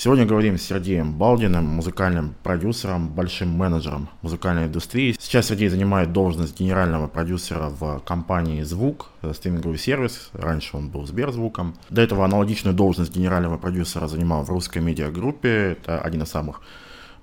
Сегодня 0.00 0.24
говорим 0.26 0.56
с 0.56 0.62
Сергеем 0.62 1.12
Балдиным, 1.12 1.64
музыкальным 1.64 2.36
продюсером, 2.44 3.08
большим 3.08 3.48
менеджером 3.48 4.08
музыкальной 4.22 4.66
индустрии. 4.66 5.16
Сейчас 5.18 5.48
Сергей 5.48 5.68
занимает 5.68 6.12
должность 6.12 6.56
генерального 6.56 7.08
продюсера 7.08 7.68
в 7.68 7.98
компании 8.06 8.62
«Звук», 8.62 9.10
э, 9.22 9.32
стриминговый 9.34 9.76
сервис. 9.76 10.30
Раньше 10.34 10.76
он 10.76 10.88
был 10.88 11.04
Сберзвуком. 11.04 11.74
До 11.90 12.00
этого 12.00 12.24
аналогичную 12.24 12.76
должность 12.76 13.12
генерального 13.12 13.58
продюсера 13.58 14.06
занимал 14.06 14.44
в 14.44 14.50
русской 14.50 14.78
медиагруппе. 14.78 15.72
Это 15.72 16.00
один 16.00 16.22
из 16.22 16.28
самых 16.28 16.60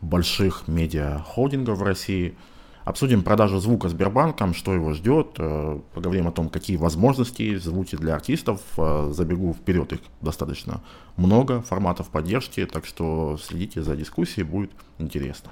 больших 0.02 0.68
медиа-холдингов 0.68 1.78
в 1.78 1.84
России– 1.84 2.36
Обсудим 2.86 3.24
продажу 3.24 3.60
звука 3.60 3.90
Сбербанком, 3.90 4.54
что 4.54 4.72
его 4.76 4.94
ждет, 4.94 5.38
э, 5.40 5.80
поговорим 5.96 6.28
о 6.28 6.32
том, 6.32 6.50
какие 6.50 6.78
возможности 6.78 7.56
звуке 7.58 7.98
для 7.98 8.14
артистов. 8.14 8.62
Э, 8.78 9.10
забегу 9.12 9.56
вперед, 9.56 9.92
их 9.94 10.02
достаточно 10.22 10.84
много 11.18 11.64
форматов 11.64 12.10
поддержки, 12.10 12.64
так 12.68 12.86
что 12.86 13.40
следите 13.42 13.82
за 13.82 13.96
дискуссией, 13.96 14.44
будет 14.44 14.70
интересно. 15.00 15.50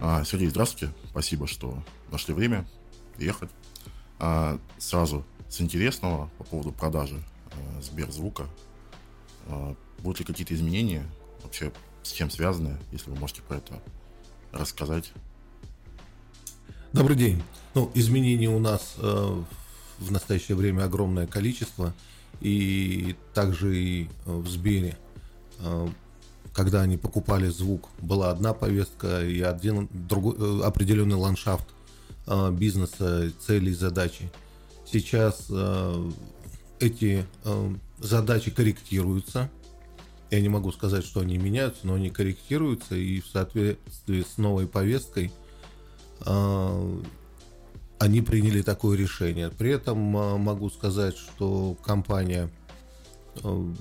А, 0.00 0.22
Сергей, 0.24 0.48
здравствуйте. 0.48 0.94
Спасибо, 1.08 1.48
что 1.48 1.82
нашли 2.12 2.32
время 2.32 2.64
приехать. 3.16 3.50
А, 4.20 4.60
сразу 4.78 5.24
с 5.48 5.60
интересного 5.60 6.30
по 6.38 6.44
поводу 6.44 6.70
продажи 6.70 7.16
а, 7.46 7.82
Сберзвука. 7.82 8.44
Будут 9.98 10.20
ли 10.20 10.24
какие-то 10.24 10.54
изменения? 10.54 11.02
Вообще, 11.42 11.72
с 12.04 12.12
чем 12.12 12.30
связаны, 12.30 12.78
если 12.92 13.10
вы 13.10 13.16
можете 13.16 13.42
про 13.42 13.56
это 13.56 13.74
рассказать? 14.52 15.12
Добрый 16.92 17.16
день. 17.16 17.42
Ну, 17.74 17.90
изменений 17.94 18.48
у 18.48 18.58
нас 18.58 18.94
э, 18.98 19.42
в 19.98 20.10
настоящее 20.10 20.56
время 20.56 20.84
огромное 20.84 21.26
количество. 21.26 21.94
И 22.40 23.16
также 23.34 23.76
и 23.76 24.04
э, 24.04 24.08
в 24.32 24.48
Сбере, 24.48 24.96
э, 25.58 25.88
когда 26.52 26.82
они 26.82 26.96
покупали 26.96 27.48
звук, 27.48 27.88
была 28.00 28.30
одна 28.30 28.54
повестка 28.54 29.24
и 29.24 29.40
один 29.40 29.88
другой, 29.92 30.36
э, 30.38 30.62
определенный 30.64 31.16
ландшафт 31.16 31.66
бизнеса, 32.52 33.32
цели 33.44 33.70
и 33.70 33.74
задачи. 33.74 34.30
Сейчас 34.86 35.50
эти 36.78 37.26
задачи 37.98 38.52
корректируются– 38.52 39.50
я 40.30 40.40
не 40.40 40.48
могу 40.48 40.70
сказать, 40.72 41.04
что 41.04 41.20
они 41.20 41.38
меняются, 41.38 41.86
но 41.86 41.94
они 41.94 42.10
корректируются, 42.10 42.94
и 42.94 43.20
в 43.20 43.26
соответствии 43.26 44.22
с 44.22 44.38
новой 44.38 44.66
повесткой 44.66 45.32
э, 46.24 47.02
они 47.98 48.22
приняли 48.22 48.62
такое 48.62 48.96
решение. 48.96 49.50
При 49.50 49.70
этом 49.70 50.16
э, 50.16 50.36
могу 50.36 50.70
сказать, 50.70 51.16
что 51.16 51.76
компания 51.82 52.48
э, 53.42 53.72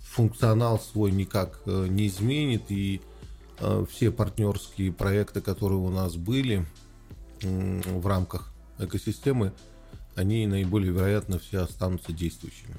функционал 0.00 0.80
свой 0.80 1.12
никак 1.12 1.60
э, 1.66 1.86
не 1.88 2.08
изменит, 2.08 2.64
и 2.70 3.00
э, 3.60 3.86
все 3.88 4.10
партнерские 4.10 4.92
проекты, 4.92 5.40
которые 5.40 5.78
у 5.78 5.90
нас 5.90 6.16
были 6.16 6.66
в 7.42 8.06
рамках 8.06 8.52
экосистемы, 8.78 9.52
они 10.16 10.46
наиболее 10.46 10.92
вероятно 10.92 11.38
все 11.38 11.60
останутся 11.62 12.12
действующими. 12.12 12.74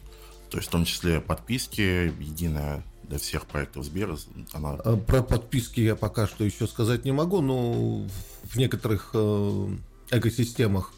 То 0.49 0.57
есть 0.57 0.67
в 0.69 0.71
том 0.71 0.85
числе 0.85 1.21
подписки, 1.21 2.13
единая 2.21 2.83
для 3.03 3.19
всех 3.19 3.45
проектов 3.45 3.85
Сбера. 3.85 4.17
Она... 4.53 4.71
А, 4.83 4.97
про 4.97 5.21
подписки 5.21 5.79
я 5.79 5.95
пока 5.95 6.27
что 6.27 6.43
еще 6.43 6.67
сказать 6.67 7.05
не 7.05 7.11
могу, 7.11 7.41
но 7.41 8.07
в 8.43 8.55
некоторых 8.55 9.11
э, 9.13 9.75
экосистемах 10.11 10.91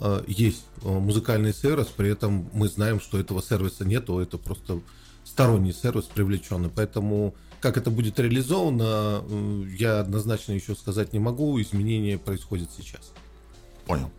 э, 0.00 0.24
есть 0.26 0.64
э, 0.82 0.88
музыкальный 0.88 1.54
сервис, 1.54 1.86
при 1.86 2.10
этом 2.10 2.48
мы 2.52 2.68
знаем, 2.68 3.00
что 3.00 3.18
этого 3.18 3.42
сервиса 3.42 3.84
нету, 3.84 4.18
это 4.18 4.38
просто 4.38 4.80
сторонний 5.24 5.72
сервис 5.72 6.04
привлеченный. 6.04 6.70
Поэтому 6.70 7.34
как 7.60 7.78
это 7.78 7.90
будет 7.90 8.20
реализовано, 8.20 9.24
я 9.78 10.00
однозначно 10.00 10.52
еще 10.52 10.74
сказать 10.74 11.14
не 11.14 11.18
могу. 11.18 11.58
Изменения 11.62 12.18
происходят 12.18 12.68
сейчас. 12.76 13.12
Понял. 13.86 14.10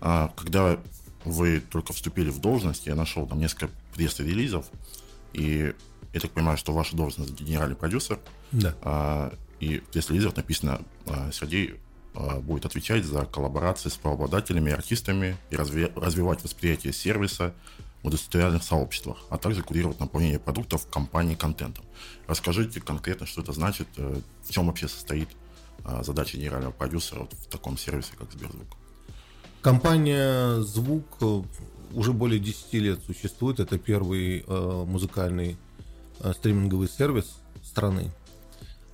А, 0.00 0.32
когда 0.36 0.78
вы 1.26 1.60
только 1.60 1.92
вступили 1.92 2.30
в 2.30 2.40
должность, 2.40 2.86
я 2.86 2.94
нашел 2.94 3.26
там 3.26 3.38
несколько 3.38 3.68
пресс-релизов, 3.94 4.66
и 5.32 5.74
я 6.12 6.20
так 6.20 6.30
понимаю, 6.30 6.56
что 6.56 6.72
ваша 6.72 6.96
должность 6.96 7.32
генеральный 7.32 7.76
продюсер. 7.76 8.18
Да. 8.52 8.74
А, 8.82 9.34
и 9.60 9.80
в 9.80 9.84
пресс-релизах 9.84 10.36
написано, 10.36 10.80
а, 11.06 11.30
Сергей 11.32 11.74
а, 12.14 12.40
будет 12.40 12.64
отвечать 12.64 13.04
за 13.04 13.26
коллаборации 13.26 13.88
с 13.88 13.94
правообладателями 13.94 14.70
и 14.70 14.72
артистами 14.72 15.36
и 15.50 15.56
разви- 15.56 15.92
развивать 16.00 16.42
восприятие 16.42 16.92
сервиса 16.92 17.52
в 18.02 18.06
индустриальных 18.06 18.62
сообществах, 18.62 19.18
а 19.28 19.36
также 19.36 19.62
курировать 19.62 19.98
наполнение 19.98 20.38
продуктов 20.38 20.86
компании 20.88 21.34
контентом. 21.34 21.84
Расскажите 22.28 22.80
конкретно, 22.80 23.26
что 23.26 23.42
это 23.42 23.52
значит, 23.52 23.88
э, 23.96 24.20
в 24.44 24.52
чем 24.52 24.66
вообще 24.68 24.86
состоит 24.88 25.28
а, 25.84 26.02
задача 26.02 26.36
генерального 26.36 26.72
продюсера 26.72 27.24
в 27.30 27.46
таком 27.46 27.76
сервисе, 27.76 28.12
как 28.18 28.32
Сберзвук. 28.32 28.76
Компания 29.66 30.60
«Звук» 30.60 31.04
уже 31.92 32.12
более 32.12 32.38
10 32.38 32.72
лет 32.74 33.00
существует. 33.04 33.58
Это 33.58 33.78
первый 33.78 34.44
э, 34.46 34.84
музыкальный 34.86 35.56
э, 36.20 36.32
стриминговый 36.34 36.88
сервис 36.88 37.38
страны. 37.64 38.12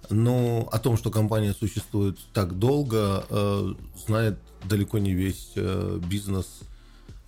Но 0.09 0.67
о 0.73 0.79
том, 0.79 0.97
что 0.97 1.11
компания 1.11 1.53
существует 1.53 2.19
так 2.33 2.59
долго, 2.59 3.23
э, 3.29 3.75
знает 4.07 4.39
далеко 4.65 4.97
не 4.97 5.13
весь 5.13 5.53
э, 5.57 6.01
бизнес 6.09 6.61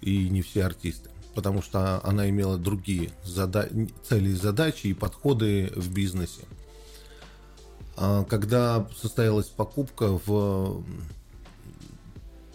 и 0.01 0.31
не 0.31 0.41
все 0.41 0.65
артисты. 0.65 1.11
Потому 1.35 1.61
что 1.61 2.01
она 2.03 2.31
имела 2.31 2.57
другие 2.57 3.11
зада- 3.25 3.69
цели 4.09 4.31
и 4.31 4.35
задачи 4.37 4.87
и 4.87 4.95
подходы 4.95 5.71
в 5.77 5.93
бизнесе. 5.93 6.41
А 7.99 8.25
когда 8.25 8.89
состоялась 8.97 9.49
покупка 9.49 10.19
в 10.25 10.83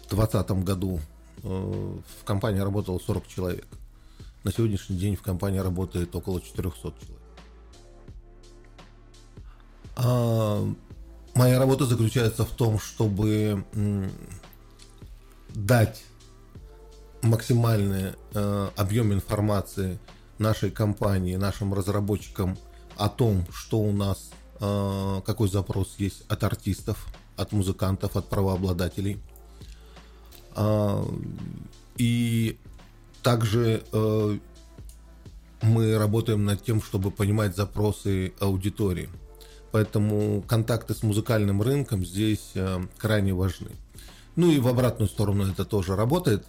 2020 0.09 0.63
году 0.63 0.99
э, 1.43 1.47
в 1.47 2.23
компании 2.25 2.59
работало 2.59 2.99
40 2.99 3.27
человек. 3.27 3.67
На 4.43 4.51
сегодняшний 4.51 4.97
день 4.97 5.15
в 5.15 5.21
компании 5.21 5.59
работает 5.59 6.15
около 6.15 6.41
400 6.41 6.81
человек. 6.81 7.19
А 9.95 10.65
моя 11.35 11.59
работа 11.59 11.85
заключается 11.85 12.45
в 12.45 12.51
том, 12.51 12.79
чтобы 12.79 13.63
дать 15.49 16.03
максимальный 17.21 18.13
э, 18.33 18.69
объем 18.77 19.13
информации 19.13 19.99
нашей 20.37 20.71
компании, 20.71 21.35
нашим 21.35 21.73
разработчикам 21.73 22.57
о 22.95 23.09
том, 23.09 23.45
что 23.51 23.79
у 23.79 23.91
нас, 23.91 24.31
э, 24.61 25.21
какой 25.25 25.49
запрос 25.49 25.95
есть 25.97 26.23
от 26.29 26.43
артистов, 26.43 27.07
от 27.35 27.51
музыкантов, 27.51 28.15
от 28.15 28.27
правообладателей– 28.27 29.21
и 31.97 32.57
также 33.21 33.83
э, 33.91 34.37
мы 35.61 35.97
работаем 35.97 36.45
над 36.45 36.63
тем, 36.63 36.81
чтобы 36.81 37.11
понимать 37.11 37.55
запросы 37.55 38.33
аудитории. 38.39 39.09
Поэтому 39.71 40.41
контакты 40.47 40.93
с 40.93 41.03
музыкальным 41.03 41.61
рынком 41.61 42.05
здесь 42.05 42.51
э, 42.55 42.79
крайне 42.97 43.33
важны. 43.33 43.71
Ну 44.35 44.49
и 44.49 44.59
в 44.59 44.67
обратную 44.67 45.09
сторону 45.09 45.45
это 45.47 45.65
тоже 45.65 45.95
работает. 45.95 46.45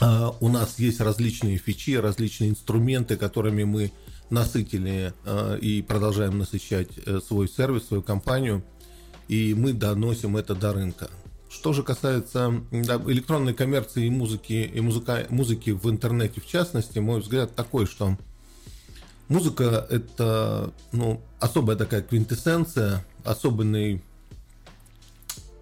А, 0.00 0.34
у 0.40 0.48
нас 0.48 0.78
есть 0.78 1.00
различные 1.00 1.56
фичи, 1.56 1.96
различные 1.96 2.50
инструменты, 2.50 3.16
которыми 3.16 3.62
мы 3.62 3.92
насытили 4.28 5.14
э, 5.24 5.58
и 5.60 5.82
продолжаем 5.82 6.38
насыщать 6.38 6.88
свой 7.26 7.48
сервис, 7.48 7.86
свою 7.86 8.02
компанию. 8.02 8.64
И 9.28 9.54
мы 9.54 9.72
доносим 9.72 10.36
это 10.36 10.54
до 10.54 10.72
рынка. 10.72 11.08
Что 11.54 11.72
же 11.72 11.84
касается 11.84 12.62
да, 12.72 13.00
электронной 13.06 13.54
коммерции 13.54 14.06
и 14.06 14.10
музыки, 14.10 14.68
и 14.74 14.80
музыка, 14.80 15.24
музыки 15.30 15.70
в 15.70 15.88
интернете 15.88 16.40
в 16.40 16.46
частности, 16.46 16.98
мой 16.98 17.20
взгляд 17.20 17.54
такой, 17.54 17.86
что 17.86 18.18
музыка 19.28 19.86
это 19.88 20.74
ну, 20.90 21.22
особая 21.38 21.76
такая 21.76 22.02
квинтэссенция, 22.02 23.06
особенный 23.22 24.02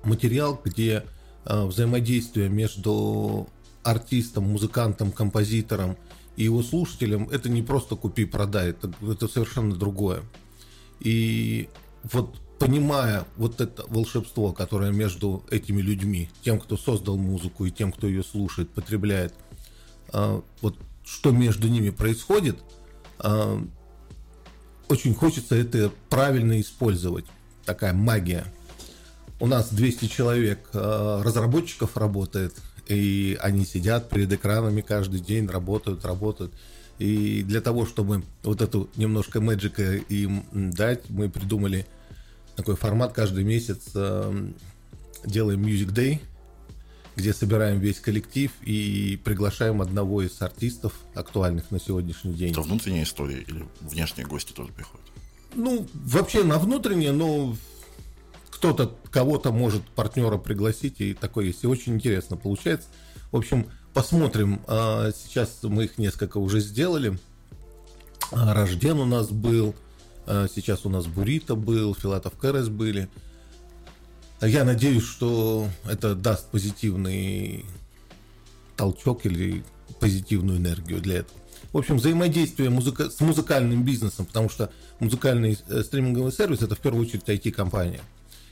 материал, 0.03 0.59
где 0.65 1.05
э, 1.45 1.65
взаимодействие 1.67 2.49
между 2.49 3.47
артистом, 3.83 4.45
музыкантом, 4.45 5.13
композитором 5.13 5.99
и 6.37 6.45
его 6.45 6.63
слушателем 6.63 7.29
это 7.31 7.51
не 7.51 7.61
просто 7.61 7.97
купи-продай, 7.97 8.71
это, 8.71 8.91
это 9.03 9.29
совершенно 9.29 9.77
другое. 9.77 10.23
И 11.01 11.69
вот 12.05 12.41
понимая 12.63 13.25
вот 13.37 13.61
это 13.61 13.85
волшебство, 13.89 14.53
которое 14.53 14.93
между 14.93 15.43
этими 15.51 15.83
людьми, 15.83 16.31
тем, 16.45 16.61
кто 16.61 16.77
создал 16.77 17.17
музыку 17.17 17.67
и 17.67 17.73
тем, 17.73 17.91
кто 17.91 18.07
ее 18.07 18.23
слушает, 18.23 18.71
потребляет, 18.71 19.35
а, 20.13 20.41
вот 20.61 20.77
что 21.05 21.33
между 21.33 21.67
ними 21.67 21.91
происходит, 21.91 22.57
а, 23.19 23.61
очень 24.89 25.13
хочется 25.13 25.57
это 25.57 25.91
правильно 26.09 26.61
использовать. 26.61 27.25
Такая 27.65 27.93
магия. 27.93 28.45
У 29.41 29.49
нас 29.49 29.73
200 29.73 30.07
человек 30.07 30.71
а, 30.73 31.21
разработчиков 31.25 31.97
работает, 31.97 32.55
и 32.87 33.37
они 33.41 33.65
сидят 33.65 34.09
перед 34.09 34.33
экранами 34.33 34.83
каждый 34.83 35.19
день, 35.19 35.49
работают, 35.49 36.05
работают. 36.05 36.55
И 37.01 37.43
для 37.43 37.61
того, 37.61 37.87
чтобы 37.87 38.23
вот 38.45 38.63
эту 38.63 38.89
немножко 38.95 39.41
мэджика 39.41 39.95
им 39.97 40.45
дать, 40.53 41.11
мы 41.11 41.29
придумали 41.29 41.89
такой 42.57 42.77
формат 42.77 43.13
каждый 43.13 43.45
месяц 43.45 43.91
э, 43.95 44.49
делаем 45.25 45.65
Music 45.65 45.93
Day, 45.93 46.21
где 47.17 47.33
собираем 47.33 47.79
весь 47.79 48.01
коллектив 48.01 48.51
и 48.63 49.21
приглашаем 49.25 49.83
одного 49.83 50.23
из 50.23 50.41
артистов 50.41 50.95
актуальных 51.15 51.71
на 51.71 51.81
сегодняшний 51.81 52.35
день. 52.35 52.53
Это 52.53 52.63
внутренняя 52.63 53.05
история 53.05 53.43
или 53.43 53.67
внешние 53.81 54.27
гости 54.27 54.53
тоже 54.53 54.73
приходят? 54.73 55.07
Ну, 55.55 55.87
вообще 55.93 56.45
на 56.45 56.59
внутреннее, 56.59 57.13
но 57.13 57.55
кто-то 58.51 58.95
кого-то 59.11 59.53
может 59.53 59.83
партнера 59.83 60.39
пригласить, 60.39 61.01
и 61.01 61.15
такое 61.15 61.47
есть. 61.47 61.65
И 61.65 61.67
очень 61.67 61.95
интересно 61.95 62.37
получается. 62.37 62.87
В 63.31 63.37
общем, 63.37 63.67
посмотрим. 63.93 64.61
А, 64.67 65.11
сейчас 65.13 65.59
мы 65.63 65.85
их 65.85 65.99
несколько 65.99 66.39
уже 66.39 66.61
сделали. 66.61 67.19
А, 68.31 68.55
Рожден 68.55 68.99
у 68.99 69.05
нас 69.05 69.29
был. 69.29 69.75
А, 70.27 70.47
сейчас 70.49 70.87
у 70.87 70.89
нас 70.89 71.07
Бурита 71.07 71.55
был, 71.55 71.95
Филатов 71.95 72.35
Кэрес 72.37 72.69
были. 72.69 73.09
Я 74.41 74.65
надеюсь, 74.65 75.05
что 75.05 75.69
это 75.89 76.15
даст 76.15 76.51
позитивный 76.51 77.65
толчок 78.77 79.25
или 79.27 79.65
позитивную 80.01 80.59
энергию 80.59 81.01
для 81.01 81.19
этого. 81.19 81.39
В 81.73 81.79
общем, 81.79 81.97
взаимодействие 81.97 82.69
музыка, 82.69 83.09
с 83.09 83.21
музыкальным 83.21 83.85
бизнесом, 83.85 84.27
потому 84.27 84.49
что 84.49 84.71
музыкальный 84.99 85.57
э, 85.69 85.83
стриминговый 85.83 86.33
сервис 86.33 86.61
это 86.61 86.75
в 86.75 86.81
первую 86.81 87.07
очередь 87.07 87.23
IT-компания. 87.27 88.01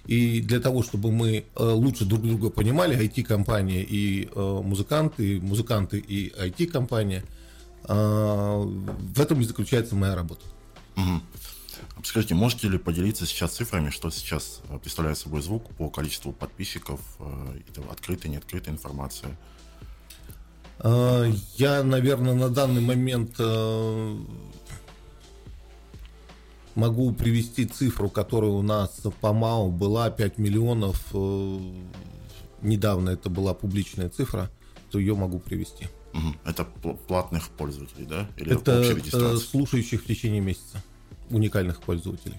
И 0.06 0.40
для 0.40 0.60
того, 0.60 0.82
чтобы 0.82 1.12
мы 1.12 1.44
э, 1.54 1.62
лучше 1.62 2.06
друг 2.06 2.22
друга 2.22 2.48
понимали, 2.50 2.96
IT-компания 2.96 3.82
и 3.82 4.30
э, 4.34 4.60
музыканты, 4.64 5.40
музыканты 5.40 5.98
и 5.98 6.32
IT-компания, 6.32 7.24
в 7.82 9.20
этом 9.20 9.40
и 9.40 9.44
заключается 9.44 9.96
моя 9.96 10.14
работа. 10.14 10.42
Угу. 10.96 11.22
Скажите, 12.04 12.34
можете 12.34 12.68
ли 12.68 12.78
поделиться 12.78 13.26
сейчас 13.26 13.52
цифрами, 13.52 13.90
что 13.90 14.10
сейчас 14.10 14.62
э, 14.68 14.78
представляет 14.78 15.18
собой 15.18 15.42
звук 15.42 15.70
по 15.76 15.90
количеству 15.90 16.32
подписчиков, 16.32 17.00
э, 17.18 17.60
открытая, 17.90 18.32
неоткрытая 18.32 18.74
информация? 18.74 19.38
А, 20.78 21.24
я, 21.56 21.82
наверное, 21.82 22.34
на 22.34 22.48
данный 22.48 22.80
момент 22.80 23.34
э, 23.38 24.18
могу 26.74 27.12
привести 27.12 27.66
цифру, 27.66 28.08
которая 28.08 28.50
у 28.50 28.62
нас 28.62 29.00
по 29.20 29.32
МАУ 29.32 29.70
была 29.70 30.10
5 30.10 30.38
миллионов. 30.38 31.14
Недавно 32.62 33.10
это 33.10 33.30
была 33.30 33.54
публичная 33.54 34.08
цифра, 34.08 34.50
то 34.90 34.98
ее 34.98 35.14
могу 35.14 35.38
привести. 35.38 35.88
Это 36.44 36.64
платных 36.64 37.50
пользователей, 37.50 38.06
да? 38.06 38.28
Или 38.36 38.56
это 38.56 39.38
слушающих 39.38 40.02
в 40.02 40.06
течение 40.06 40.40
месяца 40.40 40.82
уникальных 41.30 41.80
пользователей. 41.80 42.36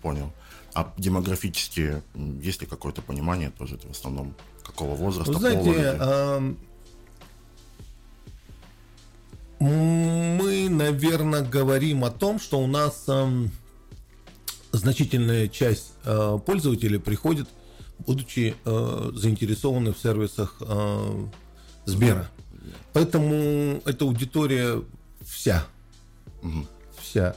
Понял. 0.00 0.32
А 0.74 0.92
демографически 0.96 2.02
есть 2.40 2.60
ли 2.60 2.66
какое-то 2.66 3.02
понимание 3.02 3.50
тоже 3.50 3.78
в 3.78 3.90
основном 3.90 4.34
какого 4.64 4.94
возраста? 4.94 5.32
Вы 5.32 5.38
знаете, 5.38 5.96
э, 6.00 6.54
мы, 9.60 10.68
наверное, 10.68 11.42
говорим 11.42 12.04
о 12.04 12.10
том, 12.10 12.40
что 12.40 12.58
у 12.58 12.66
нас 12.66 13.06
значительная 14.72 15.48
часть 15.48 15.92
э, 16.04 16.38
пользователей 16.44 16.98
приходит, 16.98 17.48
будучи 17.98 18.56
э, 18.64 19.10
заинтересованы 19.14 19.92
в 19.92 19.98
сервисах 19.98 20.56
э, 20.60 21.26
Сбера. 21.84 22.28
Поэтому 22.92 23.82
эта 23.84 24.04
аудитория 24.04 24.82
вся. 25.24 25.64
Угу. 26.42 26.66
Вся. 27.00 27.36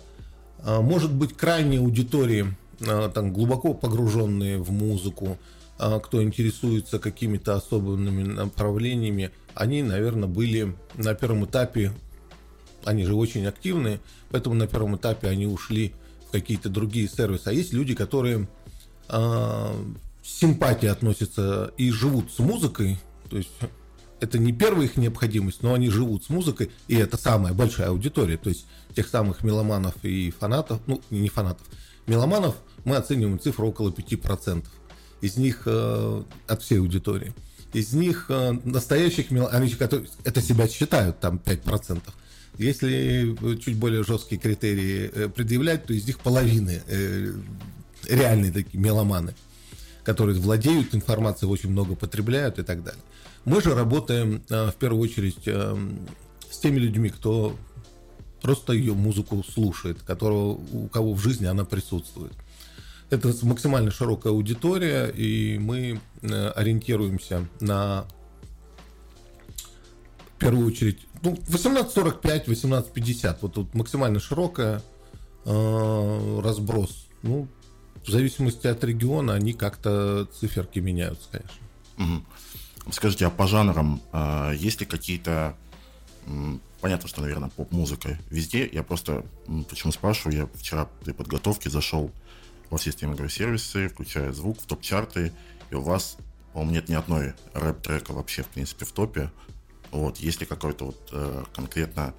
А, 0.64 0.82
может 0.82 1.14
быть, 1.14 1.36
крайней 1.36 1.78
аудитории, 1.78 2.56
а, 2.88 3.10
там, 3.10 3.34
глубоко 3.34 3.74
погруженные 3.74 4.58
в 4.58 4.72
музыку, 4.72 5.38
а, 5.78 6.00
кто 6.00 6.24
интересуется 6.24 7.00
какими-то 7.00 7.56
особенными 7.56 8.24
направлениями, 8.24 9.32
они, 9.54 9.84
наверное, 9.84 10.28
были 10.28 10.76
на 10.96 11.14
первом 11.14 11.46
этапе, 11.46 11.92
они 12.84 13.06
же 13.06 13.16
очень 13.16 13.46
активные, 13.46 14.00
поэтому 14.30 14.56
на 14.56 14.68
первом 14.68 14.96
этапе 14.96 15.28
они 15.28 15.48
ушли 15.48 15.94
в 16.28 16.32
какие-то 16.32 16.70
другие 16.70 17.08
сервисы. 17.08 17.48
А 17.48 17.52
есть 17.54 17.74
люди, 17.74 17.96
которые 17.96 18.48
с 19.08 19.72
симпатией 20.24 20.92
относятся 20.92 21.72
и 21.78 21.92
живут 21.92 22.32
с 22.32 22.40
музыкой, 22.40 22.98
то 23.30 23.38
есть 23.38 23.52
это 24.26 24.40
не 24.40 24.52
первая 24.52 24.88
их 24.88 24.98
необходимость, 24.98 25.64
но 25.64 25.74
они 25.74 25.90
живут 25.90 26.26
с 26.26 26.30
музыкой, 26.30 26.72
и 26.88 26.96
это 26.96 27.18
самая 27.18 27.54
большая 27.54 27.90
аудитория, 27.90 28.38
то 28.38 28.50
есть 28.50 28.66
тех 28.96 29.08
самых 29.08 29.44
меломанов 29.44 29.94
и 30.04 30.32
фанатов, 30.32 30.82
ну, 30.88 31.02
не 31.10 31.30
фанатов, 31.30 31.66
меломанов 32.08 32.56
мы 32.84 32.98
оцениваем 32.98 33.40
цифру 33.40 33.68
около 33.68 33.90
5%. 33.90 34.66
Из 35.22 35.38
них 35.38 35.64
э, 35.66 36.24
от 36.48 36.62
всей 36.62 36.80
аудитории. 36.80 37.34
Из 37.74 37.94
них 37.94 38.26
э, 38.30 38.52
настоящих 38.64 39.32
меломанов, 39.32 39.78
которые 39.78 40.08
это 40.24 40.42
себя 40.42 40.68
считают 40.68 41.20
там 41.20 41.42
5%. 41.44 42.02
Если 42.58 43.36
чуть 43.58 43.78
более 43.78 44.04
жесткие 44.04 44.40
критерии 44.40 45.12
э, 45.14 45.30
предъявлять, 45.30 45.86
то 45.86 45.94
из 45.94 46.06
них 46.06 46.20
половины 46.20 46.82
э, 46.88 47.34
реальные 48.08 48.52
такие 48.52 48.80
меломаны, 48.80 49.34
которые 50.04 50.40
владеют 50.40 50.94
информацией, 50.96 51.50
очень 51.50 51.72
много 51.72 51.96
потребляют 51.96 52.60
и 52.60 52.64
так 52.64 52.84
далее. 52.84 53.02
Мы 53.46 53.62
же 53.62 53.76
работаем 53.76 54.42
э, 54.50 54.72
в 54.72 54.76
первую 54.76 55.04
очередь 55.04 55.48
э, 55.48 55.78
с 56.50 56.58
теми 56.58 56.80
людьми, 56.80 57.10
кто 57.10 57.56
просто 58.42 58.74
ее 58.74 58.94
музыку 58.94 59.44
слушает, 59.44 60.02
которого, 60.02 60.60
у 60.72 60.88
кого 60.88 61.14
в 61.14 61.20
жизни 61.20 61.46
она 61.46 61.64
присутствует. 61.64 62.34
Это 63.12 63.34
максимально 63.44 63.92
широкая 63.92 64.34
аудитория, 64.34 65.08
и 65.08 65.60
мы 65.60 66.00
э, 66.22 66.48
ориентируемся 66.50 67.48
на 67.60 68.06
в 70.36 70.40
первую 70.40 70.68
очередь 70.68 71.00
ну, 71.22 71.34
18.45, 71.48 72.46
18.50. 72.46 73.38
Вот 73.42 73.54
тут 73.54 73.74
максимально 73.74 74.20
широкая 74.20 74.82
э, 75.46 76.42
разброс. 76.44 77.08
Ну, 77.22 77.48
в 78.04 78.10
зависимости 78.10 78.68
от 78.68 78.84
региона 78.84 79.34
они 79.34 79.54
как-то 79.54 80.28
циферки 80.40 80.80
меняются, 80.80 81.30
конечно. 81.32 81.56
Угу. 81.98 82.26
Скажите, 82.92 83.26
а 83.26 83.30
по 83.30 83.48
жанрам 83.48 84.02
э, 84.12 84.54
есть 84.58 84.80
ли 84.80 84.86
какие-то... 84.86 85.56
понятно, 86.82 87.08
что, 87.08 87.22
наверное, 87.22 87.50
поп-музыка 87.50 88.20
везде. 88.30 88.68
Я 88.72 88.84
просто 88.84 89.26
почему 89.70 89.92
спрашиваю, 89.92 90.38
я 90.38 90.60
вчера 90.60 90.88
при 91.04 91.12
подготовке 91.12 91.70
зашел 91.70 92.12
во 92.70 92.78
все 92.78 92.92
стриминговые 92.92 93.30
сервисы, 93.30 93.90
включая 93.90 94.32
звук, 94.34 94.62
в 94.62 94.66
топ-чарты, 94.66 95.34
и 95.72 95.76
у 95.76 95.82
вас, 95.82 96.18
по-моему, 96.54 96.74
нет 96.74 96.90
ни 96.90 96.94
одной 96.94 97.34
рэп-трека 97.54 98.14
вообще, 98.14 98.44
в 98.44 98.48
принципе, 98.48 98.86
в 98.86 98.92
топе. 98.92 99.32
Вот, 99.92 100.18
есть 100.18 100.40
ли 100.42 100.46
какой-то 100.46 100.88
вот 100.88 101.10
э, 101.12 101.44
конкретно 101.54 102.14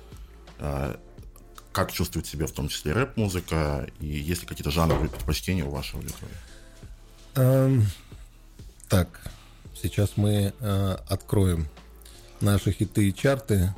э, 0.58 0.96
как 1.72 1.92
чувствует 1.92 2.26
себя 2.26 2.46
в 2.46 2.52
том 2.52 2.68
числе 2.68 2.92
рэп-музыка, 2.92 3.86
и 4.00 4.06
есть 4.06 4.42
ли 4.42 4.48
какие-то 4.48 4.70
жанровые 4.70 5.10
предпочтения 5.10 5.64
у 5.64 5.70
вашей 5.70 5.96
аудитории? 5.96 6.34
Um, 7.34 7.82
так, 8.88 9.30
Сейчас 9.80 10.16
мы 10.16 10.54
э, 10.58 10.96
откроем 11.08 11.68
наши 12.40 12.72
хиты 12.72 13.08
и 13.08 13.14
чарты 13.14 13.74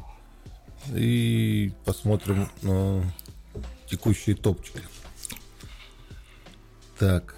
и 0.94 1.72
посмотрим 1.84 2.48
на 2.62 3.02
текущие 3.90 4.36
топчики. 4.36 4.80
Так. 6.98 7.34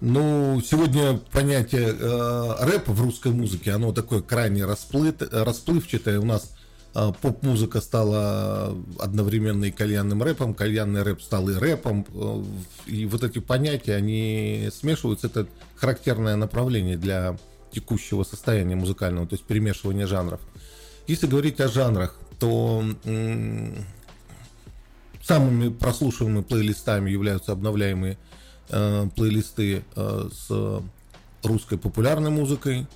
Ну, 0.00 0.60
сегодня 0.64 1.18
понятие 1.32 1.88
э, 1.88 2.54
рэпа 2.60 2.92
в 2.92 3.00
русской 3.02 3.32
музыке, 3.32 3.72
оно 3.72 3.92
такое 3.92 4.22
крайне 4.22 4.64
расплыт, 4.64 5.22
расплывчатое. 5.32 6.20
У 6.20 6.24
нас 6.24 6.54
поп-музыка 6.94 7.80
стала 7.80 8.76
одновременно 8.98 9.66
и 9.66 9.70
кальянным 9.70 10.22
рэпом, 10.22 10.54
кальянный 10.54 11.02
рэп 11.02 11.22
стал 11.22 11.48
и 11.48 11.54
рэпом, 11.54 12.06
э, 12.12 12.42
и 12.86 13.06
вот 13.06 13.22
эти 13.22 13.38
понятия, 13.38 13.94
они 13.94 14.68
смешиваются, 14.72 15.26
это 15.26 15.46
характерное 15.76 16.36
направление 16.36 16.96
для 16.96 17.36
текущего 17.70 18.24
состояния 18.24 18.74
музыкального, 18.74 19.26
то 19.26 19.34
есть 19.34 19.44
перемешивание 19.44 20.06
жанров. 20.06 20.40
Если 21.06 21.26
говорить 21.26 21.60
о 21.60 21.68
жанрах, 21.68 22.18
то 22.38 22.84
самыми 25.22 25.68
прослушиваемыми 25.68 26.42
плейлистами 26.42 27.10
являются 27.10 27.52
обновляемые 27.52 28.16
э, 28.70 29.08
плейлисты 29.14 29.84
э, 29.94 30.28
с 30.32 30.82
русской 31.42 31.78
популярной 31.78 32.30
музыкой, 32.30 32.86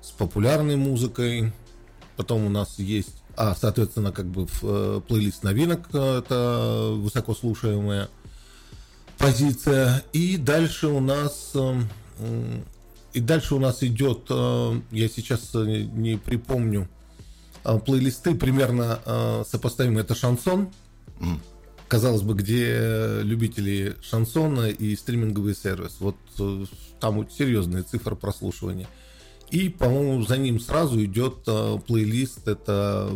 с 0.00 0.10
популярной 0.10 0.76
музыкой. 0.76 1.52
Потом 2.16 2.44
у 2.44 2.48
нас 2.48 2.78
есть 2.78 3.21
а, 3.36 3.54
соответственно, 3.54 4.12
как 4.12 4.26
бы 4.26 4.46
в 4.46 4.62
э, 4.62 5.00
плейлист 5.06 5.42
новинок 5.42 5.88
э, 5.92 6.18
это 6.18 6.92
высоко 6.96 7.34
слушаемая 7.34 8.08
позиция. 9.18 10.02
И 10.12 10.36
дальше 10.36 10.88
у 10.88 11.00
нас 11.00 11.52
э, 11.54 11.80
и 13.12 13.20
дальше 13.20 13.54
у 13.54 13.58
нас 13.58 13.82
идет, 13.82 14.26
э, 14.30 14.80
я 14.90 15.08
сейчас 15.08 15.54
не 15.54 16.16
припомню 16.16 16.88
плейлисты 17.86 18.34
примерно 18.34 19.00
э, 19.04 19.44
сопоставимы. 19.46 20.00
Это 20.00 20.14
шансон, 20.14 20.70
mm. 21.20 21.38
казалось 21.88 22.22
бы, 22.22 22.34
где 22.34 23.20
любители 23.22 23.94
шансона 24.02 24.68
и 24.68 24.96
стриминговый 24.96 25.54
сервис. 25.54 25.96
Вот 26.00 26.16
там 27.00 27.28
серьезные 27.30 27.84
цифры 27.84 28.16
прослушивания. 28.16 28.88
И, 29.52 29.68
по-моему, 29.68 30.22
за 30.22 30.38
ним 30.38 30.58
сразу 30.58 31.04
идет 31.04 31.42
э, 31.46 31.78
плейлист. 31.86 32.48
Это 32.48 33.10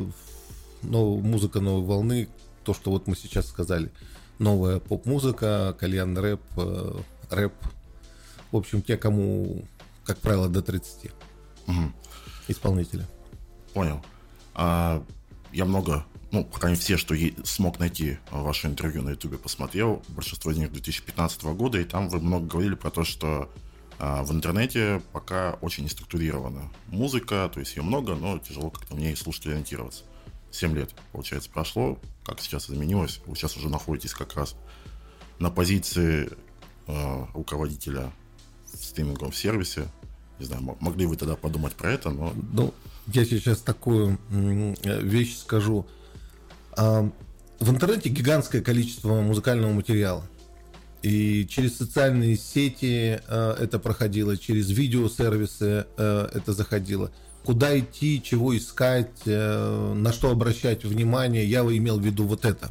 нов, 0.82 1.22
музыка 1.22 1.60
новой 1.60 1.82
волны. 1.82 2.28
То, 2.62 2.74
что 2.74 2.90
вот 2.90 3.06
мы 3.06 3.16
сейчас 3.16 3.46
сказали. 3.46 3.90
Новая 4.38 4.78
поп-музыка, 4.78 5.74
кальян 5.80 6.16
рэп, 6.16 6.42
э, 6.58 6.98
рэп. 7.30 7.54
В 8.52 8.56
общем, 8.58 8.82
те, 8.82 8.98
кому, 8.98 9.64
как 10.04 10.18
правило, 10.18 10.46
до 10.50 10.60
30 10.60 11.10
угу. 11.68 11.74
исполнителя. 12.48 13.08
Понял. 13.72 14.04
А, 14.52 15.02
я 15.52 15.64
много, 15.64 16.04
ну, 16.32 16.44
по 16.44 16.60
крайней 16.60 16.76
мере, 16.76 16.84
все, 16.84 16.98
что 16.98 17.14
смог 17.44 17.78
найти 17.78 18.18
ваше 18.30 18.66
интервью 18.66 19.00
на 19.00 19.10
YouTube, 19.10 19.40
посмотрел. 19.40 20.02
Большинство 20.08 20.50
из 20.50 20.58
них 20.58 20.70
2015 20.70 21.44
года, 21.44 21.80
и 21.80 21.84
там 21.84 22.10
вы 22.10 22.20
много 22.20 22.46
говорили 22.46 22.74
про 22.74 22.90
то, 22.90 23.04
что 23.04 23.50
а 23.98 24.22
в 24.22 24.32
интернете 24.32 25.02
пока 25.12 25.56
очень 25.60 25.84
неструктурирована 25.84 26.70
музыка, 26.88 27.50
то 27.52 27.60
есть 27.60 27.76
ее 27.76 27.82
много, 27.82 28.14
но 28.14 28.38
тяжело 28.38 28.70
как-то 28.70 28.94
в 28.94 28.98
ней 28.98 29.16
слушать 29.16 29.46
ориентироваться. 29.46 30.04
7 30.50 30.74
лет, 30.74 30.94
получается, 31.12 31.50
прошло. 31.50 31.98
Как 32.24 32.40
сейчас 32.40 32.70
изменилось? 32.70 33.20
Вы 33.26 33.36
сейчас 33.36 33.56
уже 33.56 33.68
находитесь 33.68 34.12
как 34.12 34.34
раз 34.34 34.56
на 35.38 35.50
позиции 35.50 36.30
э, 36.86 37.24
руководителя 37.34 38.12
в 38.72 38.84
стриминговом 38.84 39.32
сервисе. 39.32 39.88
Не 40.38 40.46
знаю, 40.46 40.76
могли 40.80 41.06
вы 41.06 41.16
тогда 41.16 41.36
подумать 41.36 41.74
про 41.74 41.92
это, 41.92 42.10
но... 42.10 42.32
Ну, 42.52 42.74
я 43.06 43.24
сейчас 43.24 43.60
такую 43.60 44.18
вещь 44.30 45.38
скажу. 45.38 45.86
В 46.76 47.70
интернете 47.70 48.10
гигантское 48.10 48.60
количество 48.60 49.22
музыкального 49.22 49.72
материала. 49.72 50.22
И 51.06 51.46
через 51.48 51.76
социальные 51.76 52.36
сети 52.36 53.20
э, 53.28 53.56
это 53.60 53.78
проходило, 53.78 54.36
через 54.36 54.70
видеосервисы 54.70 55.86
э, 55.96 56.28
это 56.34 56.52
заходило. 56.52 57.12
Куда 57.44 57.78
идти, 57.78 58.20
чего 58.20 58.56
искать, 58.56 59.22
э, 59.24 59.92
на 59.94 60.12
что 60.12 60.32
обращать 60.32 60.84
внимание, 60.84 61.46
я 61.46 61.60
имел 61.60 62.00
в 62.00 62.04
виду 62.04 62.24
вот 62.24 62.44
это. 62.44 62.70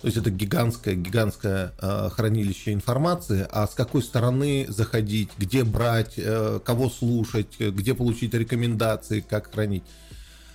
То 0.00 0.04
есть 0.04 0.16
это 0.16 0.30
гигантское, 0.30 0.94
гигантское 0.94 1.72
э, 1.80 2.10
хранилище 2.12 2.72
информации, 2.72 3.44
а 3.50 3.66
с 3.66 3.74
какой 3.74 4.04
стороны 4.04 4.66
заходить, 4.68 5.30
где 5.36 5.64
брать, 5.64 6.14
э, 6.18 6.60
кого 6.64 6.88
слушать, 6.88 7.58
где 7.58 7.94
получить 7.94 8.34
рекомендации, 8.34 9.18
как 9.18 9.52
хранить. 9.52 9.82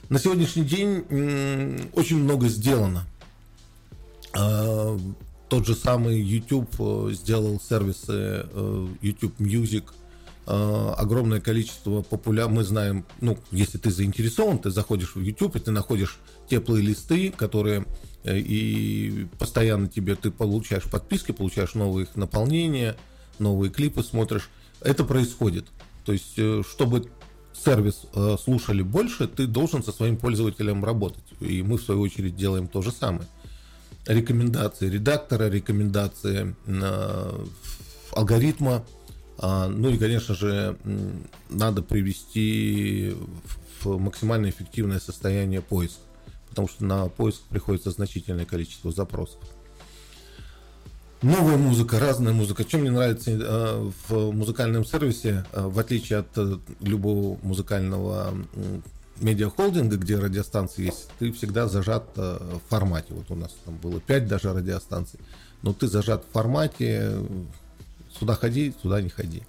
На 0.07 0.19
сегодняшний 0.19 0.63
день 0.63 1.03
э, 1.09 1.79
очень 1.91 2.23
много 2.23 2.47
сделано. 2.47 3.05
Э, 4.33 4.97
тот 5.51 5.67
же 5.67 5.75
самый 5.75 6.17
YouTube 6.17 6.73
э, 6.79 7.09
сделал 7.11 7.59
сервисы 7.59 8.45
э, 8.49 8.87
YouTube 9.01 9.37
Music, 9.37 9.83
э, 10.47 10.93
огромное 10.97 11.41
количество 11.41 12.03
популярных, 12.03 12.55
мы 12.55 12.63
знаем, 12.63 13.05
ну, 13.19 13.37
если 13.51 13.77
ты 13.77 13.91
заинтересован, 13.91 14.59
ты 14.59 14.69
заходишь 14.69 15.13
в 15.13 15.19
YouTube, 15.19 15.57
и 15.57 15.59
ты 15.59 15.71
находишь 15.71 16.19
те 16.49 16.61
плейлисты, 16.61 17.33
которые 17.33 17.85
и 18.23 19.27
постоянно 19.39 19.89
тебе 19.89 20.15
ты 20.15 20.31
получаешь 20.31 20.89
подписки, 20.89 21.33
получаешь 21.33 21.73
новые 21.73 22.05
их 22.05 22.15
наполнения, 22.15 22.95
новые 23.37 23.71
клипы 23.71 24.03
смотришь. 24.03 24.49
Это 24.79 25.03
происходит. 25.03 25.65
То 26.05 26.13
есть, 26.13 26.39
чтобы 26.65 27.07
сервис 27.51 28.03
слушали 28.41 28.83
больше, 28.83 29.27
ты 29.27 29.47
должен 29.47 29.83
со 29.83 29.91
своим 29.91 30.15
пользователем 30.15 30.85
работать. 30.85 31.23
И 31.41 31.61
мы, 31.61 31.77
в 31.77 31.81
свою 31.81 31.99
очередь, 31.99 32.37
делаем 32.37 32.69
то 32.69 32.81
же 32.81 32.91
самое 32.91 33.27
рекомендации 34.05 34.89
редактора, 34.89 35.49
рекомендации 35.49 36.55
э, 36.65 37.45
алгоритма. 38.13 38.85
А, 39.37 39.67
ну 39.67 39.89
и, 39.89 39.97
конечно 39.97 40.35
же, 40.35 40.77
надо 41.49 41.81
привести 41.81 43.15
в 43.81 43.97
максимально 43.97 44.49
эффективное 44.49 44.99
состояние 44.99 45.61
поиск, 45.61 45.97
потому 46.49 46.67
что 46.67 46.85
на 46.85 47.07
поиск 47.07 47.41
приходится 47.49 47.91
значительное 47.91 48.45
количество 48.45 48.91
запросов. 48.91 49.39
Новая 51.23 51.57
музыка, 51.57 51.99
разная 51.99 52.33
музыка. 52.33 52.63
Чем 52.63 52.81
мне 52.81 52.91
нравится 52.91 53.31
э, 53.31 53.91
в 54.07 54.31
музыкальном 54.31 54.83
сервисе, 54.83 55.45
э, 55.51 55.61
в 55.61 55.77
отличие 55.77 56.19
от 56.19 56.37
любого 56.81 57.37
музыкального 57.43 58.33
медиахолдинга, 59.21 59.97
где 59.97 60.17
радиостанции 60.17 60.85
есть, 60.85 61.09
ты 61.19 61.31
всегда 61.31 61.67
зажат 61.67 62.09
э, 62.15 62.57
в 62.65 62.69
формате. 62.69 63.07
Вот 63.13 63.29
у 63.29 63.35
нас 63.35 63.51
там 63.65 63.77
было 63.77 63.99
5 63.99 64.27
даже 64.27 64.53
радиостанций. 64.53 65.19
Но 65.61 65.73
ты 65.73 65.87
зажат 65.87 66.25
в 66.25 66.31
формате, 66.31 67.13
сюда 68.17 68.35
ходи, 68.35 68.73
сюда 68.81 69.01
не 69.01 69.09
ходи. 69.09 69.43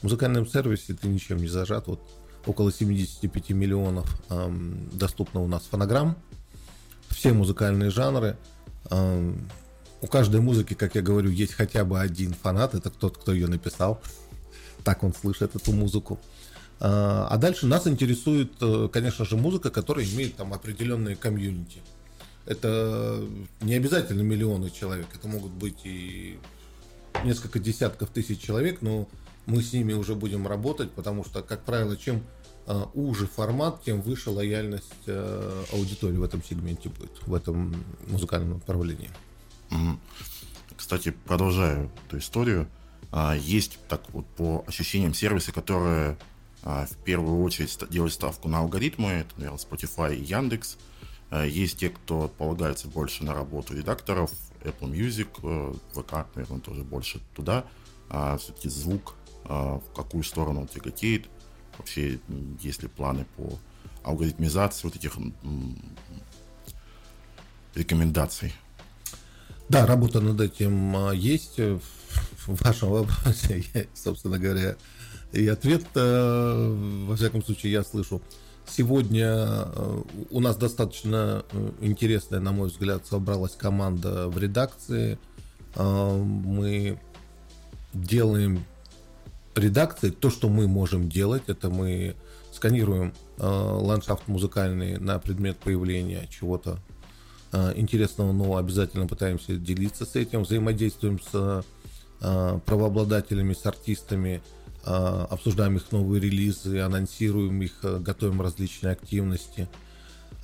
В 0.00 0.04
музыкальном 0.04 0.46
сервисе 0.46 0.94
ты 0.94 1.08
ничем 1.08 1.38
не 1.38 1.48
зажат. 1.48 1.86
Вот 1.86 2.00
около 2.46 2.72
75 2.72 3.50
миллионов 3.50 4.06
эм, 4.30 4.88
доступно 4.92 5.40
у 5.40 5.48
нас 5.48 5.64
фонограмм. 5.64 6.16
Все 7.08 7.32
музыкальные 7.32 7.90
жанры. 7.90 8.36
Эм, 8.90 9.48
у 10.02 10.06
каждой 10.06 10.40
музыки, 10.40 10.74
как 10.74 10.94
я 10.94 11.02
говорю, 11.02 11.30
есть 11.30 11.54
хотя 11.54 11.84
бы 11.84 11.98
один 11.98 12.32
фанат. 12.34 12.74
Это 12.74 12.90
тот, 12.90 13.18
кто 13.18 13.32
ее 13.32 13.48
написал. 13.48 14.00
Так 14.84 15.02
он 15.02 15.12
слышит 15.12 15.56
эту 15.56 15.72
музыку. 15.72 16.20
А 16.78 17.36
дальше 17.38 17.66
нас 17.66 17.86
интересует, 17.86 18.52
э, 18.60 18.88
конечно 18.92 19.24
же, 19.24 19.36
музыка, 19.36 19.70
которая 19.70 20.04
имеет 20.04 20.36
там 20.36 20.52
определенные 20.52 21.16
комьюнити. 21.16 21.80
Это 22.44 23.24
не 23.60 23.74
обязательно 23.74 24.22
миллионы 24.22 24.70
человек, 24.70 25.06
это 25.14 25.26
могут 25.26 25.52
быть 25.52 25.78
и 25.84 26.38
несколько 27.24 27.58
десятков 27.58 28.10
тысяч 28.10 28.40
человек, 28.40 28.82
но 28.82 29.08
мы 29.46 29.62
с 29.62 29.72
ними 29.72 29.94
уже 29.94 30.14
будем 30.14 30.46
работать, 30.46 30.90
потому 30.92 31.24
что, 31.24 31.42
как 31.42 31.64
правило, 31.64 31.96
чем 31.96 32.22
э, 32.66 32.82
уже 32.94 33.26
формат, 33.26 33.82
тем 33.82 34.02
выше 34.02 34.30
лояльность 34.30 34.92
э, 35.06 35.64
аудитории 35.72 36.16
в 36.16 36.22
этом 36.22 36.42
сегменте 36.44 36.90
будет, 36.90 37.12
в 37.26 37.34
этом 37.34 37.84
музыкальном 38.06 38.54
направлении. 38.54 39.10
Кстати, 40.76 41.14
продолжаю 41.24 41.90
эту 42.06 42.18
историю. 42.18 42.68
А, 43.10 43.34
есть 43.34 43.78
так 43.88 44.02
вот 44.12 44.26
по 44.36 44.64
ощущениям 44.66 45.14
сервисы, 45.14 45.52
которые 45.52 46.10
а, 46.10 46.16
в 46.66 46.96
первую 47.04 47.42
очередь 47.42 47.78
делать 47.90 48.12
ставку 48.12 48.48
на 48.48 48.58
алгоритмы, 48.58 49.10
это, 49.10 49.34
наверное, 49.36 49.58
Spotify 49.58 50.16
и 50.16 50.22
Яндекс. 50.22 50.78
А, 51.30 51.44
есть 51.44 51.78
те, 51.78 51.90
кто 51.90 52.28
полагается 52.28 52.88
больше 52.88 53.24
на 53.24 53.34
работу 53.34 53.74
редакторов, 53.74 54.32
Apple 54.62 54.90
Music, 54.90 55.28
э, 55.42 55.74
ВК, 55.92 56.26
наверное, 56.34 56.60
тоже 56.60 56.82
больше 56.82 57.20
туда. 57.34 57.64
А 58.08 58.36
все-таки 58.36 58.68
звук, 58.68 59.14
в 59.44 59.82
какую 59.94 60.24
сторону 60.24 60.62
он 60.62 60.66
тяготеет. 60.66 61.28
Вообще, 61.78 62.18
есть 62.60 62.82
ли 62.82 62.88
планы 62.88 63.26
по 63.36 63.58
алгоритмизации 64.02 64.88
вот 64.88 64.96
этих 64.96 65.16
рекомендаций? 67.74 68.52
Да, 69.68 69.86
работа 69.86 70.20
над 70.20 70.40
этим 70.40 71.12
есть. 71.12 71.58
В 71.58 71.80
вашем 72.64 72.90
вопросе 72.90 73.64
собственно 73.94 74.38
говоря, 74.38 74.76
и 75.32 75.48
ответ, 75.48 75.84
э, 75.94 77.04
во 77.06 77.16
всяком 77.16 77.42
случае, 77.42 77.72
я 77.72 77.84
слышу. 77.84 78.22
Сегодня 78.68 79.28
э, 79.28 80.02
у 80.30 80.40
нас 80.40 80.56
достаточно 80.56 81.44
э, 81.52 81.70
интересная, 81.80 82.40
на 82.40 82.52
мой 82.52 82.68
взгляд, 82.68 83.06
собралась 83.06 83.54
команда 83.54 84.28
в 84.28 84.38
редакции. 84.38 85.18
Мы 85.76 86.98
делаем 87.92 88.64
редакции 89.54 90.08
то, 90.08 90.30
что 90.30 90.48
мы 90.48 90.66
можем 90.66 91.10
делать. 91.10 91.42
Это 91.48 91.68
мы 91.68 92.16
сканируем 92.50 93.12
ландшафт 93.36 94.26
музыкальный 94.26 94.96
на 94.96 95.18
предмет 95.18 95.58
появления 95.58 96.26
чего-то 96.30 96.78
интересного, 97.74 98.32
но 98.32 98.56
обязательно 98.56 99.06
пытаемся 99.06 99.56
делиться 99.56 100.06
с 100.06 100.16
этим, 100.16 100.44
взаимодействуем 100.44 101.20
с 101.20 101.62
правообладателями, 102.20 103.52
с 103.52 103.66
артистами, 103.66 104.42
обсуждаем 104.86 105.76
их 105.76 105.90
новые 105.92 106.20
релизы, 106.20 106.80
анонсируем 106.80 107.60
их, 107.62 107.72
э, 107.82 107.98
готовим 107.98 108.40
различные 108.40 108.92
активности. 108.92 109.68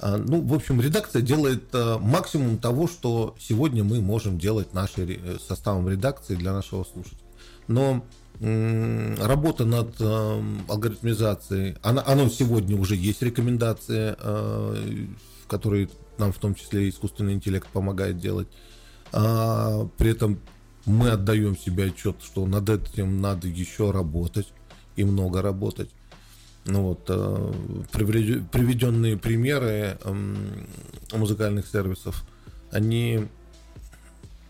А, 0.01 0.17
ну, 0.17 0.41
в 0.41 0.55
общем, 0.55 0.81
редакция 0.81 1.23
делает 1.23 1.65
э, 1.73 1.99
максимум 1.99 2.59
того, 2.59 2.89
что 2.89 3.37
сегодня 3.39 3.85
мы 3.85 4.01
можем 4.01 4.39
делать 4.39 4.75
нашим 4.75 5.09
э, 5.09 5.39
составом 5.47 5.89
редакции 5.89 6.35
для 6.35 6.53
нашего 6.53 6.85
слушателя. 6.85 7.19
Но 7.69 8.05
работа 8.41 9.65
над 9.65 10.01
алгоритмизацией, 10.01 11.77
она, 11.81 12.03
она 12.05 12.29
сегодня 12.29 12.77
уже 12.77 12.97
есть 12.97 13.23
рекомендации, 13.23 14.17
которые 15.47 15.89
нам 16.19 16.33
в 16.33 16.39
том 16.39 16.57
числе 16.57 16.89
искусственный 16.89 17.35
интеллект 17.35 17.69
помогает 17.69 18.19
делать. 18.19 18.49
А, 19.13 19.87
при 19.99 20.11
этом 20.11 20.41
мы 20.87 21.11
отдаем 21.11 21.57
себе 21.57 21.87
отчет, 21.87 22.17
что 22.23 22.47
над 22.47 22.69
этим 22.69 23.21
надо 23.21 23.49
еще 23.49 23.91
работать 23.91 24.49
и 24.97 25.05
много 25.05 25.43
работать. 25.43 25.91
Ну 26.65 26.83
вот, 26.83 27.05
э, 27.09 27.53
приведенные 27.93 29.17
примеры 29.17 29.99
музыкальных 31.13 31.67
сервисов, 31.67 32.25
они 32.71 33.27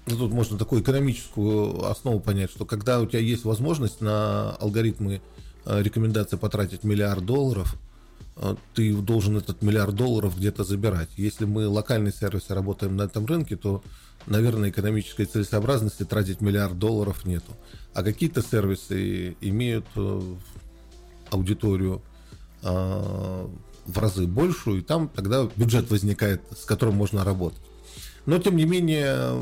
ну, 0.06 0.16
тут 0.16 0.32
можно 0.32 0.58
такую 0.58 0.82
экономическую 0.82 1.88
основу 1.88 2.20
понять, 2.20 2.50
что 2.50 2.64
когда 2.64 3.00
у 3.00 3.06
тебя 3.06 3.20
есть 3.20 3.44
возможность 3.44 4.00
на 4.00 4.50
алгоритмы 4.56 5.22
э, 5.64 5.82
рекомендации 5.82 6.36
потратить 6.36 6.82
миллиард 6.82 7.24
долларов, 7.24 7.76
ты 8.74 8.94
должен 8.94 9.36
этот 9.36 9.62
миллиард 9.62 9.94
долларов 9.94 10.36
где-то 10.36 10.64
забирать. 10.64 11.10
Если 11.16 11.44
мы 11.44 11.68
локальные 11.68 12.12
сервисы 12.12 12.54
работаем 12.54 12.96
на 12.96 13.02
этом 13.02 13.26
рынке, 13.26 13.56
то, 13.56 13.82
наверное, 14.26 14.70
экономической 14.70 15.26
целесообразности 15.26 16.04
тратить 16.04 16.40
миллиард 16.40 16.78
долларов 16.78 17.24
нету. 17.24 17.52
А 17.94 18.02
какие-то 18.02 18.42
сервисы 18.42 19.36
имеют 19.40 19.86
аудиторию 21.30 22.02
э, 22.62 23.46
в 23.86 23.98
разы 23.98 24.26
большую, 24.26 24.78
и 24.78 24.82
там 24.82 25.08
тогда 25.08 25.48
бюджет 25.56 25.90
возникает, 25.90 26.42
с 26.56 26.64
которым 26.64 26.94
можно 26.94 27.24
работать. 27.24 27.60
Но, 28.24 28.38
тем 28.38 28.56
не 28.56 28.64
менее, 28.64 29.32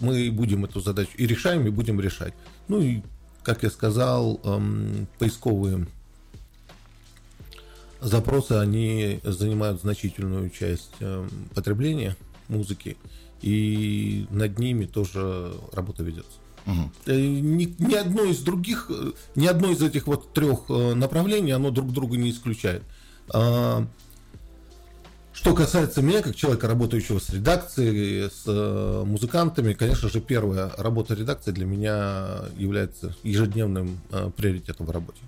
мы 0.00 0.30
будем 0.30 0.64
эту 0.64 0.80
задачу 0.80 1.12
и 1.16 1.26
решаем, 1.26 1.66
и 1.66 1.70
будем 1.70 2.00
решать. 2.00 2.34
Ну 2.68 2.80
и, 2.80 3.02
как 3.42 3.62
я 3.62 3.70
сказал, 3.70 4.40
эм, 4.44 5.08
поисковые 5.18 5.86
запросы, 8.02 8.52
они 8.52 9.20
занимают 9.22 9.80
значительную 9.80 10.50
часть 10.50 10.92
эм, 11.00 11.30
потребления 11.54 12.16
музыки, 12.48 12.96
и 13.40 14.26
над 14.30 14.58
ними 14.58 14.86
тоже 14.86 15.54
работа 15.72 16.02
ведется. 16.02 16.38
Угу. 16.66 17.12
Ни, 17.12 17.74
ни 17.78 17.94
одно 17.94 18.24
из 18.24 18.40
других, 18.40 18.86
э, 18.90 19.12
ни 19.34 19.46
одно 19.46 19.70
из 19.70 19.82
этих 19.82 20.06
вот 20.06 20.32
трех 20.32 20.64
э, 20.68 20.94
направлений, 20.94 21.52
оно 21.52 21.70
друг 21.70 21.92
друга 21.92 22.16
не 22.16 22.30
исключает. 22.30 22.82
А, 23.32 23.86
что 25.32 25.54
касается 25.54 26.02
меня, 26.02 26.22
как 26.22 26.36
человека, 26.36 26.68
работающего 26.68 27.18
с 27.18 27.30
редакцией, 27.30 28.30
с 28.30 29.04
музыкантами, 29.04 29.72
конечно 29.72 30.08
же, 30.08 30.20
первая 30.20 30.70
работа 30.76 31.14
редакции 31.14 31.50
для 31.50 31.64
меня 31.64 32.42
является 32.56 33.16
ежедневным 33.22 33.98
приоритетом 34.36 34.86
в 34.86 34.90
работе. 34.90 35.20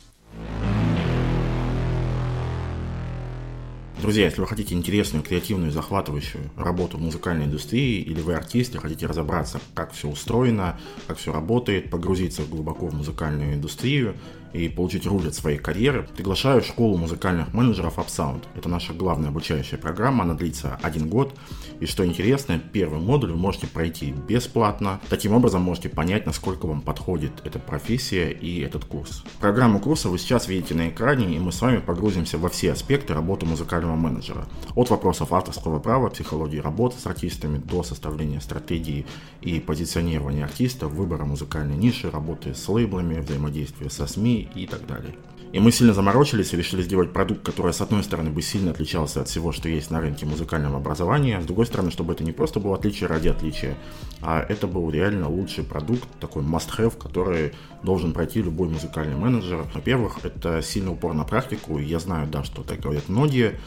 Друзья, 4.00 4.24
если 4.24 4.40
вы 4.40 4.46
хотите 4.46 4.74
интересную, 4.74 5.24
креативную, 5.24 5.70
захватывающую 5.70 6.50
работу 6.56 6.98
в 6.98 7.00
музыкальной 7.00 7.46
индустрии, 7.46 8.02
или 8.02 8.20
вы 8.20 8.34
артист 8.34 8.74
и 8.74 8.78
хотите 8.78 9.06
разобраться, 9.06 9.60
как 9.74 9.92
все 9.92 10.08
устроено, 10.08 10.78
как 11.06 11.16
все 11.16 11.32
работает, 11.32 11.90
погрузиться 11.90 12.42
глубоко 12.42 12.88
в 12.88 12.94
музыкальную 12.94 13.54
индустрию, 13.54 14.14
и 14.54 14.68
получить 14.68 15.04
руль 15.04 15.28
от 15.28 15.34
своей 15.34 15.58
карьеры, 15.58 16.08
приглашаю 16.16 16.62
в 16.62 16.66
школу 16.66 16.96
музыкальных 16.96 17.52
менеджеров 17.52 17.98
UpSound. 17.98 18.44
Это 18.54 18.68
наша 18.68 18.94
главная 18.94 19.28
обучающая 19.28 19.76
программа, 19.76 20.22
она 20.22 20.34
длится 20.34 20.78
один 20.80 21.08
год. 21.08 21.34
И 21.80 21.86
что 21.86 22.06
интересно, 22.06 22.60
первый 22.72 23.00
модуль 23.00 23.32
вы 23.32 23.36
можете 23.36 23.66
пройти 23.66 24.12
бесплатно. 24.12 25.00
Таким 25.10 25.34
образом 25.34 25.62
можете 25.62 25.88
понять, 25.88 26.24
насколько 26.24 26.66
вам 26.66 26.80
подходит 26.80 27.32
эта 27.44 27.58
профессия 27.58 28.30
и 28.30 28.60
этот 28.60 28.84
курс. 28.84 29.24
Программу 29.40 29.80
курса 29.80 30.08
вы 30.08 30.18
сейчас 30.18 30.46
видите 30.46 30.74
на 30.74 30.88
экране, 30.88 31.34
и 31.34 31.38
мы 31.40 31.50
с 31.50 31.60
вами 31.60 31.78
погрузимся 31.78 32.38
во 32.38 32.48
все 32.48 32.72
аспекты 32.72 33.12
работы 33.12 33.46
музыкального 33.46 33.96
менеджера. 33.96 34.46
От 34.76 34.88
вопросов 34.90 35.32
авторского 35.32 35.80
права, 35.80 36.10
психологии 36.10 36.58
работы 36.58 37.00
с 37.00 37.06
артистами 37.06 37.58
до 37.58 37.82
составления 37.82 38.40
стратегии 38.40 39.04
и 39.40 39.58
позиционирования 39.58 40.44
артиста, 40.44 40.86
выбора 40.86 41.24
музыкальной 41.24 41.76
ниши, 41.76 42.08
работы 42.08 42.54
с 42.54 42.68
лейблами, 42.68 43.18
взаимодействия 43.18 43.90
со 43.90 44.06
СМИ 44.06 44.43
и 44.54 44.66
так 44.66 44.86
далее. 44.86 45.14
И 45.54 45.60
мы 45.60 45.70
сильно 45.70 45.94
заморочились 45.94 46.52
и 46.52 46.56
решили 46.56 46.82
сделать 46.82 47.12
продукт, 47.12 47.42
который, 47.44 47.72
с 47.72 47.80
одной 47.80 48.02
стороны, 48.02 48.30
бы 48.30 48.42
сильно 48.42 48.72
отличался 48.72 49.20
от 49.20 49.28
всего, 49.28 49.52
что 49.52 49.68
есть 49.68 49.88
на 49.88 50.00
рынке 50.00 50.26
музыкального 50.26 50.78
образования, 50.78 51.40
с 51.40 51.44
другой 51.44 51.66
стороны, 51.66 51.92
чтобы 51.92 52.12
это 52.12 52.24
не 52.24 52.32
просто 52.32 52.58
было 52.58 52.74
отличие 52.74 53.08
ради 53.08 53.28
отличия, 53.28 53.76
а 54.20 54.40
это 54.40 54.66
был 54.66 54.90
реально 54.90 55.28
лучший 55.28 55.62
продукт, 55.62 56.08
такой 56.18 56.42
must-have, 56.42 56.98
который 56.98 57.52
должен 57.84 58.12
пройти 58.12 58.42
любой 58.42 58.68
музыкальный 58.68 59.14
менеджер. 59.14 59.64
Во-первых, 59.72 60.18
это 60.24 60.60
сильный 60.60 60.90
упор 60.90 61.14
на 61.14 61.22
практику, 61.22 61.78
и 61.78 61.84
я 61.84 62.00
знаю, 62.00 62.26
да, 62.26 62.42
что 62.42 62.64
так 62.64 62.80
говорят 62.80 63.08
многие, 63.08 63.60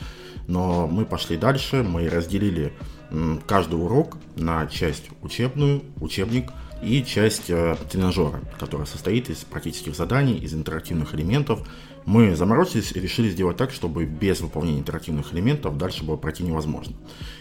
но 0.48 0.88
мы 0.88 1.06
пошли 1.06 1.38
дальше, 1.38 1.84
мы 1.84 2.10
разделили 2.10 2.74
каждый 3.46 3.76
урок 3.76 4.18
на 4.36 4.68
часть 4.68 5.06
учебную, 5.22 5.84
учебник– 6.02 6.52
и 6.82 7.04
часть 7.04 7.50
э, 7.50 7.76
тренажера, 7.90 8.42
которая 8.60 8.86
состоит 8.86 9.30
из 9.30 9.38
практических 9.38 9.96
заданий, 9.96 10.38
из 10.38 10.54
интерактивных 10.54 11.16
элементов. 11.16 11.68
Мы 12.06 12.36
заморочились 12.36 12.94
и 12.94 13.00
решили 13.00 13.30
сделать 13.30 13.58
так, 13.58 13.72
чтобы 13.72 14.06
без 14.06 14.40
выполнения 14.40 14.80
интерактивных 14.80 15.34
элементов 15.34 15.78
дальше 15.78 16.06
было 16.06 16.16
пройти 16.16 16.44
невозможно. 16.44 16.96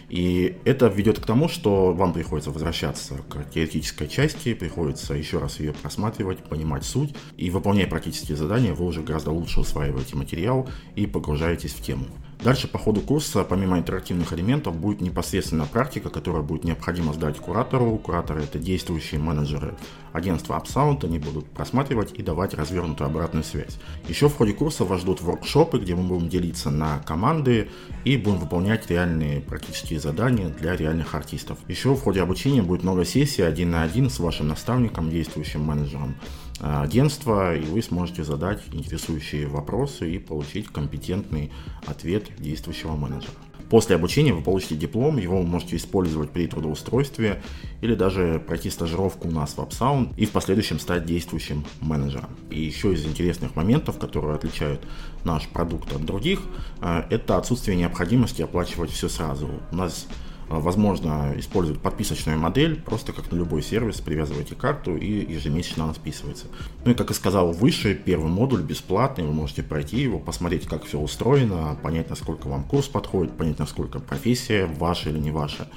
И 0.09 0.57
это 0.65 0.87
ведет 0.89 1.21
к 1.21 1.27
тому, 1.27 1.49
что 1.49 1.93
вам 1.93 2.13
приходится 2.13 2.51
возвращаться 2.51 3.15
к 3.29 3.49
теоретической 3.51 4.09
части, 4.09 4.55
приходится 4.55 5.15
еще 5.15 5.39
раз 5.39 5.61
ее 5.61 5.73
просматривать, 5.73 6.39
понимать 6.39 6.85
суть, 6.85 7.15
и 7.37 7.51
выполняя 7.51 7.87
практические 7.87 8.37
задания, 8.37 8.75
вы 8.75 8.87
уже 8.87 9.03
гораздо 9.03 9.31
лучше 9.31 9.61
усваиваете 9.61 10.17
материал 10.17 10.69
и 10.97 11.07
погружаетесь 11.07 11.73
в 11.73 11.83
тему. 11.83 12.07
Дальше 12.43 12.69
по 12.69 12.79
ходу 12.79 13.01
курса, 13.01 13.45
помимо 13.45 13.79
интерактивных 13.79 14.33
элементов, 14.33 14.77
будет 14.77 15.01
непосредственно 15.01 15.65
практика, 15.65 16.11
которая 16.11 16.43
будет 16.43 16.65
необходимо 16.65 17.13
сдать 17.13 17.39
куратору. 17.39 17.97
Кураторы 17.99 18.43
это 18.43 18.59
действующие 18.59 19.19
менеджеры 19.21 19.75
агентства 20.13 20.63
Upsound, 20.63 21.05
они 21.05 21.19
будут 21.19 21.47
просматривать 21.47 22.13
и 22.13 22.23
давать 22.23 22.55
развернутую 22.55 23.09
обратную 23.09 23.45
связь. 23.45 23.79
Еще 24.09 24.29
в 24.29 24.37
ходе 24.37 24.53
курса 24.53 24.85
вас 24.85 25.01
ждут 25.01 25.21
воркшопы, 25.23 25.79
где 25.79 25.95
мы 25.95 26.05
будем 26.05 26.29
делиться 26.29 26.71
на 26.71 26.99
команды 27.01 27.69
и 28.05 28.17
будем 28.17 28.39
выполнять 28.39 28.89
реальные 28.91 29.41
практические 29.41 29.99
задания 29.99 30.49
для 30.49 30.77
реальных 30.77 31.15
артистов. 31.15 31.59
Еще 31.69 31.95
в 31.95 32.01
ходе 32.01 32.23
обучения 32.23 32.63
будет 32.63 32.83
много 32.83 33.05
сессий 33.05 33.43
один 33.43 33.71
на 33.71 33.83
один 33.83 34.09
с 34.09 34.19
вашим 34.19 34.49
наставником, 34.49 35.11
действующим 35.11 35.63
менеджером 35.63 36.17
агентства, 36.61 37.55
и 37.55 37.65
вы 37.65 37.83
сможете 37.83 38.25
задать 38.25 38.63
интересующие 38.73 39.47
вопросы 39.47 40.11
и 40.15 40.19
получить 40.19 40.69
компетентный 40.69 41.53
ответ 41.87 42.25
действующего 42.39 42.97
менеджера. 42.97 43.35
После 43.69 43.97
обучения 43.97 44.33
вы 44.33 44.43
получите 44.43 44.77
диплом, 44.77 45.17
его 45.17 45.39
вы 45.39 45.47
можете 45.47 45.77
использовать 45.77 46.31
при 46.31 46.47
трудоустройстве 46.47 47.43
или 47.81 47.95
даже 47.95 48.43
пройти 48.47 48.71
стажировку 48.71 49.29
у 49.29 49.31
нас 49.33 49.55
в 49.55 49.59
AppSound 49.59 50.15
и 50.17 50.25
в 50.25 50.31
последующем 50.31 50.79
стать 50.79 51.05
действующим 51.05 51.65
менеджером. 51.81 52.31
И 52.49 52.61
еще 52.61 52.93
из 52.93 53.05
интересных 53.05 53.57
моментов, 53.57 53.99
которые 53.99 54.37
отличают 54.37 54.87
наш 55.25 55.49
продукт 55.49 55.93
от 55.93 56.05
других, 56.05 56.41
э, 56.81 57.03
это 57.11 57.39
отсутствие 57.39 57.77
необходимости 57.77 58.41
оплачивать 58.41 58.91
все 58.91 59.09
сразу. 59.09 59.49
У 59.73 59.77
нас 59.77 60.07
возможно 60.49 61.35
использовать 61.37 61.81
подписочную 61.81 62.39
модель, 62.39 62.81
просто 62.81 63.13
как 63.13 63.31
на 63.31 63.37
любой 63.37 63.63
сервис, 63.63 64.01
привязываете 64.01 64.55
карту 64.55 64.97
и 64.97 65.33
ежемесячно 65.33 65.85
она 65.85 65.95
списывается. 65.95 66.47
Ну 66.85 66.93
и 66.93 66.95
как 66.95 67.11
я 67.11 67.15
сказал 67.15 67.53
выше, 67.53 67.95
первый 67.95 68.31
модуль 68.31 68.63
бесплатный, 68.63 69.25
вы 69.25 69.33
можете 69.33 69.63
пройти 69.63 69.99
его, 69.99 70.19
посмотреть, 70.19 70.67
как 70.67 70.85
все 70.85 70.99
устроено, 70.99 71.77
понять, 71.83 72.11
насколько 72.11 72.47
вам 72.49 72.65
курс 72.65 72.87
подходит, 72.87 73.37
понять, 73.37 73.59
насколько 73.59 73.99
профессия 73.99 74.67
ваша 74.67 75.11
или 75.11 75.19
не 75.19 75.31
ваша 75.31 75.69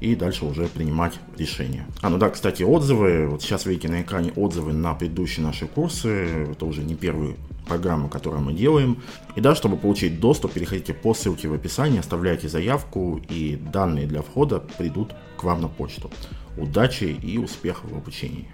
и 0.00 0.14
дальше 0.14 0.44
уже 0.44 0.66
принимать 0.66 1.14
решения. 1.38 1.86
А, 2.02 2.10
ну 2.10 2.18
да, 2.18 2.28
кстати, 2.28 2.62
отзывы. 2.62 3.28
Вот 3.28 3.42
сейчас 3.42 3.66
видите 3.66 3.88
на 3.88 4.02
экране 4.02 4.32
отзывы 4.36 4.72
на 4.72 4.94
предыдущие 4.94 5.44
наши 5.44 5.66
курсы. 5.66 6.48
Это 6.52 6.66
уже 6.66 6.82
не 6.82 6.94
первый 6.94 7.36
программу, 7.66 8.08
которую 8.08 8.42
мы 8.42 8.52
делаем. 8.52 9.02
И 9.34 9.40
да, 9.40 9.54
чтобы 9.54 9.76
получить 9.76 10.20
доступ, 10.20 10.52
переходите 10.52 10.94
по 10.94 11.14
ссылке 11.14 11.48
в 11.48 11.54
описании, 11.54 11.98
оставляйте 11.98 12.48
заявку, 12.48 13.20
и 13.28 13.56
данные 13.56 14.06
для 14.06 14.22
входа 14.22 14.60
придут 14.60 15.14
к 15.36 15.44
вам 15.44 15.60
на 15.60 15.68
почту. 15.68 16.10
Удачи 16.56 17.04
и 17.04 17.38
успехов 17.38 17.90
в 17.90 17.96
обучении. 17.96 18.48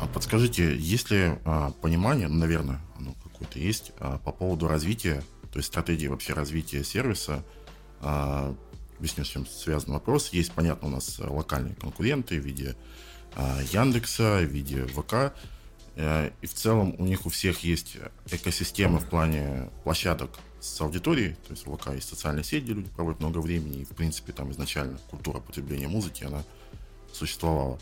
А 0.00 0.06
подскажите, 0.12 0.76
есть 0.76 1.10
ли 1.10 1.38
а, 1.44 1.72
понимание, 1.80 2.28
ну, 2.28 2.36
наверное, 2.36 2.80
оно 2.98 3.14
какое-то 3.22 3.58
есть, 3.58 3.92
а, 3.98 4.18
по 4.18 4.32
поводу 4.32 4.68
развития, 4.68 5.22
то 5.52 5.58
есть 5.58 5.68
стратегии 5.68 6.06
вообще 6.06 6.32
развития 6.32 6.84
сервиса, 6.84 7.44
а, 8.00 8.54
объясню, 8.98 9.24
с 9.24 9.28
чем 9.28 9.46
связан 9.46 9.92
вопрос. 9.92 10.30
Есть, 10.32 10.52
понятно, 10.52 10.88
у 10.88 10.90
нас 10.90 11.18
локальные 11.18 11.74
конкуренты 11.74 12.40
в 12.40 12.44
виде 12.44 12.76
Яндекса, 13.36 14.38
в 14.38 14.44
виде 14.44 14.86
ВК. 14.86 15.32
Э, 15.96 16.30
и 16.40 16.46
в 16.46 16.54
целом 16.54 16.94
у 16.98 17.04
них 17.04 17.26
у 17.26 17.28
всех 17.28 17.60
есть 17.60 17.96
экосистема 18.30 19.00
в 19.00 19.08
плане 19.08 19.70
площадок 19.84 20.30
с 20.60 20.80
аудиторией, 20.80 21.36
то 21.46 21.52
есть 21.52 21.64
ВК 21.64 21.94
есть 21.94 22.08
социальные 22.08 22.44
сети, 22.44 22.64
где 22.64 22.74
люди 22.74 22.90
проводят 22.90 23.20
много 23.20 23.38
времени, 23.38 23.80
и 23.80 23.84
в 23.84 23.90
принципе 23.90 24.32
там 24.32 24.50
изначально 24.52 24.98
культура 25.10 25.40
потребления 25.40 25.88
музыки, 25.88 26.24
она 26.24 26.42
существовала. 27.12 27.78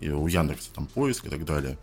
И 0.00 0.10
у 0.10 0.26
Яндекса 0.26 0.70
там 0.74 0.86
поиск 0.86 1.26
и 1.26 1.28
так 1.28 1.44
далее. 1.44 1.78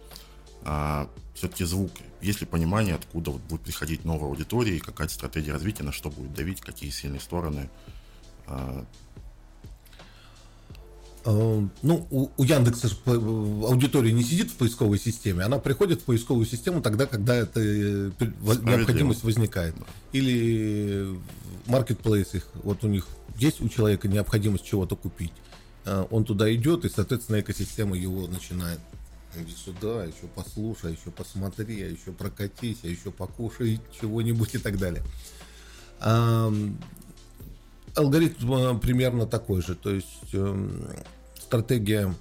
А 0.63 1.09
все-таки 1.33 1.63
звук, 1.65 1.91
есть 2.21 2.41
ли 2.41 2.47
понимание, 2.47 2.95
откуда 2.95 3.31
вот 3.31 3.41
будет 3.41 3.61
приходить 3.61 4.05
новая 4.05 4.29
аудитория 4.29 4.77
и 4.77 4.79
какая-то 4.79 5.13
стратегия 5.13 5.51
развития, 5.51 5.83
на 5.83 5.91
что 5.91 6.09
будет 6.09 6.33
давить, 6.33 6.61
какие 6.61 6.89
сильные 6.89 7.19
стороны. 7.19 7.69
А, 8.47 8.85
ну, 11.25 12.07
у, 12.11 12.29
у 12.37 12.43
Яндекса 12.43 12.89
аудитория 13.05 14.11
не 14.11 14.23
сидит 14.23 14.51
в 14.51 14.55
поисковой 14.55 14.99
системе, 14.99 15.43
она 15.43 15.57
приходит 15.57 16.01
в 16.01 16.03
поисковую 16.03 16.45
систему 16.45 16.81
тогда, 16.81 17.07
когда 17.07 17.35
эта 17.35 17.59
необходимость 17.59 19.23
возникает. 19.23 19.75
Или 20.11 21.17
в 21.65 21.69
маркетплейсах, 21.69 22.47
вот 22.63 22.83
у 22.83 22.87
них 22.87 23.07
есть 23.39 23.59
у 23.61 23.69
человека 23.69 24.07
необходимость 24.07 24.65
чего-то 24.65 24.95
купить, 24.95 25.33
он 25.85 26.25
туда 26.25 26.53
идет, 26.53 26.85
и, 26.85 26.89
соответственно, 26.89 27.39
экосистема 27.39 27.97
его 27.97 28.27
начинает 28.27 28.79
иди 29.35 29.53
сюда, 29.53 30.05
еще 30.05 30.27
послушай, 30.33 30.91
еще 30.91 31.11
посмотри, 31.11 31.81
а 31.81 31.87
еще 31.87 32.11
прокатись, 32.11 32.79
а 32.83 32.87
еще 32.87 33.11
покушай 33.11 33.81
чего-нибудь 33.99 34.55
и 34.55 34.57
так 34.59 34.77
далее. 34.77 35.03
Алгоритм 37.95 38.53
э, 38.53 38.77
примерно 38.79 39.25
такой 39.25 39.61
же, 39.61 39.73
то 39.73 39.89
есть 39.89 40.33
эм, 40.33 40.85
стратегия 41.45 42.11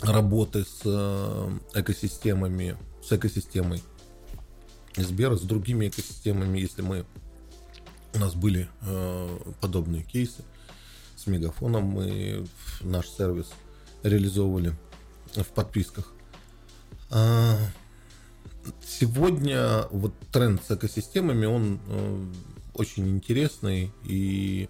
работы 0.00 0.62
с 0.62 0.82
э, 0.84 1.50
экосистемами, 1.74 2.76
с 3.02 3.10
экосистемой 3.12 3.82
Сбера, 4.96 5.36
с 5.36 5.42
другими 5.42 5.88
экосистемами, 5.88 6.58
если 6.58 6.82
мы 6.82 7.04
у 8.14 8.18
нас 8.18 8.34
были 8.34 8.68
э, 8.82 9.38
подобные 9.60 10.04
кейсы 10.04 10.44
с 11.16 11.26
мегафоном, 11.26 11.84
мы 11.84 12.46
наш 12.80 13.08
сервис 13.08 13.46
реализовывали 14.04 14.72
в 15.34 15.46
подписках. 15.46 16.12
А, 17.10 17.58
сегодня 18.86 19.82
вот 19.90 20.14
тренд 20.30 20.62
с 20.64 20.70
экосистемами, 20.70 21.46
он 21.46 21.80
э, 21.88 22.26
очень 22.74 23.08
интересный 23.08 23.90
и 24.04 24.68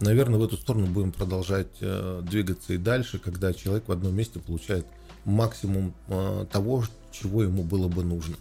наверное, 0.00 0.38
в 0.38 0.44
эту 0.44 0.56
сторону 0.56 0.86
будем 0.86 1.12
продолжать 1.12 1.68
э, 1.80 2.22
двигаться 2.22 2.74
и 2.74 2.78
дальше, 2.78 3.18
когда 3.18 3.52
человек 3.52 3.88
в 3.88 3.92
одном 3.92 4.14
месте 4.14 4.38
получает 4.38 4.86
максимум 5.24 5.94
э, 6.08 6.46
того, 6.50 6.84
чего 7.12 7.42
ему 7.42 7.62
было 7.62 7.88
бы 7.88 8.04
нужно. 8.04 8.36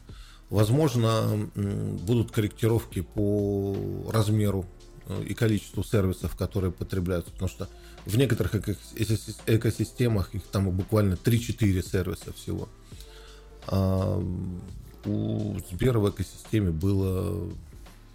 Возможно, 0.50 1.50
будут 1.56 2.32
корректировки 2.32 3.02
по 3.02 3.74
размеру 4.12 4.66
и 5.26 5.34
количеству 5.34 5.82
сервисов, 5.82 6.36
которые 6.36 6.74
потребляются, 6.74 7.32
потому 7.32 7.48
что 7.48 7.70
в 8.06 8.18
некоторых 8.18 8.56
экосистемах 8.56 10.36
их 10.36 10.44
там 10.44 10.70
буквально 10.72 11.14
3-4 11.14 11.90
сервиса 11.90 12.34
всего. 12.34 12.68
А 13.68 14.22
у 15.06 15.58
Сбера 15.72 16.00
в 16.00 16.10
экосистеме 16.10 16.72
было 16.72 17.50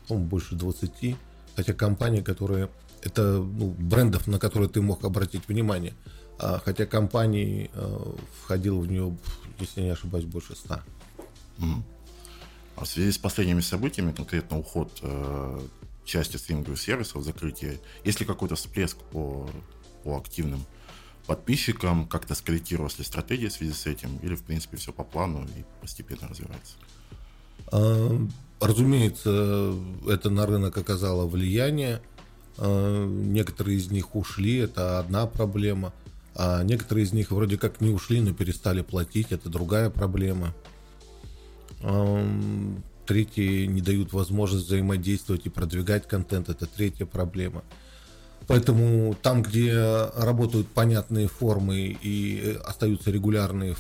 больше 0.09 0.55
20, 0.55 1.17
хотя 1.57 1.73
компании, 1.73 2.21
которые 2.21 2.69
это 3.07 3.39
ну, 3.39 3.71
брендов, 3.79 4.27
на 4.27 4.39
которые 4.39 4.69
ты 4.69 4.83
мог 4.83 5.05
обратить 5.05 5.49
внимание, 5.49 5.95
а, 6.39 6.61
хотя 6.65 6.87
компаний 6.87 7.71
а, 7.75 8.17
входило 8.43 8.79
в 8.81 8.91
нее, 8.91 9.17
если 9.59 9.83
не 9.83 9.91
ошибаюсь, 9.91 10.25
больше 10.25 10.57
100. 10.57 10.81
Mm. 11.59 11.83
А 12.77 12.85
в 12.85 12.89
связи 12.89 13.13
с 13.13 13.19
последними 13.19 13.61
событиями, 13.61 14.13
конкретно 14.13 14.59
уход 14.59 14.91
э, 15.01 15.61
части 16.05 16.37
стриминговых 16.37 16.79
сервисов, 16.79 17.25
закрытие, 17.25 17.81
есть 18.05 18.21
ли 18.21 18.27
какой-то 18.27 18.55
всплеск 18.55 18.99
по, 18.99 19.49
по 20.05 20.19
активным 20.19 20.63
подписчикам, 21.27 22.07
как-то 22.07 22.35
скорректировалась 22.35 22.99
ли 22.99 23.05
стратегия 23.05 23.49
в 23.49 23.53
связи 23.53 23.73
с 23.73 23.87
этим, 23.87 24.19
или, 24.19 24.35
в 24.35 24.43
принципе, 24.43 24.77
все 24.77 24.93
по 24.93 25.05
плану 25.05 25.47
и 25.57 25.65
постепенно 25.81 26.29
развивается? 26.29 26.75
Разумеется, 28.61 29.75
это 30.07 30.29
на 30.29 30.47
рынок 30.47 30.77
оказало 30.77 31.27
влияние. 31.27 32.03
А, 32.59 33.07
некоторые 33.07 33.79
из 33.79 33.91
них 33.91 34.15
ушли, 34.15 34.57
это 34.59 34.99
одна 34.99 35.27
проблема. 35.27 35.93
А 36.35 36.63
некоторые 36.63 37.05
из 37.05 37.13
них 37.13 37.31
вроде 37.31 37.57
как 37.57 37.81
не 37.81 37.91
ушли, 37.91 38.21
но 38.21 38.35
перестали 38.35 38.83
платить, 38.83 39.33
это 39.33 39.49
другая 39.49 39.91
проблема. 39.91 40.55
А, 41.83 42.27
третьи 43.07 43.67
не 43.67 43.81
дают 43.81 44.13
возможность 44.13 44.67
взаимодействовать 44.67 45.47
и 45.47 45.51
продвигать 45.51 46.09
контент, 46.09 46.49
это 46.49 46.67
третья 46.67 47.07
проблема. 47.07 47.63
Поэтому 48.47 49.17
там, 49.23 49.43
где 49.43 49.75
работают 50.15 50.69
понятные 50.69 51.27
формы 51.27 51.97
и 52.01 52.59
остаются 52.65 53.11
регулярные 53.11 53.75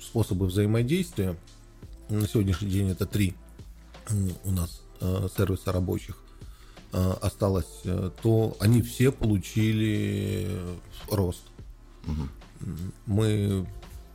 способы 0.00 0.46
взаимодействия, 0.46 1.36
на 2.10 2.26
сегодняшний 2.26 2.68
день 2.68 2.90
это 2.90 3.06
три 3.06 3.34
у 4.44 4.50
нас 4.50 4.82
э, 5.00 5.28
сервиса 5.36 5.72
рабочих 5.72 6.16
э, 6.16 6.29
осталось, 6.92 7.80
э, 7.84 8.10
то 8.22 8.56
они 8.60 8.82
все 8.82 9.12
получили 9.12 10.48
рост. 11.10 11.42
Угу. 12.06 12.72
Мы 13.06 13.66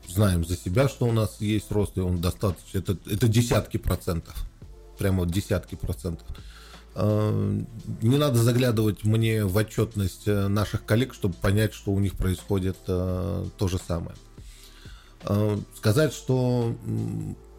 знаем 0.08 0.46
за 0.46 0.56
себя, 0.56 0.88
что 0.88 1.06
у 1.06 1.12
нас 1.12 1.38
есть 1.40 1.72
рост, 1.72 1.98
и 1.98 2.02
он 2.02 2.22
достаточно, 2.22 2.78
это, 2.78 2.98
это 3.10 3.28
десятки 3.28 3.78
процентов, 3.78 4.36
прямо 4.98 5.20
вот 5.20 5.32
десятки 5.32 5.76
процентов. 5.76 6.28
Э, 6.96 7.62
не 8.02 8.18
надо 8.18 8.42
заглядывать 8.42 9.04
мне 9.04 9.46
в 9.46 9.56
отчетность 9.58 10.28
э, 10.28 10.48
наших 10.48 10.86
коллег, 10.86 11.14
чтобы 11.14 11.34
понять, 11.36 11.74
что 11.74 11.92
у 11.92 12.00
них 12.00 12.14
происходит 12.16 12.78
э, 12.88 13.46
то 13.58 13.68
же 13.68 13.78
самое. 13.78 14.16
Сказать, 15.76 16.14
что 16.14 16.76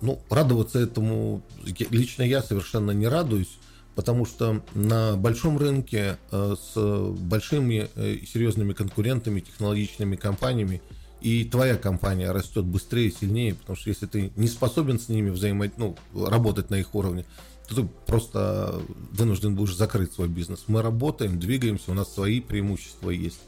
ну, 0.00 0.22
радоваться 0.30 0.78
этому 0.78 1.42
лично 1.64 2.22
я 2.22 2.40
совершенно 2.40 2.92
не 2.92 3.08
радуюсь, 3.08 3.58
потому 3.96 4.26
что 4.26 4.62
на 4.74 5.16
большом 5.16 5.58
рынке 5.58 6.18
с 6.30 6.76
большими 6.76 7.88
и 7.96 8.24
серьезными 8.26 8.74
конкурентами, 8.74 9.40
технологичными 9.40 10.14
компаниями 10.14 10.82
и 11.22 11.44
твоя 11.44 11.76
компания 11.76 12.30
растет 12.30 12.64
быстрее, 12.66 13.10
сильнее, 13.10 13.54
потому 13.54 13.76
что 13.76 13.88
если 13.88 14.06
ты 14.06 14.30
не 14.36 14.48
способен 14.48 15.00
с 15.00 15.08
ними 15.08 15.30
взаимо... 15.30 15.68
ну, 15.78 15.96
работать 16.14 16.68
на 16.70 16.76
их 16.76 16.94
уровне, 16.94 17.24
ты 17.68 17.88
просто 18.06 18.80
вынужден 19.12 19.56
будешь 19.56 19.74
закрыть 19.74 20.12
свой 20.12 20.28
бизнес. 20.28 20.64
Мы 20.66 20.82
работаем, 20.82 21.40
двигаемся, 21.40 21.90
у 21.90 21.94
нас 21.94 22.12
свои 22.12 22.40
преимущества 22.40 23.10
есть. 23.10 23.40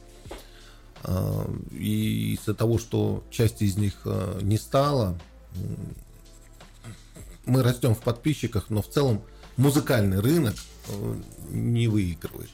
А, 1.05 1.49
и 1.71 2.35
из-за 2.35 2.55
того, 2.55 2.79
что 2.79 3.23
часть 3.31 3.61
из 3.61 3.77
них 3.77 3.95
не 4.41 4.57
стало, 4.57 5.21
мы 7.45 7.63
растем 7.63 7.95
в 7.95 8.01
подписчиках, 8.01 8.71
но 8.71 8.81
в 8.81 8.89
целом 8.89 9.23
музыкальный 9.59 10.21
рынок 10.21 10.55
а, 10.89 11.21
не 11.51 11.89
выигрывает. 11.89 12.51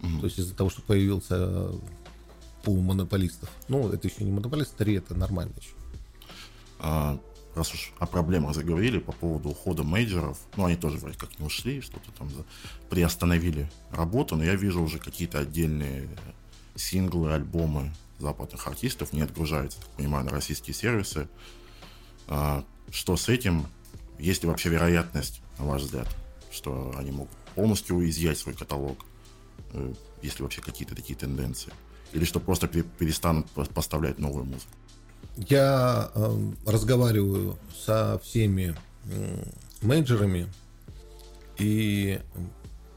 Mm-hmm. 0.00 0.20
То 0.20 0.26
есть 0.26 0.38
из-за 0.40 0.54
того, 0.54 0.70
что 0.70 0.82
появился 0.82 1.70
пул 2.64 2.80
монополистов. 2.80 3.48
Ну, 3.68 3.88
это 3.92 4.08
еще 4.08 4.24
не 4.24 4.32
монополист, 4.32 4.76
три 4.76 4.94
это 4.94 5.14
нормально 5.14 5.52
еще. 5.60 5.70
А, 6.80 7.20
раз 7.54 7.72
уж 7.72 7.92
о 7.98 8.06
проблемах 8.06 8.54
заговорили 8.54 8.98
по 8.98 9.12
поводу 9.12 9.50
ухода 9.50 9.84
мейджеров, 9.84 10.38
ну, 10.56 10.64
они 10.64 10.76
тоже 10.76 10.98
вроде 10.98 11.16
как 11.16 11.38
не 11.38 11.46
ушли, 11.46 11.80
что-то 11.80 12.10
там 12.18 12.28
приостановили 12.90 13.70
работу, 13.92 14.36
но 14.36 14.44
я 14.44 14.56
вижу 14.56 14.82
уже 14.82 14.98
какие-то 14.98 15.38
отдельные 15.38 16.08
синглы, 16.74 17.32
альбомы 17.32 17.92
западных 18.18 18.66
артистов 18.66 19.12
не 19.12 19.20
отгружаются, 19.20 19.78
так 19.80 19.88
понимаю, 19.90 20.24
на 20.24 20.32
российские 20.32 20.74
сервисы. 20.74 21.28
А, 22.28 22.64
что 22.90 23.16
с 23.16 23.28
этим? 23.28 23.66
Есть 24.18 24.42
ли 24.42 24.48
вообще 24.48 24.70
вероятность, 24.70 25.40
на 25.58 25.66
ваш 25.66 25.82
взгляд, 25.82 26.08
что 26.56 26.94
они 26.96 27.10
могут 27.10 27.36
полностью 27.54 28.08
изъять 28.08 28.38
свой 28.38 28.54
каталог? 28.54 29.04
Э, 29.72 29.92
есть 30.22 30.38
ли 30.38 30.42
вообще 30.42 30.60
какие-то 30.60 30.94
такие 30.94 31.16
тенденции? 31.16 31.72
Или 32.12 32.24
что 32.24 32.40
просто 32.40 32.66
перестанут 32.66 33.46
поставлять 33.74 34.18
новую 34.18 34.44
музыку? 34.44 34.72
Я 35.36 36.10
э, 36.14 36.52
разговариваю 36.66 37.58
со 37.84 38.18
всеми 38.24 38.74
э, 39.04 39.44
менеджерами, 39.82 40.46
и 41.58 42.20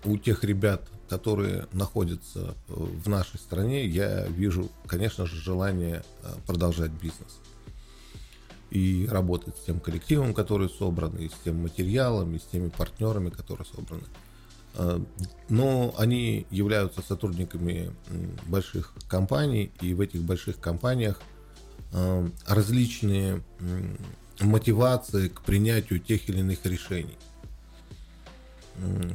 у 0.05 0.17
тех 0.17 0.43
ребят, 0.43 0.87
которые 1.09 1.67
находятся 1.73 2.55
в 2.67 3.09
нашей 3.09 3.39
стране, 3.39 3.85
я 3.85 4.25
вижу, 4.27 4.69
конечно 4.87 5.25
же, 5.25 5.35
желание 5.35 6.03
э, 6.23 6.33
продолжать 6.47 6.91
бизнес. 6.91 7.39
И 8.71 9.07
работать 9.09 9.57
с 9.57 9.65
тем 9.65 9.79
коллективом, 9.79 10.33
который 10.33 10.69
собран, 10.69 11.15
и 11.17 11.27
с 11.27 11.33
тем 11.43 11.61
материалом, 11.61 12.35
и 12.35 12.39
с 12.39 12.43
теми 12.43 12.69
партнерами, 12.69 13.29
которые 13.29 13.65
собраны. 13.65 14.03
Э, 14.75 14.99
но 15.49 15.93
они 15.97 16.45
являются 16.51 17.01
сотрудниками 17.01 17.91
больших 18.45 18.93
компаний, 19.07 19.71
и 19.81 19.93
в 19.93 20.01
этих 20.01 20.21
больших 20.21 20.59
компаниях 20.59 21.19
Э, 21.91 22.27
различные 22.45 23.41
мотивации 24.39 25.27
к 25.27 25.41
принятию 25.41 25.99
тех 25.99 26.29
или 26.29 26.39
иных 26.39 26.63
решений. 26.65 27.17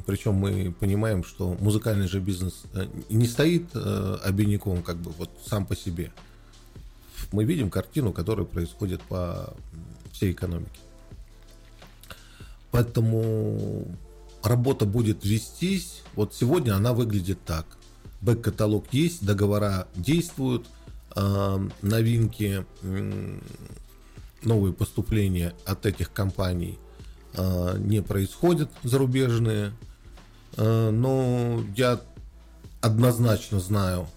Причем 0.06 0.34
мы 0.34 0.74
понимаем, 0.78 1.24
что 1.24 1.56
музыкальный 1.60 2.08
же 2.08 2.20
бизнес 2.20 2.64
э, 2.74 2.86
не 3.08 3.26
стоит 3.26 3.68
э, 3.74 4.18
обиняком 4.24 4.82
как 4.82 4.96
бы 4.96 5.12
вот 5.12 5.30
сам 5.46 5.66
по 5.66 5.76
себе. 5.76 6.12
Мы 7.32 7.44
видим 7.44 7.70
картину, 7.70 8.12
которая 8.12 8.46
происходит 8.46 9.02
по 9.02 9.54
всей 10.12 10.32
экономике. 10.32 10.80
Поэтому 12.70 13.87
работа 14.42 14.84
будет 14.84 15.24
вестись. 15.24 16.02
Вот 16.14 16.34
сегодня 16.34 16.74
она 16.74 16.92
выглядит 16.92 17.38
так. 17.44 17.66
бэк-каталог 18.20 18.87
есть, 18.92 19.24
договора 19.24 19.87
действуют, 19.94 20.66
э, 21.14 21.68
новинки, 21.82 22.64
новые 24.42 24.72
поступления 24.72 25.54
от 25.64 25.87
этих 25.87 26.12
компаний 26.12 26.78
э, 27.34 27.76
не 27.78 28.02
происходят 28.02 28.70
зарубежные, 28.82 29.72
э, 30.56 30.90
но 30.90 31.62
я 31.76 32.00
однозначно 32.80 33.60
знаю, 33.60 34.08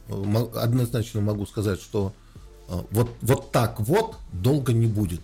однозначно 0.56 1.22
могу 1.22 1.46
сказать, 1.46 1.80
что 1.80 2.14
вот, 2.68 3.10
вот 3.22 3.52
так 3.52 3.80
вот 3.80 4.18
долго 4.32 4.74
не 4.74 4.88
будет. 4.88 5.22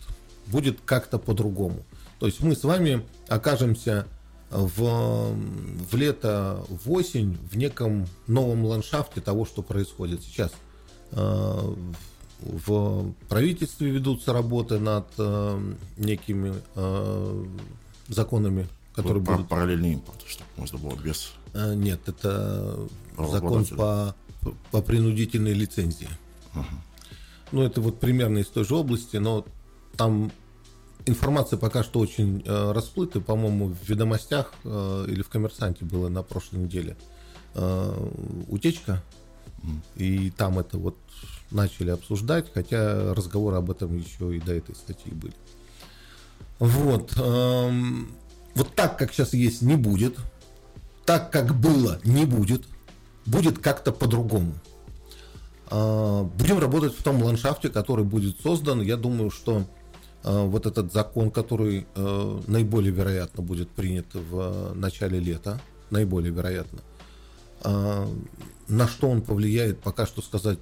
Будет 0.48 0.80
как-то 0.86 1.20
по-другому. 1.20 1.84
То 2.20 2.28
есть 2.28 2.42
мы 2.42 2.56
с 2.56 2.64
вами 2.64 3.06
окажемся 3.28 4.08
в, 4.50 5.36
в 5.90 5.96
лето, 5.96 6.64
в 6.70 6.92
осень 6.92 7.38
в 7.52 7.58
неком 7.58 8.08
новом 8.28 8.66
ландшафте 8.66 9.20
того, 9.20 9.46
что 9.46 9.62
происходит 9.62 10.22
сейчас. 10.22 10.52
Э, 11.12 11.76
в 12.40 13.14
правительстве 13.30 13.90
ведутся 13.90 14.34
работы 14.34 14.80
над 14.80 15.08
э, 15.18 15.74
некими 15.98 16.54
э, 16.76 17.46
законами, 18.10 18.68
которые 18.96 19.24
Про 19.24 19.34
будут... 19.36 19.50
Параллельный 19.50 19.94
импорт, 19.94 20.24
чтобы 20.28 20.50
можно 20.58 20.78
было 20.78 20.96
без... 20.96 21.34
Нет, 21.54 22.02
это 22.08 22.88
закон 23.18 23.66
по, 23.66 24.16
по 24.72 24.82
принудительной 24.82 25.54
лицензии. 25.54 26.10
Ага. 26.54 26.68
Ну, 27.54 27.62
это 27.62 27.82
вот 27.82 28.00
примерно 28.00 28.39
из 28.39 28.48
той 28.48 28.66
же 28.66 28.74
области, 28.74 29.18
но 29.18 29.46
там 29.96 30.32
информация 31.06 31.60
пока 31.60 31.84
что 31.84 32.00
очень 32.00 32.42
э, 32.44 32.72
расплыта. 32.72 33.22
По-моему, 33.22 33.68
в 33.68 33.88
ведомостях 33.88 34.52
э, 34.63 35.06
или 35.08 35.22
в 35.22 35.30
коммерсанте 35.30 35.86
было 35.86 36.10
на 36.10 36.24
прошлой 36.24 36.62
неделе 36.62 36.98
э, 37.54 38.10
утечка. 38.48 39.04
И 39.96 40.32
там 40.32 40.58
это 40.58 40.80
вот 40.80 40.98
начали 41.52 41.92
обсуждать, 41.92 42.52
хотя 42.52 43.13
разговоры 43.13 43.58
об 43.58 43.70
этом 43.70 43.96
еще 43.96 44.36
и 44.36 44.39
до 44.39 44.56
этой 44.56 44.74
статьи 44.74 45.13
были. 45.13 45.36
Вот. 46.58 47.13
Эм, 47.18 48.16
вот 48.56 48.74
так, 48.74 48.98
как 48.98 49.13
сейчас 49.13 49.34
есть, 49.34 49.62
не 49.62 49.76
будет. 49.76 50.18
Так, 51.06 51.32
как 51.32 51.54
было, 51.54 52.00
не 52.04 52.26
будет. 52.26 52.63
Будет 53.28 53.60
как-то 53.60 53.92
по-другому. 53.92 54.54
Э, 55.74 56.24
будем 56.38 56.60
работать 56.60 56.96
в 56.96 57.04
том 57.04 57.22
ландшафте, 57.22 57.70
который 57.70 58.06
будет 58.06 58.40
создан. 58.40 58.82
Я 58.82 58.96
думаю, 58.96 59.32
что 59.32 59.64
Э, 60.24 60.46
вот 60.46 60.66
этот 60.66 60.94
закон, 60.94 61.32
который 61.32 61.86
э, 61.96 62.42
наиболее 62.48 62.92
вероятно 62.92 63.44
будет 63.44 63.70
принят 63.70 64.06
в 64.14 64.40
э, 64.40 64.74
начале 64.74 65.20
лета, 65.20 65.60
наиболее 65.90 66.32
вероятно. 66.32 66.80
На 68.68 68.90
что 68.90 69.10
он 69.10 69.22
повлияет, 69.22 69.80
пока 69.80 70.06
что 70.06 70.22
сказать 70.22 70.60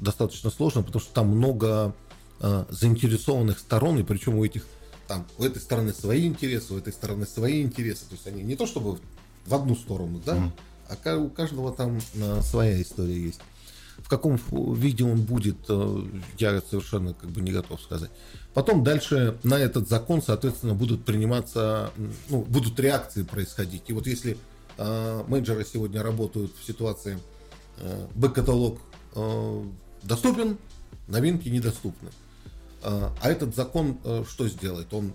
достаточно 0.00 0.48
сложно, 0.48 0.82
потому 0.82 1.02
что 1.02 1.12
там 1.12 1.28
много 1.28 1.94
заинтересованных 2.40 3.58
сторон, 3.58 3.98
и 3.98 4.02
причем 4.02 4.36
у 4.36 4.44
этих 4.46 4.64
там 5.08 5.26
у 5.36 5.44
этой 5.44 5.60
стороны 5.60 5.92
свои 5.92 6.26
интересы, 6.26 6.72
у 6.72 6.78
этой 6.78 6.94
стороны 6.94 7.26
свои 7.26 7.60
интересы. 7.62 8.06
То 8.08 8.14
есть 8.14 8.26
они 8.26 8.42
не 8.44 8.56
то 8.56 8.66
чтобы 8.66 8.98
в 9.44 9.54
одну 9.54 9.76
сторону, 9.76 10.22
да, 10.24 10.38
mm. 10.38 10.98
а 11.04 11.16
у 11.18 11.28
каждого 11.28 11.70
там 11.70 12.00
своя 12.40 12.80
история 12.80 13.22
есть. 13.22 13.40
В 14.08 14.10
каком 14.10 14.40
виде 14.74 15.04
он 15.04 15.20
будет, 15.20 15.58
э, 15.68 16.02
я 16.38 16.62
совершенно 16.62 17.12
как 17.12 17.28
бы 17.28 17.42
не 17.42 17.52
готов 17.52 17.78
сказать. 17.78 18.10
Потом 18.54 18.82
дальше 18.82 19.38
на 19.42 19.58
этот 19.58 19.86
закон, 19.86 20.22
соответственно, 20.22 20.72
будут 20.72 21.04
приниматься, 21.04 21.90
ну, 22.30 22.40
будут 22.40 22.80
реакции 22.80 23.22
происходить. 23.22 23.82
И 23.88 23.92
вот 23.92 24.06
если 24.06 24.38
э, 24.78 25.24
менеджеры 25.28 25.62
сегодня 25.70 26.02
работают 26.02 26.52
в 26.58 26.66
ситуации 26.66 27.18
э, 27.76 28.06
бэк-каталог 28.14 28.78
э, 29.14 29.64
доступен, 30.04 30.56
новинки 31.06 31.50
недоступны. 31.50 32.08
Э, 32.82 33.10
а 33.20 33.28
этот 33.28 33.54
закон 33.54 33.98
э, 34.04 34.24
что 34.26 34.48
сделает? 34.48 34.94
Он 34.94 35.12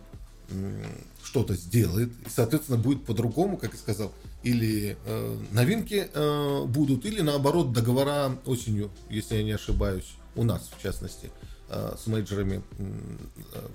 что-то 1.23 1.55
сделает, 1.55 2.11
и, 2.27 2.29
соответственно, 2.29 2.77
будет 2.77 3.05
по-другому, 3.05 3.57
как 3.57 3.71
я 3.71 3.79
сказал, 3.79 4.11
или 4.43 4.97
э, 5.05 5.37
новинки 5.51 6.09
э, 6.13 6.65
будут, 6.65 7.05
или 7.05 7.21
наоборот 7.21 7.71
договора 7.71 8.37
осенью, 8.45 8.91
если 9.09 9.37
я 9.37 9.43
не 9.43 9.51
ошибаюсь, 9.51 10.15
у 10.35 10.43
нас 10.43 10.69
в 10.77 10.81
частности, 10.81 11.31
э, 11.69 11.95
с 11.97 12.07
менеджерами 12.07 12.61
э, 12.77 13.67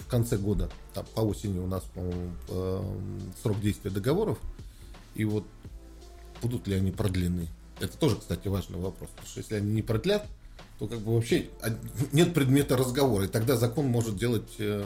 в 0.00 0.06
конце 0.08 0.36
года, 0.36 0.70
там, 0.92 1.06
по 1.14 1.20
осени 1.20 1.58
у 1.58 1.66
нас, 1.66 1.84
по-моему, 1.94 2.32
э, 2.48 2.82
срок 3.42 3.60
действия 3.60 3.90
договоров, 3.90 4.38
и 5.14 5.24
вот 5.24 5.44
будут 6.42 6.66
ли 6.66 6.74
они 6.74 6.90
продлены. 6.90 7.48
Это 7.80 7.96
тоже, 7.96 8.16
кстати, 8.16 8.48
важный 8.48 8.80
вопрос, 8.80 9.10
потому 9.10 9.28
что 9.28 9.40
если 9.40 9.54
они 9.54 9.72
не 9.72 9.82
продлят, 9.82 10.26
то 10.80 10.86
как 10.86 10.98
бы 11.00 11.14
вообще 11.14 11.48
нет 12.12 12.34
предмета 12.34 12.76
разговора, 12.76 13.24
и 13.24 13.28
тогда 13.28 13.56
закон 13.56 13.86
может 13.86 14.16
делать 14.16 14.48
э, 14.58 14.84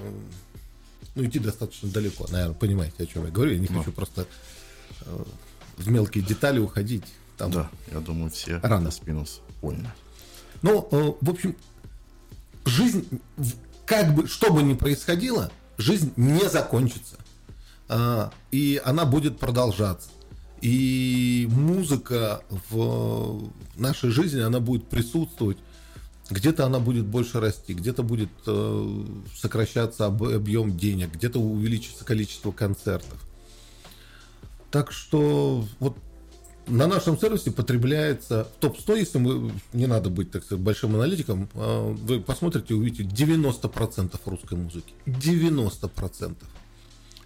ну, 1.15 1.25
идти 1.25 1.39
достаточно 1.39 1.89
далеко. 1.89 2.27
Наверное, 2.31 2.55
понимаете, 2.55 3.03
о 3.03 3.07
чем 3.07 3.25
я 3.25 3.31
говорю. 3.31 3.53
Я 3.53 3.59
не 3.59 3.69
Но. 3.69 3.79
хочу 3.79 3.93
просто 3.93 4.27
в 5.77 5.91
мелкие 5.91 6.25
детали 6.25 6.59
уходить. 6.59 7.05
Там 7.37 7.51
да, 7.51 7.71
я 7.91 8.01
думаю, 8.01 8.31
все 8.31 8.61
рано. 8.63 8.91
спинус 8.91 9.41
поняли. 9.61 9.91
Ну, 10.63 10.89
э, 10.91 11.13
в 11.21 11.31
общем, 11.31 11.57
жизнь, 12.65 13.07
как 13.87 14.15
бы, 14.15 14.27
что 14.29 14.53
бы 14.53 14.63
ни 14.63 14.75
происходило, 14.75 15.51
жизнь 15.79 16.13
не 16.17 16.49
закончится. 16.49 17.17
Э, 17.89 18.31
и 18.51 18.81
она 18.85 19.05
будет 19.05 19.39
продолжаться. 19.39 20.11
И 20.61 21.49
музыка 21.51 22.43
в 22.71 23.51
нашей 23.77 24.11
жизни, 24.11 24.41
она 24.41 24.61
будет 24.61 24.89
присутствовать 24.89 25.59
где-то 26.33 26.67
она 26.67 26.79
будет 26.79 27.05
больше 27.05 27.41
расти, 27.41 27.75
где-то 27.75 28.03
будет 28.03 28.31
э, 28.47 29.05
сокращаться 29.37 30.07
об, 30.07 30.23
объем 30.25 30.77
денег, 30.77 31.13
где-то 31.15 31.39
увеличится 31.39 32.05
количество 32.05 32.53
концертов. 32.53 33.19
Так 34.73 34.91
что 34.91 35.65
вот 35.81 35.97
на 36.67 36.87
нашем 36.87 37.19
сервисе 37.19 37.51
потребляется 37.51 38.49
в 38.57 38.61
топ-100, 38.61 38.99
если 38.99 39.19
мы, 39.19 39.53
не 39.75 39.87
надо 39.87 40.09
быть, 40.09 40.31
так 40.31 40.45
сказать, 40.45 40.65
большим 40.65 40.95
аналитиком, 40.95 41.49
э, 41.53 41.95
вы 41.99 42.21
посмотрите, 42.21 42.75
увидите 42.75 43.03
90% 43.05 44.19
русской 44.25 44.55
музыки. 44.55 44.95
90%. 45.07 46.37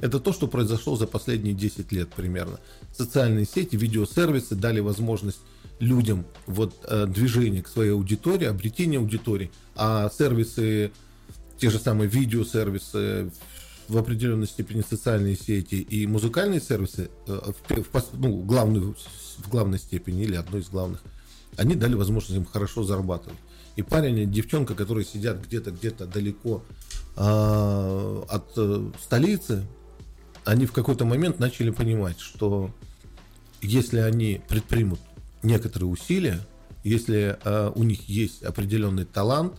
Это 0.01 0.19
то, 0.21 0.33
что 0.33 0.49
произошло 0.49 0.97
за 0.97 1.07
последние 1.07 1.55
10 1.55 1.93
лет 1.93 2.09
примерно. 2.09 2.59
Социальные 2.93 3.47
сети, 3.47 3.77
видеосервисы 3.77 4.57
дали 4.57 4.81
возможность 4.81 5.41
людям 5.79 6.27
вот 6.47 6.75
э, 6.85 7.07
движение 7.07 7.63
к 7.63 7.69
своей 7.69 7.93
аудитории, 7.93 8.47
обретение 8.47 8.99
аудитории, 8.99 9.53
а 9.77 10.11
сервисы, 10.11 10.91
те 11.59 11.71
же 11.71 11.79
самые 11.79 12.09
видеосервисы, 12.09 13.31
в 13.89 13.97
определенной 13.99 14.47
степени 14.47 14.83
социальные 14.83 15.37
сети 15.37 15.77
и 15.77 16.07
музыкальные 16.07 16.61
сервисы 16.61 17.11
э, 17.27 17.53
в, 17.69 17.93
в, 17.93 18.05
ну, 18.15 18.43
главную, 18.43 18.97
в 19.39 19.49
главной 19.49 19.79
степени 19.79 20.23
или 20.23 20.35
одной 20.35 20.61
из 20.61 20.69
главных, 20.69 21.03
они 21.57 21.75
дали 21.75 21.95
возможность 21.95 22.37
им 22.37 22.45
хорошо 22.45 22.83
зарабатывать. 22.85 23.39
И 23.77 23.83
парень 23.83 24.19
и 24.19 24.27
девчонка, 24.27 24.75
которые 24.75 25.05
сидят 25.05 25.45
где-то 25.45 25.71
где-то 25.71 26.07
далеко 26.07 26.63
э, 27.17 28.23
от 28.29 28.53
э, 28.57 28.91
столицы, 29.03 29.67
они 30.45 30.67
в 30.67 30.73
какой-то 30.73 31.05
момент 31.05 31.39
начали 31.39 31.71
понимать, 31.71 32.21
что 32.21 32.71
если 33.61 33.99
они 33.99 34.41
предпримут 34.49 35.01
некоторые 35.43 35.89
усилия, 35.89 36.41
если 36.85 37.37
э, 37.43 37.73
у 37.75 37.83
них 37.83 38.09
есть 38.09 38.43
определенный 38.43 39.05
талант, 39.05 39.55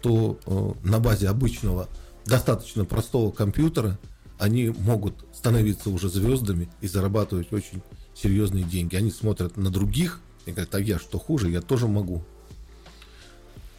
то 0.00 0.38
э, 0.46 0.72
на 0.88 1.00
базе 1.00 1.28
обычного, 1.28 1.88
достаточно 2.28 2.84
простого 2.84 3.30
компьютера 3.32 3.98
они 4.38 4.68
могут 4.68 5.14
становиться 5.34 5.90
уже 5.90 6.08
звездами 6.08 6.68
и 6.80 6.86
зарабатывать 6.86 7.52
очень 7.52 7.82
серьезные 8.14 8.62
деньги. 8.62 8.94
Они 8.94 9.10
смотрят 9.10 9.56
на 9.56 9.70
других 9.70 10.20
и 10.46 10.52
говорят, 10.52 10.74
а 10.74 10.80
я 10.80 10.98
что 10.98 11.18
хуже, 11.18 11.50
я 11.50 11.60
тоже 11.60 11.88
могу. 11.88 12.22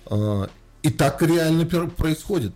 Э, 0.09 0.47
и 0.81 0.89
так 0.89 1.21
реально 1.21 1.65
происходит. 1.65 2.53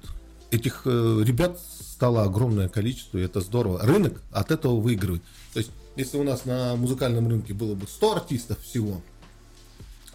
Этих 0.51 0.81
э, 0.85 1.23
ребят 1.25 1.59
стало 1.59 2.23
огромное 2.23 2.67
количество, 2.67 3.17
и 3.17 3.21
это 3.21 3.39
здорово. 3.39 3.81
Рынок 3.81 4.21
от 4.31 4.51
этого 4.51 4.79
выигрывает. 4.79 5.23
То 5.53 5.59
есть 5.59 5.71
если 5.95 6.17
у 6.17 6.23
нас 6.23 6.45
на 6.45 6.75
музыкальном 6.75 7.27
рынке 7.29 7.53
было 7.53 7.75
бы 7.75 7.87
100 7.87 8.15
артистов 8.15 8.59
всего, 8.61 9.01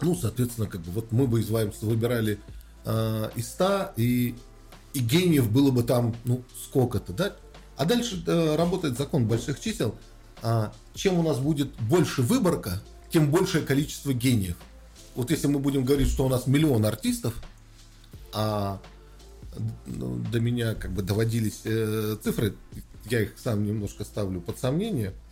ну, 0.01 0.15
соответственно, 0.15 0.67
как 0.67 0.81
бы 0.81 0.91
вот 0.91 1.11
мы 1.11 1.25
бы 1.27 1.41
из 1.41 1.49
выбирали 1.49 2.39
э, 2.85 3.29
из 3.35 3.47
100, 3.49 3.93
и, 3.97 4.35
и 4.93 4.99
гениев 4.99 5.51
было 5.51 5.71
бы 5.71 5.83
там, 5.83 6.15
ну, 6.25 6.43
сколько-то, 6.63 7.13
да? 7.13 7.35
А 7.77 7.85
дальше 7.85 8.21
э, 8.25 8.55
работает 8.55 8.97
закон 8.97 9.27
больших 9.27 9.59
чисел. 9.59 9.95
А, 10.41 10.73
чем 10.93 11.19
у 11.19 11.23
нас 11.23 11.39
будет 11.39 11.73
больше 11.81 12.21
выборка, 12.21 12.81
тем 13.09 13.31
большее 13.31 13.65
количество 13.65 14.13
гениев. 14.13 14.57
Вот 15.15 15.31
если 15.31 15.47
мы 15.47 15.59
будем 15.59 15.85
говорить, 15.85 16.09
что 16.09 16.25
у 16.25 16.29
нас 16.29 16.47
миллион 16.47 16.85
артистов, 16.85 17.33
а 18.33 18.81
ну, 19.85 20.15
до 20.31 20.39
меня 20.39 20.75
как 20.75 20.91
бы 20.91 21.01
доводились 21.01 21.61
э, 21.65 22.17
цифры, 22.23 22.55
я 23.09 23.21
их 23.21 23.33
сам 23.37 23.65
немножко 23.65 24.03
ставлю 24.03 24.41
под 24.41 24.59
сомнение– 24.59 25.13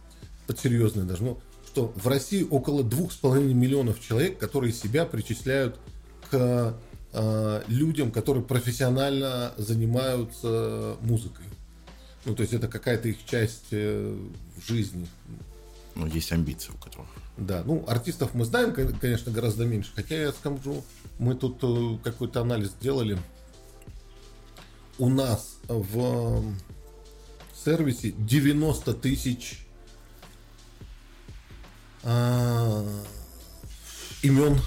под 0.47 0.59
серьезные 0.59 1.05
даже, 1.05 1.23
ну, 1.23 1.39
что 1.67 1.93
в 1.95 2.07
России 2.07 2.47
около 2.49 2.81
2,5 2.81 3.53
миллионов 3.53 4.01
человек, 4.01 4.39
которые 4.39 4.73
себя 4.73 5.05
причисляют 5.05 5.77
к 6.31 6.75
э, 7.17 7.63
людям, 7.67 8.11
которые 8.11 8.43
профессионально 8.43 9.53
занимаются 9.57 10.97
музыкой. 11.01 11.45
Ну, 12.25 12.35
то 12.35 12.41
есть 12.41 12.53
это 12.53 12.67
какая-то 12.67 13.09
их 13.09 13.25
часть 13.25 13.67
э, 13.71 14.15
в 14.55 14.67
жизни. 14.67 15.07
Ну, 15.95 16.05
есть 16.05 16.31
амбиции 16.31 16.71
у 16.71 16.77
которых. 16.77 17.09
Да, 17.37 17.63
ну, 17.65 17.83
артистов 17.87 18.33
мы 18.33 18.45
знаем, 18.45 18.73
конечно, 18.73 19.31
гораздо 19.31 19.65
меньше. 19.65 19.91
Хотя 19.95 20.15
я 20.15 20.31
скажу, 20.31 20.83
мы 21.17 21.33
тут 21.35 21.59
э, 21.63 21.97
какой-то 22.03 22.41
анализ 22.41 22.73
делали. 22.79 23.17
У 24.99 25.09
нас 25.09 25.57
в 25.67 26.43
сервисе 27.63 28.11
90 28.17 28.93
тысяч 28.95 29.63
имен 34.23 34.59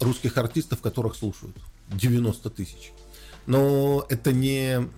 русских 0.00 0.36
артистов, 0.38 0.80
которых 0.80 1.14
слушают. 1.14 1.56
90 1.90 2.50
тысяч. 2.50 2.92
Но 3.46 4.04
это 4.08 4.32
не 4.32 4.88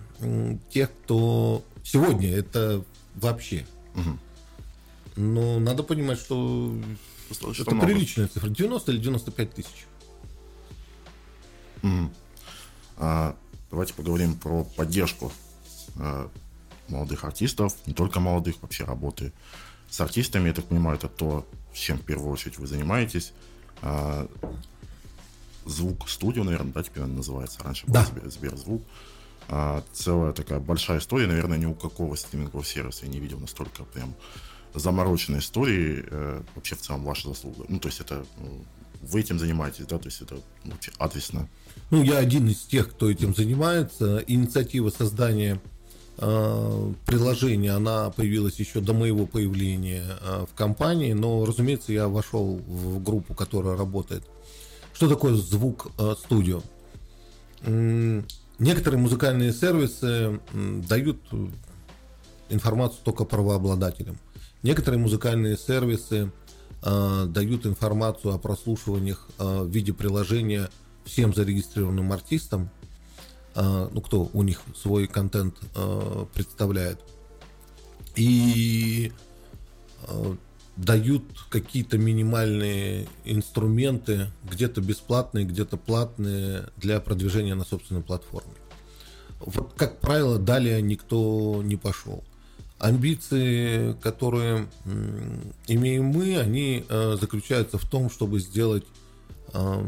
тех, 0.71 0.91
кто 0.91 1.63
сегодня, 1.83 2.35
это 2.35 2.83
вообще. 3.15 3.65
Угу. 3.95 4.17
Но 5.15 5.59
надо 5.59 5.83
понимать, 5.83 6.19
что, 6.19 6.75
что 7.31 7.51
это 7.51 7.75
много. 7.75 7.87
приличная 7.87 8.27
цифра. 8.27 8.49
90 8.49 8.91
или 8.91 8.99
95 8.99 9.53
тысяч. 9.53 9.85
Угу. 11.83 12.11
А, 12.97 13.35
давайте 13.69 13.93
поговорим 13.93 14.35
про 14.35 14.63
поддержку 14.63 15.31
а, 15.97 16.29
молодых 16.87 17.23
артистов, 17.23 17.75
не 17.85 17.93
только 17.93 18.19
молодых, 18.19 18.61
вообще 18.61 18.83
работы 18.83 19.33
с 19.89 19.99
артистами, 20.01 20.47
я 20.47 20.53
так 20.53 20.65
понимаю, 20.65 20.97
это 20.97 21.07
то, 21.07 21.47
чем 21.73 21.97
в 21.97 22.03
первую 22.03 22.31
очередь 22.31 22.57
вы 22.57 22.67
занимаетесь. 22.67 23.33
А, 23.81 24.27
звук 25.65 26.09
студию, 26.09 26.43
наверное, 26.43 26.73
да, 26.73 26.83
теперь 26.83 27.03
она 27.03 27.15
называется. 27.15 27.63
Раньше 27.63 27.85
да. 27.87 28.05
был 28.13 28.29
Сберзвук. 28.29 28.83
А, 29.49 29.83
целая 29.91 30.31
такая 30.33 30.59
большая 30.59 30.99
история, 30.99 31.27
наверное, 31.27 31.57
ни 31.57 31.65
у 31.65 31.73
какого 31.73 32.15
стримингового 32.15 32.65
сервиса 32.65 33.05
я 33.05 33.11
не 33.11 33.19
видел 33.19 33.39
настолько 33.39 33.83
прям 33.83 34.13
замороченной 34.73 35.39
истории. 35.39 36.05
Э, 36.09 36.41
вообще 36.55 36.75
в 36.75 36.81
целом 36.81 37.03
ваша 37.03 37.29
заслуга. 37.29 37.65
Ну, 37.67 37.79
то 37.79 37.87
есть 37.89 37.99
это 37.99 38.25
ну, 38.37 38.63
вы 39.01 39.19
этим 39.19 39.39
занимаетесь, 39.39 39.85
да, 39.85 39.97
то 39.97 40.05
есть 40.05 40.21
это 40.21 40.37
ну, 40.63 40.73
ответственно. 40.97 41.49
Ну, 41.91 42.03
я 42.03 42.17
один 42.17 42.47
из 42.47 42.59
тех, 42.61 42.89
кто 42.89 43.09
этим 43.09 43.35
занимается. 43.35 44.23
Инициатива 44.27 44.89
создания 44.89 45.61
э, 46.17 46.93
приложения, 47.05 47.71
она 47.71 48.09
появилась 48.11 48.59
еще 48.59 48.79
до 48.79 48.93
моего 48.93 49.25
появления 49.25 50.17
э, 50.21 50.45
в 50.49 50.55
компании, 50.55 51.13
но, 51.13 51.45
разумеется, 51.45 51.91
я 51.91 52.07
вошел 52.07 52.57
в 52.65 53.03
группу, 53.03 53.33
которая 53.33 53.77
работает. 53.77 54.23
Что 54.93 55.09
такое 55.09 55.33
звук 55.35 55.87
э, 55.97 56.13
студио? 56.17 56.61
Некоторые 58.59 59.01
музыкальные 59.01 59.51
сервисы 59.51 60.39
дают 60.53 61.17
информацию 62.49 63.01
только 63.03 63.25
правообладателям. 63.25 64.17
Некоторые 64.61 64.99
музыкальные 64.99 65.57
сервисы 65.57 66.31
э, 66.83 67.25
дают 67.27 67.65
информацию 67.65 68.33
о 68.33 68.37
прослушиваниях 68.37 69.27
э, 69.39 69.63
в 69.63 69.69
виде 69.69 69.93
приложения 69.93 70.69
всем 71.05 71.33
зарегистрированным 71.33 72.13
артистам, 72.13 72.69
ну 73.55 73.99
кто 73.99 74.29
у 74.31 74.41
них 74.41 74.61
свой 74.73 75.05
контент 75.05 75.55
представляет, 76.33 76.97
и 78.15 79.11
дают 80.75 81.23
какие-то 81.49 81.97
минимальные 81.97 83.07
инструменты, 83.25 84.27
где-то 84.49 84.81
бесплатные, 84.81 85.45
где-то 85.45 85.77
платные 85.77 86.69
для 86.77 86.99
продвижения 86.99 87.55
на 87.55 87.63
собственной 87.63 88.01
платформе. 88.01 88.53
Вот, 89.39 89.73
как 89.75 89.99
правило, 89.99 90.39
далее 90.39 90.81
никто 90.81 91.61
не 91.63 91.75
пошел. 91.75 92.23
Амбиции, 92.79 93.93
которые 94.01 94.67
имеем 95.67 96.05
мы, 96.05 96.37
они 96.37 96.85
э, 96.87 97.17
заключаются 97.19 97.77
в 97.77 97.87
том, 97.87 98.09
чтобы 98.09 98.39
сделать 98.39 98.85
э, 99.53 99.85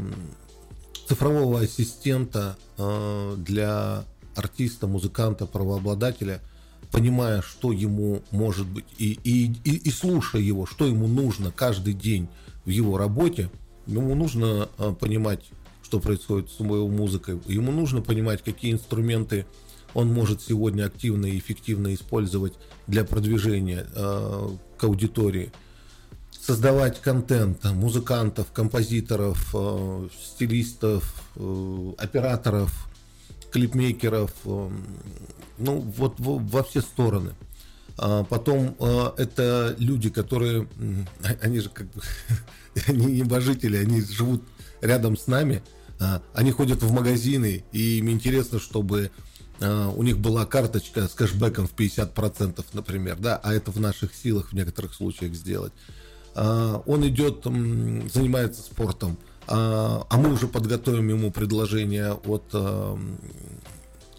цифрового 1.08 1.62
ассистента 1.62 2.58
э, 2.78 3.36
для 3.38 4.06
артиста, 4.36 4.88
музыканта, 4.88 5.46
правообладателя– 5.46 6.42
понимая, 6.96 7.42
что 7.42 7.74
ему 7.74 8.22
может 8.32 8.66
быть, 8.66 8.86
и, 8.98 9.20
и, 9.26 9.52
и, 9.66 9.76
и 9.76 9.92
слушая 9.92 10.42
его, 10.42 10.66
что 10.66 10.88
ему 10.88 11.08
нужно 11.08 11.52
каждый 11.52 11.94
день 11.94 12.30
в 12.64 12.70
его 12.70 12.98
работе, 12.98 13.50
ему 13.86 14.16
нужно 14.16 14.70
а, 14.78 14.94
понимать, 14.94 15.42
что 15.84 16.00
происходит 16.00 16.50
с 16.52 16.62
его 16.62 16.88
музыкой, 16.88 17.38
ему 17.48 17.74
нужно 17.74 18.02
понимать, 18.02 18.44
какие 18.44 18.72
инструменты 18.72 19.46
он 19.94 20.14
может 20.14 20.42
сегодня 20.42 20.86
активно 20.86 21.26
и 21.26 21.38
эффективно 21.38 21.94
использовать 21.94 22.54
для 22.88 23.04
продвижения 23.04 23.86
э, 23.94 24.50
к 24.78 24.84
аудитории, 24.86 25.52
создавать 26.32 27.02
контент 27.02 27.64
музыкантов, 27.66 28.52
композиторов, 28.54 29.54
э, 29.54 30.08
стилистов, 30.24 31.30
э, 31.36 31.94
операторов, 31.98 32.90
клипмейкеров, 33.56 34.32
э, 34.44 34.70
ну 35.60 35.80
вот 35.80 36.16
во 36.18 36.62
все 36.64 36.82
стороны. 36.82 37.32
А 37.98 38.26
потом 38.26 38.76
э, 38.78 39.12
это 39.16 39.78
люди, 39.80 40.10
которые, 40.10 40.68
они 41.42 41.62
же 41.62 41.70
как 41.70 41.88
бы, 41.88 42.02
они 42.88 43.06
небожители, 43.06 43.78
они 43.78 44.02
живут 44.02 44.44
рядом 44.82 45.16
с 45.16 45.28
нами, 45.28 45.64
а, 46.02 46.22
они 46.34 46.52
ходят 46.52 46.84
в 46.84 46.92
магазины, 46.92 47.64
и 47.72 48.00
им 48.00 48.10
интересно, 48.10 48.60
чтобы 48.60 49.10
а, 49.62 49.88
у 49.88 50.04
них 50.04 50.18
была 50.18 50.46
карточка 50.46 51.08
с 51.08 51.14
кэшбэком 51.14 51.66
в 51.66 51.74
50%, 51.74 52.62
например, 52.74 53.16
да, 53.18 53.38
а 53.38 53.54
это 53.54 53.72
в 53.72 53.80
наших 53.80 54.14
силах 54.14 54.50
в 54.50 54.54
некоторых 54.54 54.94
случаях 54.94 55.34
сделать. 55.34 55.72
Он 56.36 57.08
идет, 57.08 57.46
занимается 57.46 58.62
спортом, 58.62 59.18
а, 59.48 60.06
а 60.10 60.18
мы 60.18 60.34
уже 60.34 60.48
подготовим 60.48 61.10
ему 61.10 61.32
предложение 61.32 62.14
от 62.14 62.44
а, 62.54 62.98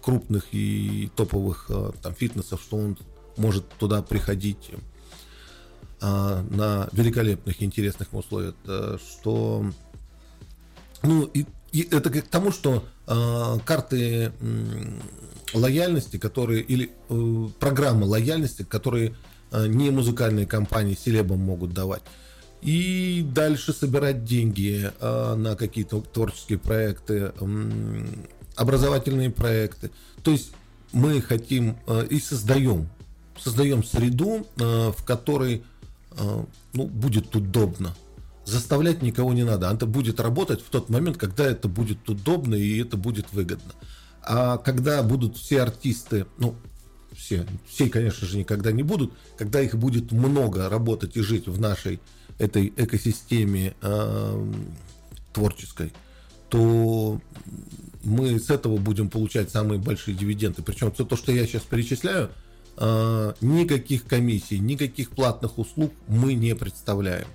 крупных 0.01 0.45
и 0.53 1.11
топовых 1.15 1.67
а, 1.69 1.93
там, 2.01 2.13
фитнесов, 2.13 2.61
что 2.61 2.77
он 2.77 2.97
может 3.37 3.67
туда 3.77 4.01
приходить 4.01 4.71
на 5.99 6.89
великолепных 6.91 7.61
интересных 7.63 8.13
условиях, 8.13 8.53
что 8.99 9.65
ну 11.03 11.23
и, 11.33 11.45
и 11.71 11.87
это 11.91 12.09
к 12.09 12.21
тому, 12.27 12.51
что 12.51 12.83
э, 13.07 13.57
карты 13.65 14.31
э, 14.39 14.99
лояльности, 15.53 16.17
которые 16.17 16.61
или 16.61 16.91
э, 17.09 17.47
программы 17.59 18.05
лояльности, 18.05 18.63
которые 18.63 19.15
э, 19.51 19.67
не 19.67 19.89
музыкальные 19.89 20.45
компании 20.45 20.95
селебам 20.95 21.39
могут 21.39 21.73
давать, 21.73 22.01
и 22.67 23.21
дальше 23.21 23.71
собирать 23.71 24.25
деньги 24.25 24.91
э, 24.99 25.35
на 25.35 25.55
какие-то 25.55 26.01
творческие 26.01 26.59
проекты, 26.59 27.31
образовательные 28.57 29.29
проекты. 29.29 29.89
То 30.21 30.31
есть 30.31 30.51
мы 30.91 31.21
хотим 31.21 31.77
э, 31.87 32.07
и 32.09 32.19
создаем, 32.19 32.89
создаем 33.39 33.85
среду, 33.85 34.45
э, 34.57 34.91
в 34.91 35.05
которой 35.05 35.63
ну, 36.73 36.87
будет 36.87 37.33
удобно. 37.35 37.95
Заставлять 38.43 39.03
никого 39.03 39.33
не 39.33 39.43
надо. 39.43 39.71
Это 39.71 39.85
будет 39.85 40.19
работать 40.19 40.61
в 40.61 40.69
тот 40.69 40.89
момент, 40.89 41.15
когда 41.15 41.45
это 41.45 41.67
будет 41.67 42.09
удобно 42.09 42.55
и 42.55 42.81
это 42.81 42.97
будет 42.97 43.31
выгодно. 43.31 43.71
А 44.23 44.57
когда 44.57 45.03
будут 45.03 45.37
все 45.37 45.61
артисты, 45.61 46.25
ну, 46.39 46.55
все, 47.15 47.45
все, 47.67 47.87
конечно 47.87 48.27
же, 48.27 48.37
никогда 48.37 48.71
не 48.71 48.83
будут, 48.83 49.13
когда 49.37 49.61
их 49.61 49.75
будет 49.75 50.11
много 50.11 50.67
работать 50.69 51.15
и 51.15 51.21
жить 51.21 51.47
в 51.47 51.61
нашей 51.61 51.99
этой 52.37 52.73
экосистеме 52.75 53.75
э, 53.81 54.53
творческой, 55.33 55.93
то 56.49 57.19
мы 58.03 58.39
с 58.39 58.49
этого 58.49 58.77
будем 58.77 59.09
получать 59.09 59.49
самые 59.49 59.79
большие 59.79 60.15
дивиденды. 60.15 60.61
Причем 60.61 60.91
все 60.91 61.05
то, 61.05 61.15
что 61.15 61.31
я 61.31 61.45
сейчас 61.45 61.63
перечисляю, 61.63 62.29
э, 62.77 63.33
никаких 63.41 64.05
комиссий, 64.05 64.59
никаких 64.59 65.11
платных 65.11 65.57
услуг 65.57 65.91
мы 66.07 66.33
не 66.33 66.55
представляем. 66.55 67.27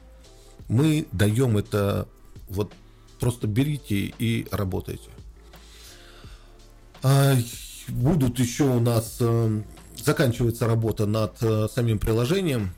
Мы 0.68 1.06
даем 1.12 1.58
это 1.58 2.08
вот 2.48 2.72
просто 3.20 3.46
берите 3.46 4.12
и 4.18 4.46
работайте. 4.50 5.10
А, 7.02 7.36
будут 7.88 8.38
еще 8.38 8.64
у 8.64 8.80
нас 8.80 9.16
э, 9.20 9.62
заканчивается 9.96 10.66
работа 10.66 11.06
над 11.06 11.36
э, 11.42 11.68
самим 11.72 11.98
приложением 11.98 12.72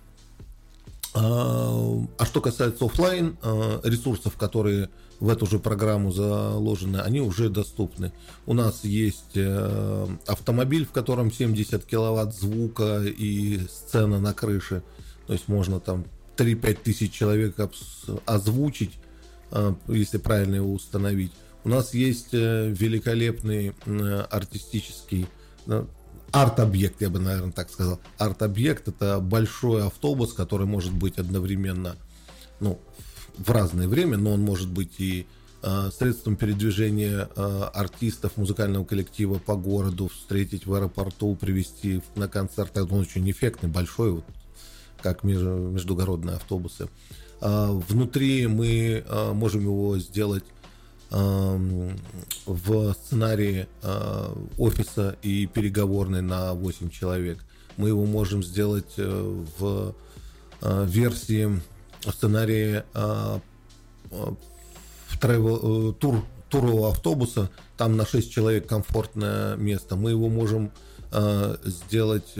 а, 1.15 2.07
а 2.19 2.25
что 2.27 2.41
касается 2.41 2.85
офлайн 2.85 3.37
а, 3.43 3.81
ресурсов, 3.85 4.37
которые 4.37 4.91
в 5.21 5.29
эту 5.29 5.47
же 5.47 5.59
программу 5.59 6.11
заложены, 6.11 6.99
они 6.99 7.21
уже 7.21 7.49
доступны. 7.49 8.13
У 8.47 8.53
нас 8.53 8.85
есть 8.85 9.37
э, 9.37 10.07
автомобиль, 10.27 10.85
в 10.85 10.91
котором 10.91 11.31
70 11.31 11.85
киловатт 11.85 12.35
звука 12.35 13.03
и 13.05 13.61
сцена 13.69 14.19
на 14.21 14.35
крыше. 14.35 14.83
То 15.27 15.33
есть 15.33 15.47
можно 15.47 15.79
там 15.79 16.05
3-5 16.37 16.79
тысяч 16.83 17.13
человек 17.13 17.55
озвучить, 18.27 18.99
э, 19.53 19.75
если 19.87 20.19
правильно 20.19 20.57
его 20.57 20.73
установить. 20.73 21.33
У 21.63 21.69
нас 21.69 21.95
есть 21.95 22.35
э, 22.35 22.69
великолепный 22.77 23.73
артистический 24.31 25.27
арт-объект, 26.35 27.01
я 27.01 27.11
бы, 27.11 27.21
наверное, 27.21 27.53
так 27.53 27.71
сказал. 27.71 28.01
Арт-объект 28.19 28.89
это 28.89 29.21
большой 29.21 29.87
автобус, 29.87 30.33
который 30.33 30.67
может 30.67 30.93
быть 30.93 31.19
одновременно, 31.19 31.97
ну, 32.61 32.81
в 33.37 33.51
разное 33.51 33.89
время, 33.89 34.17
но 34.17 34.33
он 34.33 34.41
может 34.41 34.69
быть 34.69 34.99
и 34.99 35.27
э, 35.63 35.91
средством 35.97 36.37
передвижения 36.37 37.29
э, 37.35 37.63
артистов 37.73 38.37
музыкального 38.37 38.85
коллектива 38.85 39.39
по 39.39 39.57
городу, 39.57 40.09
встретить 40.09 40.67
в 40.67 40.75
аэропорту, 40.75 41.35
привезти 41.37 42.03
на 42.17 42.29
концерт. 42.29 42.77
Он 42.77 43.01
очень 43.01 43.29
эффектный, 43.31 43.69
большой, 43.69 44.13
вот, 44.13 44.25
как 45.03 45.25
междугородные 45.25 46.37
автобусы. 46.37 46.89
Э, 47.41 47.69
внутри 47.89 48.47
мы 48.47 49.05
э, 49.07 49.33
можем 49.33 49.63
его 49.63 49.99
сделать 49.99 50.45
в 51.15 52.93
сценарии 52.95 53.69
э, 53.83 54.35
офиса 54.59 55.17
и 55.23 55.47
переговорной 55.47 56.23
на 56.23 56.55
8 56.55 56.91
человек. 56.91 57.39
Мы 57.77 57.89
его 57.89 58.05
можем 58.05 58.43
сделать 58.43 58.95
э, 58.97 59.43
в 59.59 59.95
э, 60.61 60.87
версии 60.87 61.61
сценария 62.03 62.85
travel, 65.21 65.95
тур, 65.95 66.25
турового 66.51 66.91
автобуса. 66.91 67.49
Там 67.77 67.97
на 67.97 68.05
6 68.05 68.31
человек 68.31 68.67
комфортное 68.67 69.57
место. 69.57 69.97
Мы 69.97 70.11
его 70.11 70.29
можем 70.29 70.71
сделать 71.65 72.35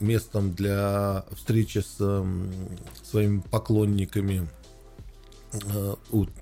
местом 0.00 0.54
для 0.54 1.24
встречи 1.34 1.78
с 1.78 1.96
своими 3.02 3.40
поклонниками 3.50 4.46
Э, 4.46 4.55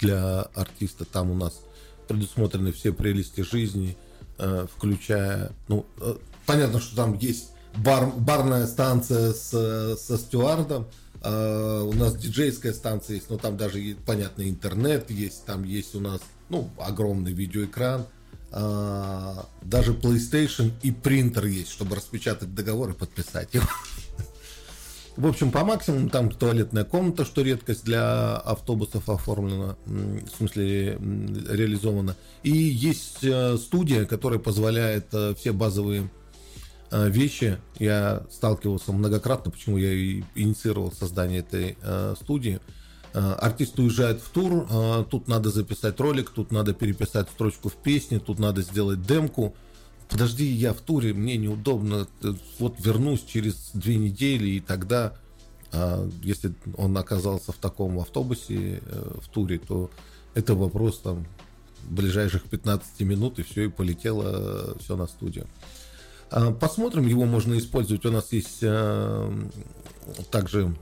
для 0.00 0.42
артиста 0.55 1.05
там 1.05 1.30
у 1.30 1.34
нас 1.34 1.61
предусмотрены 2.09 2.72
все 2.72 2.92
прелести 2.92 3.42
жизни, 3.42 3.96
э, 4.38 4.66
включая, 4.74 5.52
ну, 5.68 5.86
э, 6.00 6.16
понятно, 6.46 6.80
что 6.80 6.96
там 6.96 7.18
есть 7.18 7.52
бар, 7.76 8.07
барная 8.16 8.66
станция 8.66 9.32
с, 9.32 9.96
со 9.98 10.18
стюардом, 10.18 10.86
у 11.26 11.92
нас 11.94 12.16
диджейская 12.16 12.74
станция 12.74 13.14
есть, 13.14 13.30
но 13.30 13.38
там 13.38 13.57
даже, 13.57 13.96
понятно, 14.05 14.46
интернет 14.46 15.11
есть, 15.11 15.46
там 15.46 15.64
есть 15.64 15.94
у 15.94 16.00
нас, 16.00 16.20
ну, 16.50 16.68
огромный 16.76 17.32
видеоэкран, 17.32 18.05
даже 19.62 19.94
PlayStation 19.94 20.70
и 20.82 20.90
принтер 20.90 21.46
есть, 21.46 21.70
чтобы 21.70 21.96
распечатать 21.96 22.55
договор 22.55 22.90
и 22.90 22.92
подписать 22.92 23.55
его. 23.55 23.64
В 25.16 25.28
общем, 25.28 25.52
по 25.52 25.64
максимуму 25.64 26.08
там 26.08 26.28
туалетная 26.28 26.84
комната, 26.84 27.24
что 27.24 27.42
редкость 27.42 27.84
для 27.84 28.36
автобусов 28.36 29.08
оформлена, 29.08 29.76
в 29.86 30.36
смысле 30.36 30.98
реализована. 31.48 32.16
И 32.42 32.50
есть 32.50 33.22
э, 33.22 33.56
студия, 33.56 34.06
которая 34.06 34.40
позволяет 34.40 35.06
э, 35.12 35.34
все 35.38 35.52
базовые 35.52 36.10
э, 36.90 37.08
вещи. 37.10 37.58
Я 37.78 38.24
сталкивался 38.28 38.92
многократно, 38.92 39.52
почему 39.52 39.76
я 39.76 39.92
и 39.92 40.24
инициировал 40.34 40.90
создание 40.90 41.40
этой 41.40 41.76
студии. 42.16 42.60
Артист 43.12 43.78
уезжает 43.78 44.20
в 44.20 44.28
тур, 44.30 44.66
тут 45.08 45.28
надо 45.28 45.50
записать 45.50 46.00
ролик, 46.00 46.30
тут 46.30 46.50
надо 46.50 46.74
переписать 46.74 47.28
строчку 47.28 47.68
в 47.68 47.76
песне, 47.76 48.18
тут 48.18 48.40
надо 48.40 48.62
сделать 48.62 49.02
демку 49.02 49.54
подожди, 50.14 50.44
я 50.44 50.72
в 50.72 50.80
туре, 50.80 51.12
мне 51.12 51.36
неудобно, 51.36 52.06
вот 52.60 52.76
вернусь 52.78 53.24
через 53.24 53.70
две 53.74 53.96
недели, 53.96 54.48
и 54.48 54.60
тогда, 54.60 55.14
а, 55.72 56.08
если 56.22 56.54
он 56.76 56.96
оказался 56.96 57.50
в 57.50 57.56
таком 57.56 57.98
автобусе 57.98 58.80
э, 58.80 59.18
в 59.20 59.28
туре, 59.28 59.58
то 59.58 59.90
это 60.34 60.54
вопрос 60.54 61.00
там 61.00 61.26
ближайших 61.88 62.44
15 62.44 63.00
минут, 63.00 63.40
и 63.40 63.42
все, 63.42 63.64
и 63.64 63.68
полетело 63.68 64.22
э, 64.26 64.74
все 64.78 64.94
на 64.94 65.08
студию. 65.08 65.48
А, 66.30 66.52
посмотрим, 66.52 67.08
его 67.08 67.24
можно 67.24 67.58
использовать. 67.58 68.06
У 68.06 68.12
нас 68.12 68.30
есть 68.30 68.58
э, 68.62 69.32
также 70.30 70.76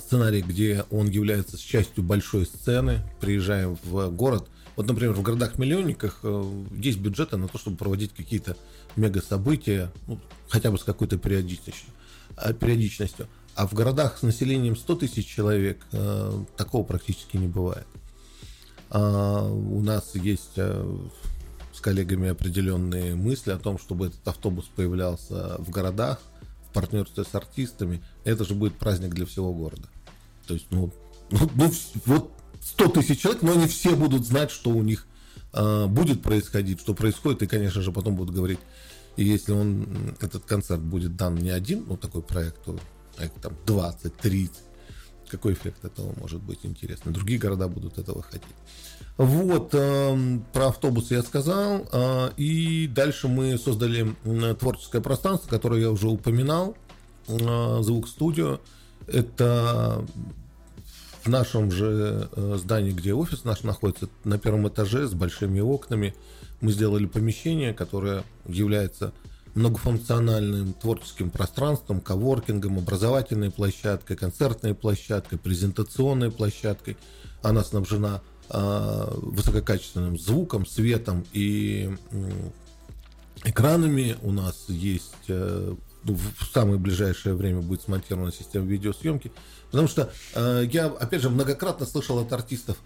сценарий, 0.00 0.42
где 0.42 0.84
он 0.90 1.08
является 1.08 1.56
частью 1.56 2.04
большой 2.04 2.44
сцены. 2.44 3.00
Приезжаем 3.18 3.78
в 3.82 4.10
город– 4.10 4.46
вот, 4.78 4.86
например, 4.86 5.12
в 5.12 5.22
городах-миллионниках 5.22 6.20
э, 6.22 6.62
есть 6.70 7.00
бюджеты 7.00 7.36
на 7.36 7.48
то, 7.48 7.58
чтобы 7.58 7.76
проводить 7.76 8.14
какие-то 8.14 8.56
мега-события, 8.94 9.90
ну, 10.06 10.20
хотя 10.48 10.70
бы 10.70 10.78
с 10.78 10.84
какой-то 10.84 11.18
периодичностью, 11.18 11.88
а, 12.36 12.52
периодичностью. 12.52 13.26
А 13.56 13.66
в 13.66 13.74
городах 13.74 14.18
с 14.18 14.22
населением 14.22 14.76
100 14.76 14.94
тысяч 14.94 15.26
человек 15.26 15.84
э, 15.90 16.44
такого 16.56 16.84
практически 16.84 17.36
не 17.36 17.48
бывает. 17.48 17.88
А, 18.90 19.50
у 19.50 19.82
нас 19.82 20.14
есть 20.14 20.52
э, 20.54 20.96
с 21.72 21.80
коллегами 21.80 22.28
определенные 22.28 23.16
мысли 23.16 23.50
о 23.50 23.58
том, 23.58 23.80
чтобы 23.80 24.06
этот 24.06 24.28
автобус 24.28 24.66
появлялся 24.76 25.56
в 25.58 25.70
городах, 25.70 26.20
в 26.70 26.72
партнерстве 26.72 27.24
с 27.24 27.34
артистами. 27.34 28.00
Это 28.22 28.44
же 28.44 28.54
будет 28.54 28.78
праздник 28.78 29.12
для 29.12 29.26
всего 29.26 29.52
города. 29.52 29.88
То 30.46 30.54
есть, 30.54 30.66
ну, 30.70 30.92
ну, 31.32 31.50
ну 31.56 31.72
вот 32.06 32.30
100 32.62 32.88
тысяч 32.88 33.20
человек, 33.20 33.42
но 33.42 33.52
они 33.52 33.66
все 33.66 33.94
будут 33.96 34.26
знать, 34.26 34.50
что 34.50 34.70
у 34.70 34.82
них 34.82 35.06
э, 35.52 35.86
будет 35.86 36.22
происходить, 36.22 36.80
что 36.80 36.94
происходит, 36.94 37.42
и, 37.42 37.46
конечно 37.46 37.82
же, 37.82 37.92
потом 37.92 38.16
будут 38.16 38.34
говорить, 38.34 38.60
и 39.16 39.24
если 39.24 39.52
он, 39.52 40.14
этот 40.20 40.44
концерт 40.44 40.80
будет 40.80 41.16
дан 41.16 41.34
не 41.34 41.50
один, 41.50 41.84
ну, 41.88 41.96
такой 41.96 42.22
проект, 42.22 42.62
то 42.64 42.78
а 43.18 43.28
там 43.40 43.52
20, 43.66 44.16
30, 44.16 44.56
какой 45.28 45.54
эффект 45.54 45.84
этого 45.84 46.14
может 46.20 46.40
быть 46.40 46.60
интересно. 46.62 47.12
Другие 47.12 47.38
города 47.38 47.68
будут 47.68 47.98
этого 47.98 48.22
хотеть. 48.22 48.42
Вот, 49.16 49.70
э, 49.72 50.38
про 50.52 50.68
автобусы 50.68 51.14
я 51.14 51.22
сказал. 51.22 51.86
Э, 51.92 52.30
и 52.36 52.86
дальше 52.86 53.26
мы 53.28 53.58
создали 53.58 54.14
творческое 54.54 55.00
пространство, 55.00 55.48
которое 55.48 55.80
я 55.80 55.90
уже 55.90 56.08
упоминал. 56.08 56.76
Э, 57.26 57.78
Звук 57.82 58.08
студио. 58.08 58.60
Это 59.06 60.04
в 61.22 61.28
нашем 61.28 61.70
же 61.70 62.28
э, 62.32 62.56
здании, 62.58 62.92
где 62.92 63.14
офис 63.14 63.44
наш 63.44 63.62
находится, 63.62 64.08
на 64.24 64.38
первом 64.38 64.68
этаже 64.68 65.06
с 65.06 65.14
большими 65.14 65.60
окнами, 65.60 66.14
мы 66.60 66.72
сделали 66.72 67.06
помещение, 67.06 67.72
которое 67.72 68.24
является 68.46 69.12
многофункциональным 69.54 70.72
творческим 70.74 71.30
пространством, 71.30 72.00
коворкингом, 72.00 72.78
образовательной 72.78 73.50
площадкой, 73.50 74.16
концертной 74.16 74.74
площадкой, 74.74 75.38
презентационной 75.38 76.30
площадкой. 76.30 76.96
Она 77.42 77.64
снабжена 77.64 78.20
э, 78.50 79.08
высококачественным 79.16 80.18
звуком, 80.18 80.66
светом 80.66 81.24
и 81.32 81.90
э, 82.10 82.30
экранами. 83.44 84.16
У 84.22 84.32
нас 84.32 84.66
есть 84.68 85.14
э, 85.28 85.74
в 86.04 86.52
самое 86.52 86.78
ближайшее 86.78 87.34
время 87.34 87.60
будет 87.60 87.82
смонтирована 87.82 88.32
система 88.32 88.66
видеосъемки. 88.66 89.32
Потому 89.70 89.88
что 89.88 90.12
э, 90.34 90.64
я, 90.70 90.86
опять 90.86 91.22
же, 91.22 91.30
многократно 91.30 91.86
слышал 91.86 92.18
от 92.18 92.32
артистов, 92.32 92.78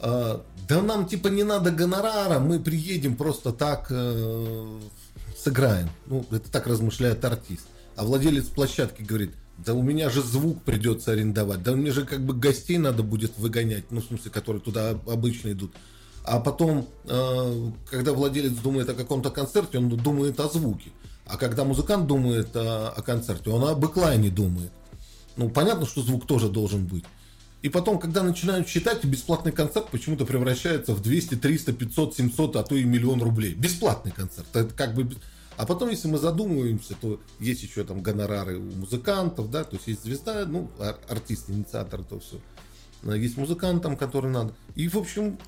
э, 0.00 0.40
да 0.68 0.82
нам 0.82 1.06
типа 1.06 1.28
не 1.28 1.42
надо 1.42 1.70
гонорара, 1.70 2.38
мы 2.38 2.60
приедем 2.60 3.16
просто 3.16 3.52
так 3.52 3.86
э, 3.90 4.78
сыграем. 5.36 5.88
Ну, 6.06 6.24
это 6.30 6.50
так 6.50 6.66
размышляет 6.66 7.24
артист. 7.24 7.66
А 7.96 8.04
владелец 8.04 8.46
площадки 8.46 9.02
говорит, 9.02 9.32
да 9.58 9.74
у 9.74 9.82
меня 9.82 10.08
же 10.10 10.22
звук 10.22 10.62
придется 10.62 11.12
арендовать, 11.12 11.62
да 11.62 11.72
мне 11.72 11.90
же 11.90 12.06
как 12.06 12.24
бы 12.24 12.34
гостей 12.34 12.78
надо 12.78 13.02
будет 13.02 13.36
выгонять, 13.36 13.90
ну, 13.90 14.00
в 14.00 14.04
смысле, 14.04 14.30
которые 14.30 14.62
туда 14.62 14.90
обычно 15.06 15.52
идут. 15.52 15.74
А 16.24 16.38
потом, 16.38 16.88
э, 17.04 17.70
когда 17.90 18.12
владелец 18.12 18.52
думает 18.52 18.88
о 18.88 18.94
каком-то 18.94 19.30
концерте, 19.30 19.78
он 19.78 19.88
думает 19.88 20.38
о 20.38 20.48
звуке. 20.48 20.90
А 21.32 21.36
когда 21.36 21.64
музыкант 21.64 22.06
думает 22.06 22.54
о, 22.56 22.88
о 22.88 23.02
концерте, 23.02 23.50
он 23.50 23.64
о 23.64 23.74
бэклайне 23.74 24.30
думает. 24.30 24.72
Ну, 25.36 25.48
понятно, 25.48 25.86
что 25.86 26.02
звук 26.02 26.26
тоже 26.26 26.48
должен 26.48 26.86
быть. 26.86 27.04
И 27.62 27.68
потом, 27.68 27.98
когда 27.98 28.22
начинают 28.22 28.68
считать, 28.68 29.04
бесплатный 29.04 29.52
концерт 29.52 29.90
почему-то 29.90 30.24
превращается 30.24 30.94
в 30.94 31.02
200, 31.02 31.36
300, 31.36 31.72
500, 31.74 32.16
700, 32.16 32.56
а 32.56 32.62
то 32.62 32.74
и 32.74 32.84
миллион 32.84 33.22
рублей. 33.22 33.54
Бесплатный 33.54 34.12
концерт. 34.12 34.46
Это 34.54 34.74
как 34.74 34.94
бы... 34.94 35.08
А 35.56 35.66
потом, 35.66 35.90
если 35.90 36.08
мы 36.08 36.18
задумываемся, 36.18 36.94
то 37.00 37.20
есть 37.38 37.62
еще 37.62 37.84
там 37.84 38.02
гонорары 38.02 38.58
у 38.58 38.62
музыкантов, 38.62 39.50
да, 39.50 39.64
то 39.64 39.76
есть 39.76 39.88
есть 39.88 40.02
звезда, 40.02 40.46
ну, 40.46 40.70
ар- 40.80 40.98
артист, 41.08 41.50
инициатор, 41.50 42.02
то 42.02 42.18
все. 42.18 42.40
Есть 43.14 43.36
музыкантам, 43.36 43.96
которые 43.96 44.32
надо. 44.32 44.54
И, 44.74 44.88
в 44.88 44.96
общем, 44.96 45.38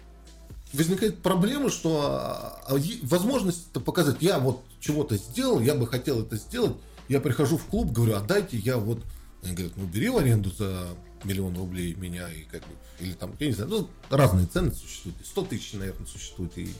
возникает 0.72 1.18
проблема, 1.18 1.70
что 1.70 2.00
а, 2.02 2.78
возможность 3.02 3.70
показать, 3.72 4.16
я 4.20 4.38
вот 4.38 4.62
чего-то 4.80 5.16
сделал, 5.16 5.60
я 5.60 5.74
бы 5.74 5.86
хотел 5.86 6.22
это 6.22 6.36
сделать, 6.36 6.74
я 7.08 7.20
прихожу 7.20 7.58
в 7.58 7.64
клуб, 7.64 7.92
говорю, 7.92 8.16
отдайте, 8.16 8.56
я 8.56 8.78
вот, 8.78 9.02
они 9.42 9.54
говорят, 9.54 9.76
ну 9.76 9.86
бери 9.86 10.08
в 10.08 10.16
аренду 10.16 10.50
за 10.50 10.88
миллион 11.24 11.56
рублей 11.56 11.94
меня, 11.94 12.28
и 12.30 12.42
как 12.44 12.62
бы, 12.62 12.74
или 13.00 13.12
там, 13.12 13.32
я 13.38 13.46
не 13.46 13.52
знаю, 13.52 13.70
ну, 13.70 13.88
разные 14.10 14.46
цены 14.46 14.72
существуют, 14.72 15.16
100 15.24 15.44
тысяч, 15.44 15.72
наверное, 15.74 16.06
существуют, 16.06 16.56
и, 16.56 16.72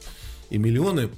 и 0.49 0.57
миллионы, 0.57 1.09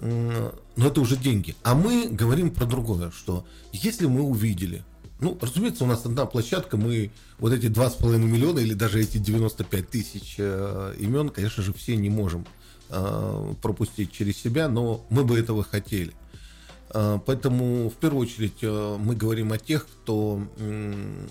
но 0.00 0.52
это 0.76 1.00
уже 1.00 1.16
деньги. 1.16 1.56
А 1.62 1.74
мы 1.74 2.08
говорим 2.08 2.50
про 2.50 2.64
другое, 2.64 3.10
что 3.10 3.46
если 3.72 4.06
мы 4.06 4.22
увидели 4.22 4.84
Ну, 5.20 5.36
разумеется, 5.40 5.84
у 5.84 5.86
нас 5.86 6.06
одна 6.06 6.24
площадка, 6.24 6.78
мы 6.78 7.10
вот 7.38 7.52
эти 7.52 7.66
2,5 7.66 8.16
миллиона 8.16 8.60
или 8.60 8.72
даже 8.72 9.02
эти 9.02 9.18
95 9.18 9.88
тысяч 9.88 10.36
э, 10.38 10.94
имен, 10.98 11.28
конечно 11.28 11.62
же, 11.62 11.74
все 11.74 11.94
не 11.96 12.08
можем 12.08 12.46
э, 12.88 13.54
пропустить 13.60 14.12
через 14.12 14.38
себя, 14.38 14.68
но 14.68 15.04
мы 15.10 15.24
бы 15.24 15.38
этого 15.38 15.62
хотели. 15.62 16.12
Э, 16.94 17.18
поэтому, 17.24 17.90
в 17.90 17.94
первую 17.96 18.22
очередь, 18.22 18.62
э, 18.62 18.96
мы 18.98 19.14
говорим 19.14 19.52
о 19.52 19.58
тех, 19.58 19.86
кто, 19.86 20.42
э, 20.56 21.26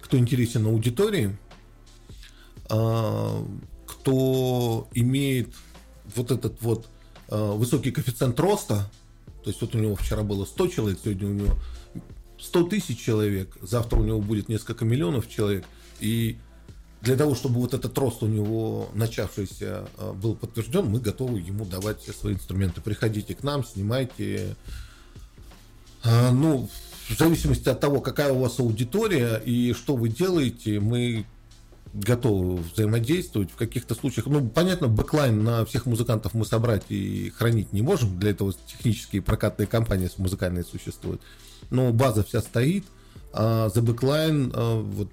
кто 0.00 0.16
интересен 0.16 0.64
аудитории, 0.64 1.36
э, 2.70 3.44
кто 3.86 4.88
имеет 4.94 5.50
вот 6.14 6.30
этот 6.30 6.62
вот 6.62 6.88
э, 7.28 7.52
высокий 7.52 7.90
коэффициент 7.90 8.40
роста, 8.40 8.90
то 9.44 9.50
есть 9.50 9.60
вот 9.60 9.74
у 9.74 9.78
него 9.78 9.96
вчера 9.96 10.22
было 10.22 10.46
100 10.46 10.66
человек, 10.68 10.98
сегодня 11.04 11.28
у 11.28 11.32
него 11.32 11.54
100 12.38 12.64
тысяч 12.64 13.02
человек, 13.02 13.56
завтра 13.62 13.98
у 13.98 14.04
него 14.04 14.20
будет 14.20 14.48
несколько 14.48 14.84
миллионов 14.84 15.28
человек, 15.28 15.64
и 16.00 16.38
для 17.02 17.16
того, 17.16 17.34
чтобы 17.34 17.60
вот 17.60 17.74
этот 17.74 17.96
рост 17.98 18.22
у 18.22 18.26
него 18.26 18.90
начавшийся 18.94 19.88
э, 19.96 20.12
был 20.12 20.34
подтвержден, 20.34 20.86
мы 20.86 21.00
готовы 21.00 21.40
ему 21.40 21.64
давать 21.64 22.00
все 22.00 22.12
свои 22.12 22.34
инструменты. 22.34 22.80
Приходите 22.80 23.34
к 23.34 23.42
нам, 23.42 23.64
снимайте. 23.64 24.56
Э, 26.02 26.30
ну, 26.32 26.68
в 27.08 27.16
зависимости 27.16 27.68
от 27.68 27.78
того, 27.78 28.00
какая 28.00 28.32
у 28.32 28.40
вас 28.40 28.58
аудитория 28.58 29.36
и 29.36 29.72
что 29.72 29.94
вы 29.94 30.08
делаете, 30.08 30.80
мы 30.80 31.26
готовы 31.92 32.56
взаимодействовать. 32.56 33.50
В 33.50 33.56
каких-то 33.56 33.94
случаях, 33.94 34.26
ну, 34.26 34.46
понятно, 34.48 34.88
backline 34.88 35.42
на 35.42 35.64
всех 35.64 35.86
музыкантов 35.86 36.34
мы 36.34 36.44
собрать 36.44 36.84
и 36.88 37.30
хранить 37.30 37.72
не 37.72 37.82
можем. 37.82 38.18
Для 38.18 38.30
этого 38.30 38.52
технические 38.66 39.22
прокатные 39.22 39.66
компании 39.66 40.10
музыкальные 40.18 40.64
существуют. 40.64 41.22
Но 41.70 41.92
база 41.92 42.22
вся 42.22 42.40
стоит. 42.40 42.84
А 43.32 43.68
за 43.68 43.82
backline 43.82 44.50
вот 44.50 45.08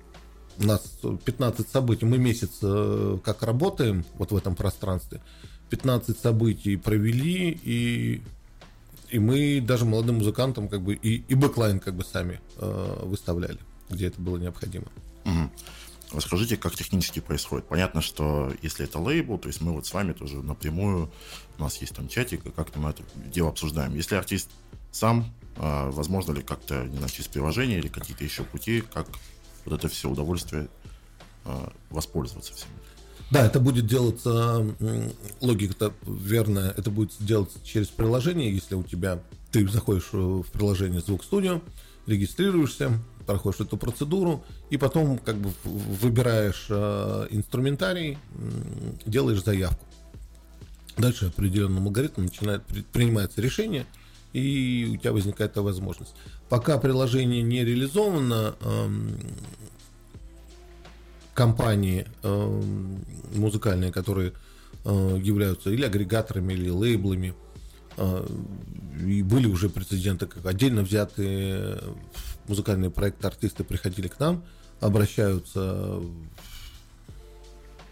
у 0.60 0.66
нас 0.66 1.00
15 1.26 1.68
событий, 1.68 2.06
мы 2.06 2.18
месяц 2.18 2.60
э, 2.62 3.18
как 3.24 3.44
работаем 3.44 4.06
вот 4.16 4.32
в 4.32 4.36
этом 4.36 4.56
пространстве, 4.56 5.22
15 5.70 6.18
событий 6.18 6.78
провели, 6.78 7.60
и, 7.64 8.22
и 9.10 9.20
мы 9.20 9.62
даже 9.62 9.86
молодым 9.86 10.18
музыкантам 10.18 10.68
как 10.68 10.82
бы 10.82 10.94
и, 10.94 11.24
и 11.28 11.36
backline 11.36 11.80
как 11.80 11.96
бы 11.96 12.04
сами 12.04 12.40
э, 12.58 13.00
выставляли, 13.04 13.60
где 13.90 14.08
это 14.08 14.22
было 14.22 14.38
необходимо. 14.38 14.86
Угу. 15.26 15.50
Расскажите, 16.14 16.58
как 16.58 16.76
технически 16.76 17.20
происходит. 17.20 17.68
Понятно, 17.68 18.02
что 18.02 18.54
если 18.62 18.86
это 18.86 19.00
лейбл, 19.00 19.40
то 19.40 19.48
есть 19.48 19.62
мы 19.62 19.72
вот 19.72 19.88
с 19.88 19.94
вами 19.94 20.14
тоже 20.14 20.44
напрямую, 20.44 21.10
у 21.58 21.62
нас 21.62 21.78
есть 21.78 21.96
там 21.96 22.08
чатик, 22.08 22.54
как-то 22.56 22.80
мы 22.80 22.92
это 22.92 23.02
дело 23.16 23.50
обсуждаем. 23.50 23.96
Если 23.96 24.16
артист 24.16 24.50
сам, 24.92 25.34
возможно 25.58 26.34
ли 26.34 26.42
как-то, 26.42 26.84
не 26.86 26.98
знаю, 26.98 27.10
через 27.10 27.28
приложение 27.28 27.80
или 27.80 27.88
какие-то 27.88 28.24
еще 28.24 28.44
пути, 28.44 28.84
как 28.94 29.08
вот 29.66 29.74
это 29.74 29.88
все 29.88 30.10
удовольствие 30.10 30.68
а, 31.46 31.72
воспользоваться 31.90 32.54
всем? 32.54 32.70
Да, 33.32 33.46
это 33.46 33.60
будет 33.60 33.88
делаться, 33.88 34.66
логика 35.42 35.92
верная, 36.06 36.72
это 36.72 36.92
будет 36.92 37.14
делаться 37.20 37.58
через 37.64 37.88
приложение, 37.88 38.54
если 38.54 38.76
у 38.76 38.84
тебя, 38.84 39.20
ты 39.52 39.68
заходишь 39.68 40.10
в 40.12 40.44
приложение 40.52 41.02
Звук 41.02 41.24
Студио, 41.24 41.62
регистрируешься, 42.06 43.00
проходишь 43.26 43.62
эту 43.62 43.78
процедуру, 43.78 44.44
и 44.70 44.78
потом 44.78 45.18
как 45.18 45.38
бы 45.38 45.52
выбираешь 45.64 46.68
э, 46.70 47.28
инструментарий, 47.32 48.18
э, 48.36 48.52
делаешь 49.06 49.44
заявку. 49.44 49.86
Дальше 50.98 51.28
определенным 51.28 51.86
алгоритмом 51.88 52.28
начинает 52.28 52.64
принимается 52.92 53.42
решение, 53.42 53.88
и 54.34 54.90
у 54.94 54.98
тебя 54.98 55.14
возникает 55.14 55.52
эта 55.52 55.62
возможность. 55.62 56.14
Пока 56.50 56.78
приложение 56.78 57.42
не 57.44 57.64
реализовано, 57.64 58.56
э, 58.60 58.90
компании 61.34 62.06
э, 62.22 62.62
музыкальные, 63.36 63.92
которые 63.92 64.34
э, 64.86 65.20
являются 65.22 65.72
или 65.72 65.84
агрегаторами, 65.84 66.54
или 66.54 66.70
лейблами, 66.70 67.34
э, 67.98 68.28
и 69.06 69.24
были 69.24 69.48
уже 69.48 69.70
прецеденты, 69.70 70.28
как 70.28 70.46
отдельно 70.46 70.82
взятые 70.82 71.80
музыкальные 72.48 72.92
проекты, 72.92 73.28
артисты 73.28 73.64
приходили 73.64 74.08
к 74.08 74.20
нам, 74.20 74.44
обращаются 74.80 76.02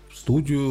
в 0.10 0.16
студию, 0.16 0.62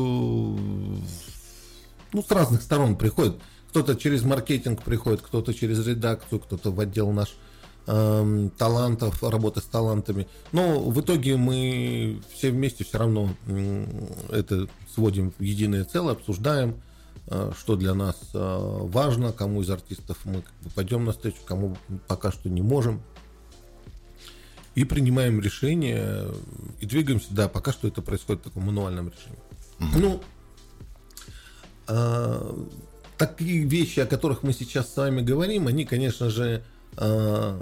ну, 2.12 2.22
с 2.22 2.30
разных 2.30 2.62
сторон 2.62 2.96
приходят. 2.96 3.40
Кто-то 3.70 3.94
через 3.94 4.24
маркетинг 4.24 4.82
приходит, 4.82 5.22
кто-то 5.22 5.54
через 5.54 5.86
редакцию, 5.86 6.40
кто-то 6.40 6.72
в 6.72 6.80
отдел 6.80 7.12
наш 7.12 7.36
э, 7.86 8.48
талантов, 8.58 9.22
работы 9.22 9.60
с 9.60 9.64
талантами. 9.64 10.26
Но 10.50 10.80
в 10.80 11.00
итоге 11.00 11.36
мы 11.36 12.20
все 12.34 12.50
вместе 12.50 12.84
все 12.84 12.98
равно 12.98 13.30
э, 13.46 13.86
это 14.30 14.68
сводим 14.92 15.32
в 15.38 15.42
единое 15.42 15.84
целое, 15.84 16.14
обсуждаем, 16.14 16.82
э, 17.28 17.52
что 17.56 17.76
для 17.76 17.94
нас 17.94 18.16
э, 18.34 18.78
важно, 18.82 19.32
кому 19.32 19.62
из 19.62 19.70
артистов 19.70 20.18
мы 20.24 20.42
пойдем 20.74 21.04
навстречу, 21.04 21.38
кому 21.46 21.76
пока 22.08 22.32
что 22.32 22.48
не 22.48 22.62
можем 22.62 23.00
и 24.74 24.84
принимаем 24.84 25.40
решение 25.40 26.26
и 26.80 26.86
двигаемся. 26.86 27.28
Да, 27.30 27.48
пока 27.48 27.72
что 27.72 27.86
это 27.86 28.02
происходит 28.02 28.42
в 28.42 28.44
таком 28.44 28.64
мануальном 28.64 29.10
режиме. 29.10 29.38
Угу. 29.78 30.00
Ну, 30.00 30.20
э, 31.86 32.64
такие 33.20 33.64
вещи, 33.64 34.00
о 34.00 34.06
которых 34.06 34.42
мы 34.42 34.54
сейчас 34.54 34.92
с 34.92 34.96
вами 34.96 35.20
говорим, 35.20 35.66
они, 35.66 35.84
конечно 35.84 36.30
же, 36.30 36.62
э, 36.96 37.60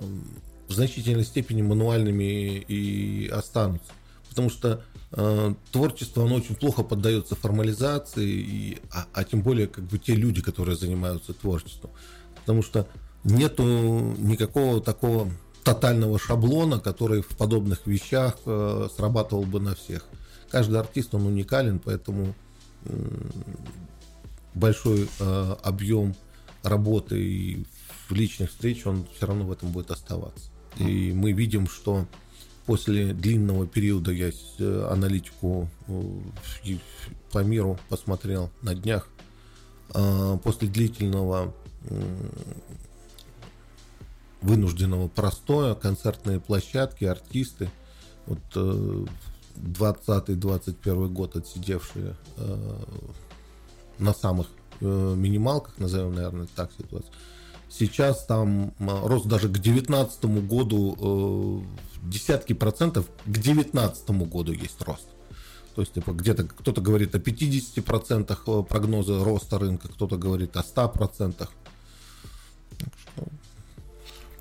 в 0.68 0.72
значительной 0.72 1.24
степени 1.24 1.62
мануальными 1.62 2.64
и 2.68 3.28
останутся. 3.28 3.90
Потому 4.28 4.50
что 4.50 4.84
э, 5.10 5.54
творчество, 5.72 6.22
оно 6.24 6.36
очень 6.36 6.54
плохо 6.54 6.84
поддается 6.84 7.34
формализации, 7.34 8.28
и, 8.28 8.78
а, 8.92 9.06
а 9.12 9.24
тем 9.24 9.42
более 9.42 9.66
как 9.66 9.82
бы 9.82 9.98
те 9.98 10.14
люди, 10.14 10.40
которые 10.42 10.76
занимаются 10.76 11.32
творчеством. 11.32 11.90
Потому 12.36 12.62
что 12.62 12.86
нету 13.24 13.64
никакого 13.64 14.80
такого 14.80 15.28
тотального 15.64 16.20
шаблона, 16.20 16.78
который 16.78 17.20
в 17.22 17.36
подобных 17.36 17.84
вещах 17.88 18.36
э, 18.46 18.88
срабатывал 18.96 19.42
бы 19.42 19.58
на 19.58 19.74
всех. 19.74 20.04
Каждый 20.50 20.78
артист, 20.78 21.16
он 21.16 21.26
уникален, 21.26 21.80
поэтому 21.80 22.36
большой 24.58 25.08
э, 25.18 25.56
объем 25.62 26.14
работы 26.62 27.20
и 27.20 27.64
личных 28.10 28.50
встреч, 28.50 28.86
он 28.86 29.06
все 29.16 29.26
равно 29.26 29.44
в 29.44 29.52
этом 29.52 29.70
будет 29.70 29.90
оставаться. 29.90 30.50
И 30.78 31.12
мы 31.12 31.32
видим, 31.32 31.66
что 31.66 32.06
после 32.66 33.12
длинного 33.12 33.66
периода, 33.66 34.12
я 34.12 34.30
э, 34.58 34.88
аналитику 34.90 35.68
э, 35.86 36.76
по 37.32 37.42
миру 37.42 37.78
посмотрел 37.88 38.50
на 38.62 38.74
днях, 38.74 39.08
э, 39.94 40.38
после 40.42 40.68
длительного 40.68 41.54
вынужденного 44.40 45.08
простоя, 45.08 45.74
концертные 45.74 46.40
площадки, 46.40 47.04
артисты. 47.04 47.70
Вот 48.26 48.38
20-21 49.56 50.76
э, 51.06 51.08
год 51.08 51.36
отсидевшие 51.36 52.14
на 53.98 54.14
самых 54.14 54.46
э, 54.80 54.84
минималках, 54.84 55.78
назовем, 55.78 56.14
наверное, 56.14 56.48
так 56.54 56.70
ситуацию. 56.76 57.12
Сейчас 57.70 58.24
там 58.24 58.72
рост 58.78 59.26
даже 59.26 59.48
к 59.48 59.52
2019 59.52 60.24
году 60.48 61.64
десятки 62.02 62.54
процентов, 62.54 63.06
к 63.26 63.30
2019 63.30 64.10
году 64.10 64.52
есть 64.52 64.80
рост. 64.82 65.06
То 65.74 65.82
есть, 65.82 65.92
типа, 65.92 66.12
где-то 66.12 66.44
кто-то 66.44 66.80
говорит 66.80 67.14
о 67.14 67.18
50% 67.18 68.64
прогноза 68.64 69.22
роста 69.22 69.58
рынка, 69.58 69.88
кто-то 69.88 70.16
говорит 70.16 70.56
о 70.56 70.60
100%. 70.60 71.34
Так 71.36 71.48
что 72.78 73.28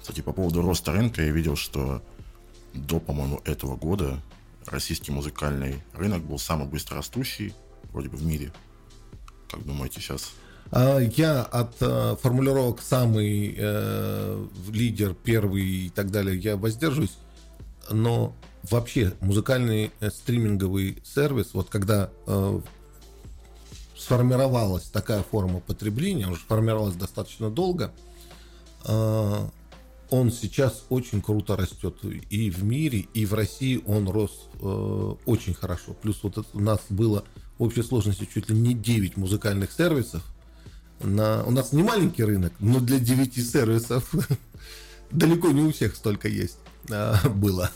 кстати, 0.07 0.21
по 0.21 0.31
поводу 0.31 0.61
роста 0.61 0.93
рынка 0.93 1.21
я 1.21 1.31
видел, 1.31 1.57
что 1.57 2.01
до, 2.73 3.01
по-моему, 3.01 3.41
этого 3.43 3.75
года 3.75 4.21
российский 4.65 5.11
музыкальный 5.11 5.83
рынок 5.91 6.23
был 6.23 6.39
самый 6.39 6.65
быстрорастущий 6.65 7.53
вроде 7.91 8.07
бы 8.07 8.15
в 8.15 8.25
мире. 8.25 8.53
Как 9.49 9.65
думаете 9.65 10.01
сейчас? 10.01 10.31
А, 10.71 10.99
я 10.99 11.43
от 11.43 11.75
э, 11.79 12.15
формулировок 12.21 12.81
самый 12.81 13.55
э, 13.57 14.45
лидер, 14.71 15.13
первый 15.13 15.63
и 15.63 15.89
так 15.89 16.11
далее, 16.11 16.37
я 16.37 16.57
воздерживаюсь. 16.57 17.17
Но 17.89 18.35
вообще 18.63 19.13
музыкальный 19.21 19.91
э, 19.99 20.09
стриминговый 20.09 21.01
сервис, 21.03 21.53
вот 21.53 21.69
когда 21.69 22.09
сформировалась 23.97 24.83
такая 24.83 25.23
форма 25.23 25.59
потребления, 25.59 26.27
уже 26.27 26.41
сформировалась 26.41 26.95
достаточно 26.95 27.49
долго, 27.49 27.91
он 30.09 30.31
сейчас 30.31 30.85
очень 30.89 31.21
круто 31.21 31.57
растет 31.57 31.97
и 32.03 32.49
в 32.49 32.63
мире, 32.63 33.07
и 33.13 33.25
в 33.25 33.33
России 33.33 33.83
он 33.85 34.07
рос 34.07 34.47
э, 34.61 35.15
очень 35.25 35.53
хорошо. 35.53 35.93
Плюс 35.93 36.23
вот 36.23 36.37
это, 36.37 36.47
у 36.53 36.59
нас 36.59 36.79
было 36.89 37.25
в 37.57 37.63
общей 37.63 37.83
сложности 37.83 38.27
чуть 38.31 38.49
ли 38.49 38.55
не 38.55 38.73
9 38.73 39.17
музыкальных 39.17 39.71
сервисов. 39.71 40.23
На, 41.01 41.43
у 41.43 41.51
нас 41.51 41.73
не 41.73 41.83
маленький 41.83 42.23
рынок, 42.23 42.53
но 42.59 42.79
для 42.79 42.99
9 42.99 43.33
сервисов 43.35 44.11
далеко 45.11 45.49
не 45.49 45.61
у 45.61 45.71
всех 45.71 45.95
столько 45.95 46.27
есть 46.27 46.57
а, 46.89 47.29
было. 47.29 47.71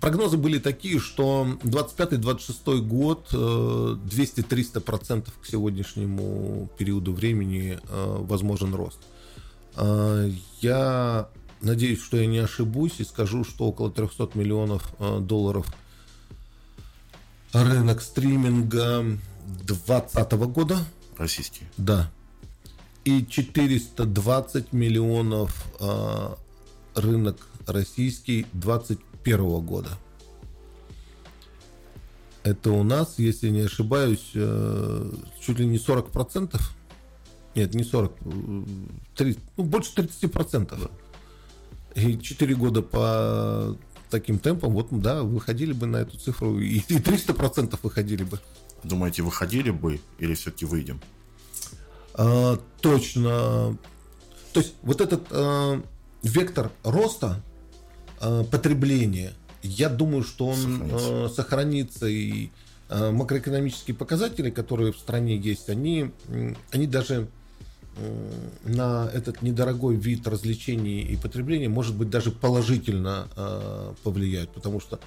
Прогнозы 0.00 0.36
были 0.36 0.58
такие, 0.58 0.98
что 0.98 1.46
25-26 1.62 2.80
год 2.80 3.28
200-300% 3.32 5.28
к 5.40 5.46
сегодняшнему 5.46 6.68
периоду 6.76 7.12
времени 7.12 7.78
возможен 7.88 8.74
рост. 8.74 8.98
Я 10.60 11.28
надеюсь, 11.60 12.02
что 12.02 12.16
я 12.16 12.26
не 12.26 12.38
ошибусь 12.38 12.94
и 12.98 13.04
скажу, 13.04 13.44
что 13.44 13.66
около 13.66 13.92
300 13.92 14.30
миллионов 14.34 14.92
долларов 15.20 15.72
рынок 17.52 18.02
стриминга 18.02 19.18
2020 19.46 20.32
года. 20.32 20.78
Российский. 21.16 21.62
Да. 21.76 22.10
И 23.04 23.24
420 23.24 24.72
миллионов 24.72 25.66
э, 25.80 26.34
рынок 26.94 27.36
российский 27.66 28.46
2021 28.52 29.60
года. 29.60 29.90
Это 32.42 32.70
у 32.70 32.82
нас, 32.82 33.18
если 33.18 33.48
не 33.50 33.62
ошибаюсь, 33.62 34.30
э, 34.34 35.12
чуть 35.40 35.58
ли 35.58 35.66
не 35.66 35.78
40 35.78 36.10
процентов. 36.10 36.74
Нет, 37.54 37.74
не 37.74 37.82
40, 37.82 38.12
30, 39.16 39.40
ну, 39.56 39.64
больше 39.64 39.94
30 39.94 40.32
процентов. 40.32 40.90
И 41.94 42.18
4 42.18 42.54
года 42.54 42.82
по 42.82 43.76
таким 44.10 44.38
темпом, 44.38 44.72
вот, 44.72 44.88
да, 44.90 45.22
выходили 45.22 45.72
бы 45.72 45.86
на 45.86 45.98
эту 45.98 46.18
цифру, 46.18 46.58
и, 46.58 46.78
и 46.78 46.98
300% 46.98 47.78
выходили 47.82 48.24
бы. 48.24 48.40
Думаете, 48.84 49.22
выходили 49.22 49.70
бы 49.70 50.00
или 50.18 50.34
все-таки 50.34 50.64
выйдем? 50.64 51.00
А, 52.14 52.58
точно. 52.80 53.76
То 54.52 54.60
есть 54.60 54.74
вот 54.82 55.00
этот 55.00 55.26
а, 55.30 55.82
вектор 56.22 56.70
роста 56.84 57.42
а, 58.20 58.44
потребления, 58.44 59.32
я 59.62 59.88
думаю, 59.88 60.22
что 60.22 60.48
он 60.48 60.56
сохранится, 60.56 61.24
а, 61.24 61.28
сохранится 61.28 62.06
и 62.06 62.50
а, 62.88 63.12
макроэкономические 63.12 63.96
показатели, 63.96 64.50
которые 64.50 64.92
в 64.92 64.96
стране 64.96 65.36
есть, 65.36 65.68
они, 65.68 66.10
они 66.70 66.86
даже 66.86 67.28
на 68.64 69.10
этот 69.12 69.42
недорогой 69.42 69.96
вид 69.96 70.26
развлечений 70.26 71.02
и 71.02 71.16
потребления, 71.16 71.68
может 71.68 71.96
быть, 71.96 72.10
даже 72.10 72.30
положительно 72.30 73.28
э, 73.36 73.94
повлияют, 74.02 74.50
потому 74.50 74.80
что, 74.80 75.00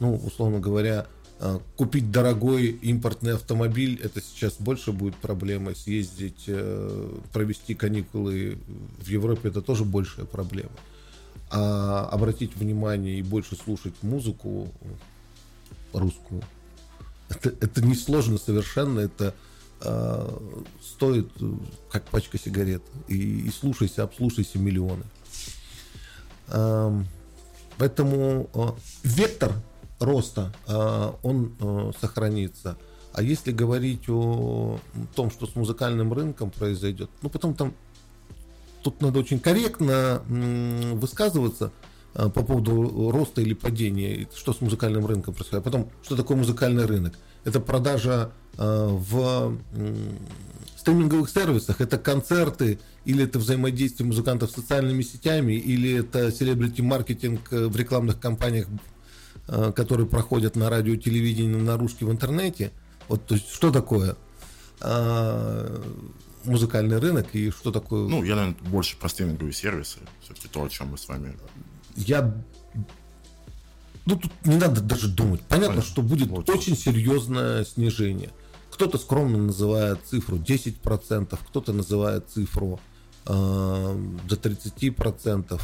ну, 0.00 0.14
условно 0.14 0.60
говоря, 0.60 1.06
э, 1.40 1.58
купить 1.76 2.10
дорогой 2.10 2.66
импортный 2.66 3.34
автомобиль, 3.34 4.00
это 4.02 4.20
сейчас 4.20 4.54
больше 4.58 4.92
будет 4.92 5.16
проблемой, 5.16 5.76
съездить, 5.76 6.44
э, 6.46 7.18
провести 7.32 7.74
каникулы 7.74 8.58
в 8.98 9.08
Европе, 9.08 9.48
это 9.48 9.62
тоже 9.62 9.84
большая 9.84 10.26
проблема. 10.26 10.72
А 11.50 12.08
обратить 12.10 12.56
внимание 12.56 13.18
и 13.18 13.22
больше 13.22 13.56
слушать 13.56 13.94
музыку 14.02 14.72
русскую, 15.92 16.42
это, 17.28 17.50
это 17.60 17.84
несложно 17.84 18.38
совершенно, 18.38 19.00
это 19.00 19.34
э, 19.84 20.38
стоит 20.82 21.30
э, 21.40 21.52
как 21.90 22.04
пачка 22.04 22.38
сигарет. 22.38 22.82
И, 23.08 23.46
и 23.46 23.50
слушайся, 23.50 24.02
обслушайся 24.02 24.58
миллионы. 24.58 25.04
Э, 26.48 27.02
поэтому 27.78 28.48
э, 28.54 28.68
вектор 29.02 29.52
роста, 30.00 30.52
он 31.22 31.94
сохранится. 31.98 32.76
А 33.14 33.22
если 33.22 33.52
говорить 33.52 34.08
о 34.08 34.78
том, 35.14 35.30
что 35.30 35.46
с 35.46 35.54
музыкальным 35.54 36.12
рынком 36.12 36.50
произойдет, 36.50 37.08
ну 37.22 37.30
потом 37.30 37.54
там 37.54 37.74
тут 38.82 39.00
надо 39.00 39.20
очень 39.20 39.38
корректно 39.38 40.20
высказываться 40.28 41.70
по 42.12 42.28
поводу 42.28 43.10
роста 43.12 43.40
или 43.40 43.54
падения, 43.54 44.28
что 44.34 44.52
с 44.52 44.60
музыкальным 44.60 45.06
рынком 45.06 45.32
происходит. 45.32 45.62
А 45.62 45.70
потом, 45.70 45.90
что 46.02 46.16
такое 46.16 46.36
музыкальный 46.36 46.84
рынок? 46.84 47.14
Это 47.44 47.60
продажа 47.60 48.32
Э, 48.56 48.86
в 48.88 49.58
стриминговых 50.76 51.30
сервисах. 51.30 51.80
Это 51.80 51.98
концерты, 51.98 52.78
или 53.04 53.24
это 53.24 53.38
взаимодействие 53.38 54.06
музыкантов 54.06 54.50
с 54.50 54.54
социальными 54.54 55.02
сетями, 55.02 55.54
или 55.54 56.00
это 56.00 56.30
селебрити-маркетинг 56.30 57.52
э, 57.52 57.66
в 57.66 57.76
рекламных 57.76 58.20
кампаниях, 58.20 58.66
э, 59.48 59.72
которые 59.74 60.06
проходят 60.06 60.56
на 60.56 60.70
радио, 60.70 60.96
телевидении, 60.96 61.54
на 61.54 61.64
наружке 61.64 62.04
в 62.04 62.12
интернете. 62.12 62.70
Вот, 63.08 63.26
то 63.26 63.34
есть, 63.34 63.50
что 63.50 63.70
такое 63.70 64.16
музыкальный 66.44 66.98
рынок 66.98 67.28
и 67.32 67.50
что 67.50 67.70
такое... 67.70 68.06
Ну, 68.06 68.22
я, 68.22 68.36
наверное, 68.36 68.70
больше 68.70 68.98
про 68.98 69.08
стриминговые 69.08 69.54
сервисы, 69.54 69.98
все-таки 70.20 70.48
то, 70.48 70.62
о 70.62 70.68
чем 70.68 70.88
мы 70.88 70.98
с 70.98 71.08
вами... 71.08 71.34
Я 71.96 72.34
ну, 74.06 74.16
тут 74.16 74.30
не 74.44 74.56
надо 74.56 74.80
даже 74.80 75.08
думать. 75.08 75.40
Понятно, 75.42 75.76
Понятно. 75.76 75.90
что 75.90 76.02
будет 76.02 76.28
вот. 76.28 76.50
очень 76.50 76.76
серьезное 76.76 77.64
снижение. 77.64 78.30
Кто-то 78.70 78.98
скромно 78.98 79.38
называет 79.38 80.00
цифру 80.04 80.36
10%, 80.36 81.38
кто-то 81.48 81.72
называет 81.72 82.28
цифру 82.28 82.80
э, 83.26 83.30
до 84.28 84.36
30%. 84.36 85.60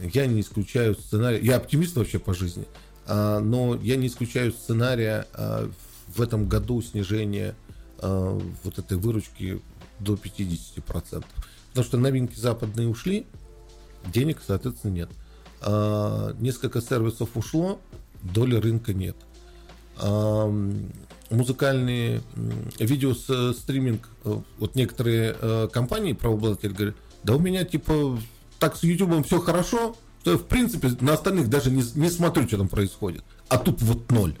Я 0.00 0.26
не 0.26 0.40
исключаю 0.40 0.94
сценарий. 0.94 1.44
Я 1.44 1.56
оптимист 1.56 1.96
вообще 1.96 2.18
по 2.18 2.32
жизни, 2.32 2.66
э, 3.06 3.38
но 3.40 3.74
я 3.82 3.96
не 3.96 4.06
исключаю 4.06 4.52
сценария 4.52 5.26
э, 5.34 5.68
в 6.08 6.22
этом 6.22 6.48
году 6.48 6.80
снижения 6.80 7.54
э, 7.98 8.40
вот 8.64 8.78
этой 8.78 8.96
выручки 8.96 9.60
до 9.98 10.14
50%. 10.14 11.24
Потому 11.68 11.84
что 11.84 11.98
новинки 11.98 12.38
западные 12.38 12.88
ушли, 12.88 13.26
денег, 14.06 14.38
соответственно, 14.46 14.92
нет. 14.92 15.10
Э, 15.10 15.25
несколько 16.38 16.80
сервисов 16.80 17.30
ушло, 17.34 17.80
доли 18.22 18.56
рынка 18.56 18.92
нет 18.92 19.16
музыкальные 21.30 22.22
видео 22.78 23.14
стриминг, 23.52 24.08
э, 24.24 24.38
вот 24.58 24.74
некоторые 24.74 25.36
э, 25.40 25.68
компании 25.72 26.12
правообладатели 26.12 26.72
говорят, 26.72 26.96
да 27.24 27.34
у 27.34 27.38
меня 27.38 27.64
типа 27.64 28.18
так 28.58 28.76
с 28.76 28.82
YouTube 28.82 29.26
все 29.26 29.40
хорошо, 29.40 29.96
что 30.22 30.32
я 30.32 30.38
в 30.38 30.44
принципе 30.44 30.90
на 31.00 31.14
остальных 31.14 31.48
даже 31.48 31.70
не, 31.70 31.82
не 31.94 32.10
смотрю, 32.10 32.46
что 32.46 32.58
там 32.58 32.68
происходит. 32.68 33.24
А 33.48 33.58
тут 33.58 33.82
вот 33.82 34.10
ноль. 34.10 34.36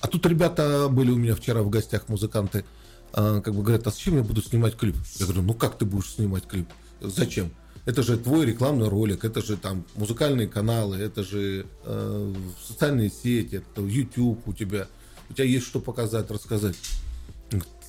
А 0.00 0.08
тут 0.08 0.24
ребята 0.26 0.88
были 0.90 1.10
у 1.10 1.16
меня 1.16 1.34
вчера 1.34 1.62
в 1.62 1.70
гостях, 1.70 2.08
музыканты, 2.08 2.64
э, 3.12 3.40
как 3.44 3.54
бы 3.54 3.62
говорят, 3.62 3.86
а 3.86 3.90
зачем 3.90 4.16
я 4.16 4.22
буду 4.22 4.42
снимать 4.42 4.76
клип? 4.76 4.96
Я 5.16 5.26
говорю, 5.26 5.42
ну 5.42 5.54
как 5.54 5.76
ты 5.76 5.84
будешь 5.84 6.14
снимать 6.14 6.46
клип? 6.46 6.68
Зачем? 7.00 7.50
Это 7.84 8.02
же 8.02 8.18
твой 8.18 8.46
рекламный 8.46 8.88
ролик, 8.88 9.24
это 9.24 9.42
же 9.42 9.56
там 9.56 9.84
музыкальные 9.94 10.48
каналы, 10.48 10.96
это 10.96 11.24
же 11.24 11.66
э, 11.84 12.34
социальные 12.66 13.10
сети, 13.10 13.56
это 13.56 13.82
YouTube 13.82 14.46
у 14.46 14.52
тебя 14.52 14.88
у 15.30 15.34
тебя 15.34 15.44
есть 15.44 15.66
что 15.66 15.80
показать, 15.80 16.30
рассказать. 16.30 16.76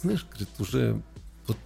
Знаешь, 0.02 0.26
говорит, 0.30 0.50
уже 0.60 1.02
вот 1.48 1.58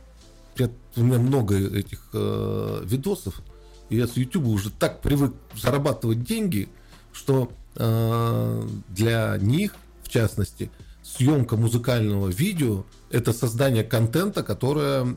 у 0.95 1.03
меня 1.03 1.19
много 1.19 1.55
этих 1.55 2.09
э, 2.13 2.81
видосов, 2.85 3.41
и 3.89 3.97
я 3.97 4.07
с 4.07 4.15
YouTube 4.15 4.47
уже 4.47 4.71
так 4.71 5.01
привык 5.01 5.33
зарабатывать 5.55 6.23
деньги, 6.23 6.69
что 7.11 7.51
э, 7.75 8.67
для 8.89 9.37
них, 9.39 9.75
в 10.03 10.09
частности, 10.09 10.71
съемка 11.03 11.57
музыкального 11.57 12.29
видео 12.29 12.85
это 13.13 13.31
создание 13.31 13.83
контента, 13.83 14.41
которое, 14.41 15.15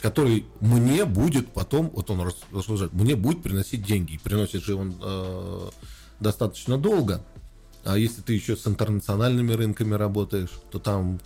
который 0.00 0.46
мне 0.60 1.04
будет 1.04 1.52
потом, 1.52 1.90
вот 1.92 2.08
он 2.08 2.32
рассуждает, 2.52 2.92
мне 2.92 3.16
будет 3.16 3.42
приносить 3.42 3.84
деньги. 3.84 4.14
И 4.14 4.18
приносит 4.18 4.62
же 4.62 4.76
он 4.76 4.94
э, 5.02 5.70
достаточно 6.20 6.78
долго. 6.78 7.26
А 7.84 7.98
если 7.98 8.22
ты 8.22 8.34
еще 8.34 8.56
с 8.56 8.64
интернациональными 8.68 9.52
рынками 9.52 9.94
работаешь, 9.94 10.52
то 10.70 10.78
там 10.78 11.18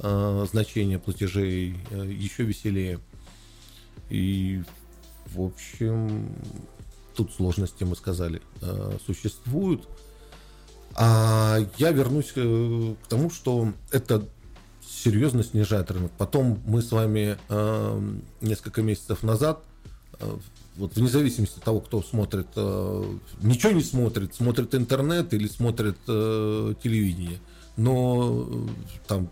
э, 0.00 0.46
значение 0.50 0.98
платежей 0.98 1.78
э, 1.90 2.06
еще 2.06 2.42
веселее. 2.42 3.00
И, 4.10 4.62
в 5.28 5.40
общем, 5.40 6.36
тут 7.16 7.32
сложности, 7.32 7.84
мы 7.84 7.96
сказали, 7.96 8.42
э, 8.60 8.98
существуют. 9.06 9.88
А 10.94 11.58
я 11.78 11.90
вернусь 11.90 12.32
э, 12.36 12.94
к 13.02 13.06
тому, 13.08 13.30
что 13.30 13.72
это 13.90 14.28
серьезно 14.88 15.42
снижает 15.42 15.90
рынок. 15.90 16.12
Потом 16.18 16.60
мы 16.66 16.82
с 16.82 16.92
вами 16.92 17.36
э, 17.48 18.10
несколько 18.40 18.82
месяцев 18.82 19.22
назад 19.22 19.62
э, 20.20 20.36
вот 20.76 20.94
вне 20.96 21.08
зависимости 21.08 21.58
от 21.58 21.64
того, 21.64 21.80
кто 21.80 22.02
смотрит, 22.02 22.46
э, 22.56 23.16
ничего 23.42 23.72
не 23.72 23.82
смотрит, 23.82 24.34
смотрит 24.34 24.74
интернет 24.74 25.34
или 25.34 25.48
смотрит 25.48 25.96
э, 26.06 26.74
телевидение, 26.82 27.40
но 27.76 28.46
э, 28.48 28.68
там 29.06 29.28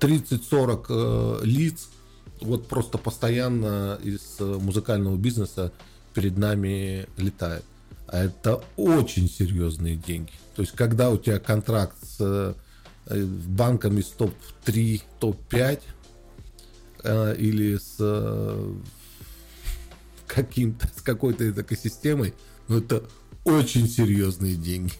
30-40 0.00 0.86
э, 0.88 1.44
лиц 1.44 1.88
вот 2.40 2.68
просто 2.68 2.98
постоянно 2.98 3.98
из 4.02 4.36
э, 4.38 4.44
музыкального 4.44 5.16
бизнеса 5.16 5.72
перед 6.12 6.36
нами 6.36 7.06
летает. 7.16 7.64
А 8.06 8.24
это 8.24 8.62
очень 8.76 9.28
серьезные 9.28 9.96
деньги. 9.96 10.32
То 10.54 10.62
есть, 10.62 10.74
когда 10.74 11.10
у 11.10 11.16
тебя 11.16 11.38
контракт 11.38 11.96
с 12.02 12.16
э, 12.20 12.54
банками 13.06 14.00
с 14.00 14.08
топ-3, 14.08 15.02
топ-5 15.20 15.80
э, 17.02 17.36
или 17.36 17.76
с 17.76 17.96
каким-то, 20.26 20.88
с 20.96 21.02
какой-то 21.02 21.50
экосистемой, 21.50 22.34
ну, 22.68 22.78
это 22.78 23.04
очень 23.44 23.88
серьезные 23.88 24.56
деньги. 24.56 24.94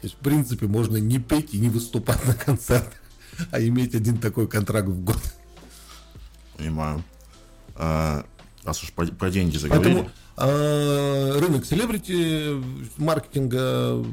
То 0.00 0.06
есть, 0.06 0.14
в 0.16 0.18
принципе, 0.18 0.66
можно 0.66 0.96
не 0.96 1.18
петь 1.18 1.54
и 1.54 1.58
не 1.58 1.68
выступать 1.68 2.24
на 2.26 2.34
концертах, 2.34 3.00
а 3.50 3.60
иметь 3.60 3.94
один 3.94 4.18
такой 4.18 4.48
контракт 4.48 4.88
в 4.88 5.04
год. 5.04 5.20
Понимаю. 6.56 7.02
А, 7.74 8.24
раз 8.64 8.82
уж 8.82 8.92
про, 8.92 9.06
про 9.06 9.30
деньги 9.30 9.56
заговорили. 9.56 9.94
Поэтому 9.94 10.10
а, 10.36 11.38
рынок 11.40 11.64
селебрити 11.64 12.62
маркетинга 12.98 14.04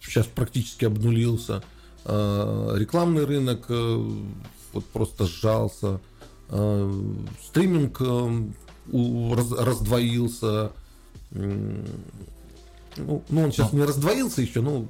сейчас 0.00 0.26
практически 0.26 0.84
обнулился. 0.84 1.62
А, 2.08 2.76
рекламный 2.76 3.24
рынок 3.24 3.66
а, 3.68 4.16
вот 4.72 4.84
просто 4.86 5.26
сжался. 5.26 6.00
А, 6.48 7.20
стриминг 7.44 8.00
а, 8.00 9.34
раз, 9.34 9.50
раздвоился. 9.52 10.72
Ну, 11.32 11.84
ну, 13.28 13.42
он 13.42 13.52
сейчас 13.52 13.72
но... 13.72 13.80
не 13.80 13.84
раздвоился 13.84 14.40
еще, 14.40 14.60
но... 14.62 14.86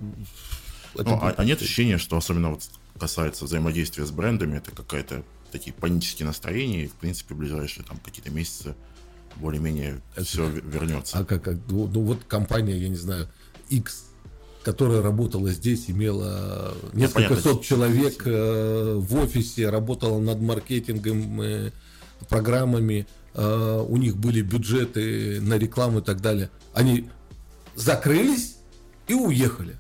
Это 0.94 1.10
ну, 1.10 1.18
а, 1.20 1.34
а 1.36 1.44
нет 1.44 1.60
ощущения, 1.60 1.98
что 1.98 2.16
особенно 2.16 2.50
вот 2.50 2.62
касается 2.98 3.46
взаимодействия 3.46 4.04
с 4.04 4.10
брендами, 4.10 4.58
это 4.58 4.70
какая-то 4.70 5.22
такие 5.50 5.72
панические 5.72 6.26
настроения, 6.26 6.84
и, 6.84 6.88
в 6.88 6.94
принципе, 6.94 7.34
в 7.34 7.38
ближайшие 7.38 7.84
там 7.84 7.98
какие-то 7.98 8.30
месяцы 8.30 8.74
более-менее 9.36 10.00
это... 10.14 10.24
все 10.24 10.48
вернется. 10.48 11.18
А 11.18 11.24
как, 11.24 11.42
как 11.42 11.56
ну, 11.68 11.86
ну 11.86 12.02
вот 12.02 12.24
компания, 12.24 12.76
я 12.76 12.88
не 12.88 12.96
знаю, 12.96 13.28
X, 13.70 14.05
которая 14.66 15.00
работала 15.00 15.48
здесь, 15.52 15.88
имела 15.88 16.74
несколько 16.92 17.34
ну, 17.34 17.40
сот 17.40 17.62
человек 17.62 18.22
э, 18.24 18.96
в 18.98 19.14
офисе, 19.14 19.70
работала 19.70 20.18
над 20.18 20.40
маркетингом, 20.40 21.40
э, 21.40 21.70
программами, 22.28 23.06
э, 23.34 23.86
у 23.88 23.96
них 23.96 24.16
были 24.16 24.42
бюджеты 24.42 25.40
на 25.40 25.54
рекламу 25.54 26.00
и 26.00 26.02
так 26.02 26.20
далее. 26.20 26.50
Они 26.74 27.08
закрылись 27.76 28.56
и 29.06 29.14
уехали. 29.14 29.76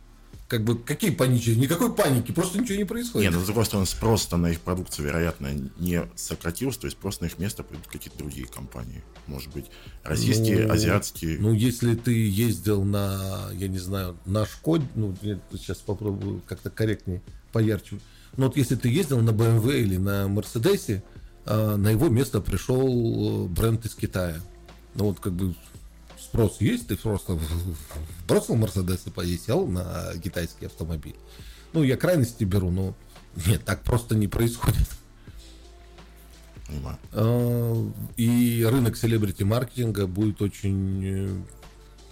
Как 0.48 0.62
бы 0.62 0.78
какие 0.78 1.10
паники? 1.10 1.50
Никакой 1.50 1.92
паники, 1.92 2.30
просто 2.30 2.60
ничего 2.60 2.78
не 2.78 2.84
происходит. 2.84 3.30
Нет, 3.30 3.34
но 3.36 3.42
с 3.42 3.46
другой 3.46 3.64
стороны, 3.64 3.86
спрос 3.86 4.30
на 4.30 4.46
их 4.46 4.60
продукцию, 4.60 5.06
вероятно, 5.06 5.48
не 5.78 6.02
сократился, 6.14 6.80
то 6.80 6.86
есть 6.86 6.96
просто 6.96 7.24
на 7.24 7.26
их 7.26 7.38
место 7.38 7.64
придут 7.64 7.88
какие-то 7.88 8.18
другие 8.18 8.46
компании. 8.46 9.02
Может 9.26 9.52
быть, 9.52 9.66
российские, 10.04 10.66
ну, 10.66 10.72
азиатские. 10.72 11.38
Ну, 11.40 11.52
если 11.52 11.96
ты 11.96 12.28
ездил 12.28 12.84
на, 12.84 13.48
я 13.54 13.66
не 13.66 13.78
знаю, 13.78 14.16
на 14.24 14.46
Шкоде, 14.46 14.86
ну, 14.94 15.16
я 15.22 15.40
сейчас 15.52 15.78
попробую 15.78 16.42
как-то 16.46 16.70
корректнее, 16.70 17.22
поярче. 17.52 17.98
Но 18.36 18.46
вот 18.46 18.56
если 18.56 18.76
ты 18.76 18.88
ездил 18.88 19.20
на 19.20 19.30
BMW 19.30 19.80
или 19.80 19.96
на 19.96 20.28
Мерседесе, 20.28 21.02
а, 21.46 21.76
на 21.76 21.90
его 21.90 22.08
место 22.08 22.40
пришел 22.40 23.48
бренд 23.48 23.84
из 23.86 23.94
Китая. 23.94 24.36
Ну 24.94 25.06
вот 25.06 25.20
как 25.20 25.32
бы 25.32 25.54
спрос 26.36 26.60
есть, 26.60 26.88
ты 26.88 26.96
просто 26.96 27.38
бросил 28.28 28.56
Мерседес 28.56 29.06
и 29.06 29.10
поесел 29.10 29.66
на 29.66 30.12
китайский 30.22 30.66
автомобиль. 30.66 31.16
Ну, 31.72 31.82
я 31.82 31.96
крайности 31.96 32.44
беру, 32.44 32.70
но 32.70 32.94
нет, 33.46 33.64
так 33.64 33.82
просто 33.82 34.14
не 34.14 34.28
происходит. 34.28 34.86
А, 37.12 37.90
и 38.18 38.66
рынок 38.68 38.98
селебрити-маркетинга 38.98 40.06
будет 40.06 40.42
очень... 40.42 41.04
Э, 41.04 41.28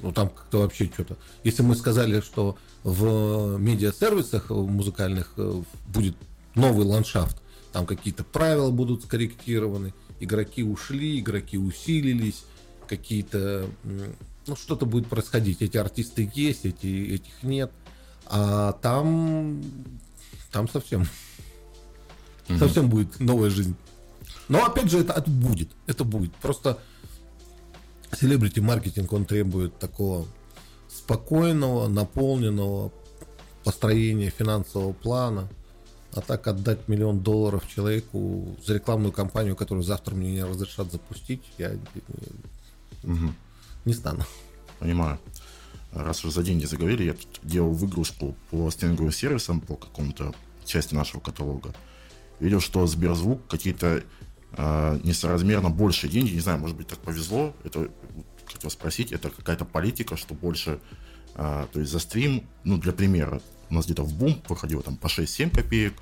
ну, 0.00 0.12
там 0.12 0.30
как-то 0.30 0.60
вообще 0.60 0.86
что-то... 0.86 1.18
Если 1.42 1.62
мы 1.62 1.74
сказали, 1.74 2.20
что 2.20 2.56
в 2.82 3.58
медиа-сервисах 3.58 4.48
музыкальных 4.48 5.32
э, 5.36 5.62
будет 5.88 6.16
новый 6.54 6.86
ландшафт, 6.86 7.42
там 7.72 7.84
какие-то 7.84 8.24
правила 8.24 8.70
будут 8.70 9.02
скорректированы, 9.02 9.92
игроки 10.18 10.62
ушли, 10.62 11.20
игроки 11.20 11.58
усилились, 11.58 12.44
какие-то, 12.86 13.66
ну, 14.46 14.56
что-то 14.56 14.86
будет 14.86 15.08
происходить. 15.08 15.62
Эти 15.62 15.76
артисты 15.76 16.30
есть, 16.34 16.64
эти, 16.64 17.14
этих 17.14 17.42
нет. 17.42 17.70
А 18.26 18.72
там, 18.72 19.62
там 20.50 20.68
совсем, 20.68 21.06
угу. 22.48 22.58
совсем 22.58 22.88
будет 22.88 23.20
новая 23.20 23.50
жизнь. 23.50 23.76
Но 24.48 24.64
опять 24.64 24.90
же, 24.90 25.00
это, 25.00 25.12
это 25.14 25.30
будет, 25.30 25.70
это 25.86 26.04
будет. 26.04 26.34
Просто 26.36 26.78
селебрити 28.12 28.60
маркетинг, 28.60 29.12
он 29.12 29.24
требует 29.24 29.78
такого 29.78 30.26
спокойного, 30.88 31.88
наполненного 31.88 32.92
построения 33.64 34.30
финансового 34.30 34.92
плана. 34.92 35.48
А 36.12 36.20
так 36.20 36.46
отдать 36.46 36.86
миллион 36.86 37.20
долларов 37.20 37.68
человеку 37.68 38.56
за 38.64 38.74
рекламную 38.74 39.12
кампанию, 39.12 39.56
которую 39.56 39.82
завтра 39.82 40.14
мне 40.14 40.32
не 40.32 40.44
разрешат 40.44 40.92
запустить, 40.92 41.42
я 41.58 41.72
Угу. 43.06 43.34
Не 43.84 43.92
стану. 43.92 44.24
Понимаю. 44.78 45.18
Раз 45.92 46.24
уже 46.24 46.34
за 46.34 46.42
деньги 46.42 46.64
заговорили, 46.64 47.04
я 47.04 47.14
тут 47.14 47.40
делал 47.42 47.72
выгрузку 47.72 48.34
по 48.50 48.70
стриминговым 48.70 49.12
сервисам, 49.12 49.60
по 49.60 49.76
какому-то 49.76 50.34
части 50.64 50.94
нашего 50.94 51.20
каталога. 51.20 51.72
Видел, 52.40 52.60
что 52.60 52.84
Сберзвук 52.86 53.46
какие-то 53.46 54.02
э, 54.56 55.00
несоразмерно 55.04 55.70
большие 55.70 56.10
деньги, 56.10 56.32
не 56.32 56.40
знаю, 56.40 56.58
может 56.58 56.76
быть, 56.76 56.88
так 56.88 56.98
повезло, 56.98 57.54
это 57.62 57.90
хотел 58.44 58.70
спросить, 58.70 59.12
это 59.12 59.30
какая-то 59.30 59.64
политика, 59.64 60.16
что 60.16 60.34
больше, 60.34 60.80
э, 61.36 61.66
то 61.72 61.78
есть 61.78 61.92
за 61.92 62.00
стрим, 62.00 62.44
ну, 62.64 62.76
для 62.78 62.92
примера, 62.92 63.40
у 63.70 63.74
нас 63.74 63.84
где-то 63.84 64.02
в 64.02 64.12
бум 64.14 64.42
выходило 64.48 64.82
там 64.82 64.96
по 64.96 65.06
6-7 65.06 65.50
копеек, 65.50 65.94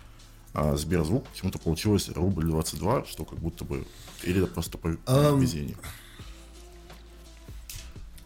а 0.55 0.75
Сберзвук 0.77 1.29
почему-то 1.29 1.59
получилось 1.59 2.09
рубль 2.09 2.47
22, 2.47 3.05
что 3.05 3.27
как 3.27 3.39
будто 3.39 3.65
бы, 3.65 3.87
или 4.23 4.43
это 4.43 4.51
просто 4.51 4.79
по 4.79 4.89
um, 4.89 5.39
везению 5.39 5.77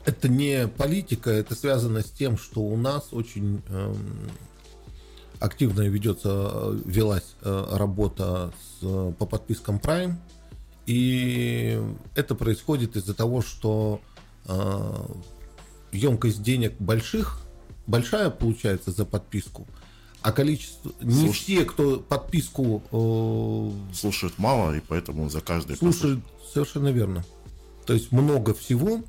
это 0.06 0.28
не 0.28 0.68
политика, 0.68 1.30
это 1.30 1.54
связано 1.54 2.00
с 2.00 2.10
тем, 2.10 2.38
что 2.38 2.60
у 2.60 2.76
нас 2.76 3.08
очень 3.10 3.60
эм, 3.68 4.30
активно 5.40 5.82
ведется, 5.82 6.78
велась 6.84 7.34
э, 7.42 7.66
работа 7.72 8.52
с, 8.80 9.12
по 9.18 9.26
подпискам 9.26 9.78
Prime, 9.78 10.14
и 10.86 11.82
это 12.14 12.36
происходит 12.36 12.96
из-за 12.96 13.14
того, 13.14 13.42
что 13.42 14.00
э, 14.46 15.06
емкость 15.90 16.40
денег 16.40 16.74
больших, 16.78 17.40
большая 17.88 18.30
получается 18.30 18.92
за 18.92 19.04
подписку, 19.04 19.66
а 20.22 20.30
количество 20.30 20.92
не 21.00 21.26
Слуш... 21.26 21.36
все, 21.40 21.64
кто 21.64 21.98
подписку 21.98 22.82
э, 22.92 23.94
слушают 23.94 24.38
мало, 24.38 24.76
и 24.76 24.80
поэтому 24.80 25.28
за 25.28 25.40
каждый 25.40 25.76
слушают 25.76 26.20
совершенно 26.52 26.88
верно. 26.88 27.24
То 27.86 27.92
есть 27.92 28.12
много 28.12 28.54
всего, 28.54 29.02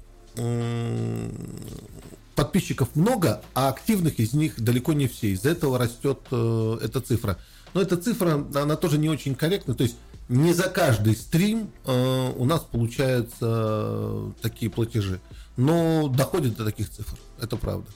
подписчиков 2.36 2.96
много, 2.96 3.42
а 3.56 3.70
активных 3.70 4.20
из 4.20 4.34
них 4.34 4.62
далеко 4.62 4.94
не 4.94 5.08
все. 5.08 5.32
Из-за 5.32 5.50
этого 5.50 5.78
растет 5.80 6.20
э, 6.32 6.78
эта 6.84 7.02
цифра. 7.02 7.38
Но 7.74 7.82
эта 7.82 7.98
цифра, 7.98 8.46
она 8.56 8.76
тоже 8.76 9.00
не 9.00 9.10
очень 9.10 9.34
корректна. 9.34 9.74
То 9.74 9.84
есть 9.84 9.96
не 10.30 10.54
за 10.54 10.70
каждый 10.70 11.16
стрим 11.16 11.72
э, 11.86 12.32
у 12.36 12.46
нас 12.46 12.62
получаются 12.62 13.38
э, 13.42 14.32
такие 14.42 14.70
платежи. 14.70 15.20
Но 15.58 16.10
доходит 16.10 16.56
до 16.58 16.66
таких 16.66 16.90
цифр. 16.90 17.18
Это 17.42 17.58
правда. 17.58 17.88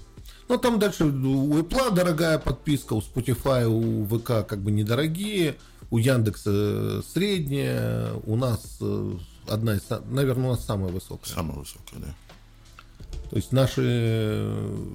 Но 0.49 0.57
там 0.57 0.79
дальше 0.79 1.05
у 1.05 1.59
Apple 1.59 1.93
дорогая 1.93 2.39
подписка, 2.39 2.93
у 2.93 2.99
Spotify, 2.99 3.65
у 3.65 4.05
ВК 4.07 4.47
как 4.47 4.59
бы 4.59 4.71
недорогие, 4.71 5.55
у 5.91 5.97
Яндекса 5.97 7.03
средняя, 7.03 8.13
у 8.25 8.35
нас 8.35 8.77
э, 8.81 9.17
одна 9.47 9.75
из, 9.75 9.83
наверное, 10.09 10.47
у 10.47 10.51
нас 10.51 10.65
самая 10.65 10.91
высокая. 10.91 11.31
Самая 11.31 11.59
высокая, 11.59 11.99
да. 11.99 12.15
То 13.31 13.37
есть 13.37 13.53
наши 13.53 13.81
э, 13.81 14.85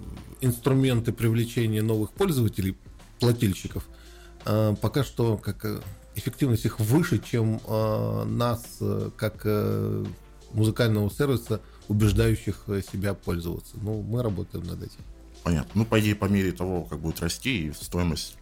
инструменты 0.42 1.10
привлечения 1.10 1.82
новых 1.82 2.12
пользователей, 2.12 2.76
плательщиков, 3.18 3.88
э, 4.44 4.76
пока 4.78 5.04
что 5.04 5.38
как 5.38 5.64
э, 5.64 5.80
эффективность 6.14 6.66
их 6.66 6.78
выше, 6.78 7.18
чем 7.18 7.60
нас 7.66 8.78
как 9.18 9.46
музыкального 10.52 11.10
сервиса, 11.10 11.60
убеждающих 11.88 12.64
себя 12.90 13.12
пользоваться. 13.12 13.76
Ну, 13.82 14.00
мы 14.00 14.22
работаем 14.22 14.64
над 14.64 14.82
этим. 14.82 15.00
Понятно. 15.42 15.70
Ну, 15.74 15.84
по 15.84 16.00
идее, 16.00 16.14
по 16.14 16.24
мере 16.24 16.52
того, 16.52 16.84
как 16.84 17.00
будет 17.00 17.20
расти, 17.20 17.66
и 17.66 17.72
стоимость 17.72 18.38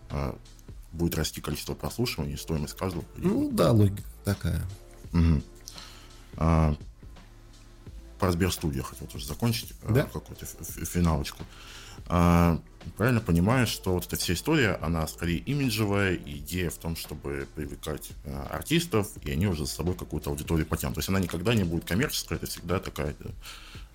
будет 0.92 1.16
расти 1.16 1.40
количество 1.40 1.74
прослушиваний, 1.74 2.38
стоимость 2.38 2.76
каждого. 2.76 3.04
Ну 3.16 3.50
да, 3.50 3.72
логика 3.72 4.08
такая. 4.24 4.62
Угу. 5.12 5.42
А, 6.36 6.76
про 8.24 8.32
Сберстудию 8.32 8.82
хотел 8.82 9.06
тоже 9.06 9.26
закончить, 9.26 9.74
э, 9.82 9.92
да? 9.92 10.02
какую-то 10.04 10.46
финалочку. 10.46 11.44
Правильно 12.96 13.20
понимаю, 13.20 13.66
что 13.66 13.92
вот 13.92 14.06
эта 14.06 14.16
вся 14.16 14.34
история, 14.34 14.78
она 14.80 15.06
скорее 15.06 15.38
имиджевая, 15.38 16.16
идея 16.16 16.70
в 16.70 16.76
том, 16.76 16.96
чтобы 16.96 17.46
привлекать 17.54 18.10
э, 18.24 18.46
артистов, 18.50 19.08
и 19.24 19.30
они 19.30 19.46
уже 19.46 19.66
за 19.66 19.72
собой 19.72 19.94
какую-то 19.94 20.30
аудиторию 20.30 20.66
потянут. 20.66 20.94
То 20.94 21.00
есть 21.00 21.08
она 21.08 21.20
никогда 21.20 21.54
не 21.54 21.64
будет 21.64 21.84
коммерческая, 21.84 22.38
это 22.38 22.46
всегда 22.46 22.78
такая... 22.78 23.14
Э, 23.20 23.28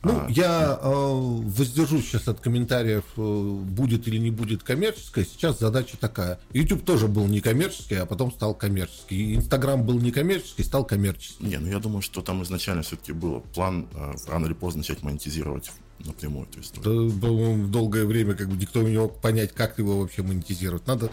ну, 0.01 0.13
а, 0.13 0.27
я 0.29 0.79
э, 0.81 0.87
воздержусь 0.89 2.05
сейчас 2.05 2.27
от 2.29 2.39
комментариев, 2.39 3.03
э, 3.17 3.21
будет 3.21 4.07
или 4.07 4.17
не 4.17 4.31
будет 4.31 4.63
коммерческая. 4.63 5.25
Сейчас 5.25 5.59
задача 5.59 5.97
такая. 5.97 6.39
YouTube 6.53 6.85
тоже 6.85 7.07
был 7.09 7.27
не 7.27 7.41
коммерческий, 7.41 7.95
а 7.95 8.05
потом 8.05 8.31
стал 8.31 8.55
коммерческий. 8.55 9.35
Инстаграм 9.35 9.83
был 9.83 9.99
не 9.99 10.11
коммерческий, 10.11 10.63
стал 10.63 10.85
коммерческий. 10.85 11.45
Не, 11.45 11.57
ну 11.57 11.67
я 11.67 11.79
думаю, 11.79 12.01
что 12.01 12.21
там 12.21 12.43
изначально 12.43 12.83
все-таки 12.83 13.11
был 13.11 13.41
план 13.53 13.87
э, 13.93 14.13
рано 14.27 14.45
или 14.45 14.53
поздно 14.53 14.79
начать 14.79 15.03
монетизировать 15.03 15.69
напрямую 16.05 16.47
эту 16.47 16.61
историю. 16.61 17.11
Да, 17.11 17.27
по-моему, 17.27 17.67
долгое 17.67 18.05
время 18.05 18.35
как 18.35 18.49
бы 18.49 18.55
никто 18.55 18.81
не 18.81 18.97
мог 18.97 19.19
понять, 19.19 19.53
как 19.53 19.77
его 19.77 19.99
вообще 19.99 20.21
монетизировать. 20.21 20.87
Надо 20.87 21.11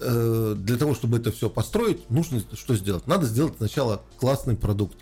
э, 0.00 0.54
для 0.56 0.76
того, 0.76 0.94
чтобы 0.94 1.18
это 1.18 1.32
все 1.32 1.50
построить, 1.50 2.08
нужно 2.10 2.42
что 2.54 2.74
сделать? 2.76 3.06
Надо 3.06 3.26
сделать 3.26 3.54
сначала 3.58 4.02
классный 4.18 4.56
продукт. 4.56 4.96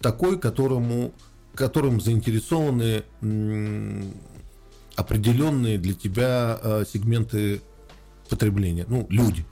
Такой, 0.00 0.38
которому, 0.38 1.12
которым 1.54 2.00
заинтересованы 2.00 3.04
м, 3.22 4.14
определенные 4.96 5.78
для 5.78 5.94
тебя 5.94 6.58
э, 6.62 6.84
сегменты 6.90 7.62
потребления. 8.28 8.84
Ну, 8.88 9.06
люди. 9.10 9.44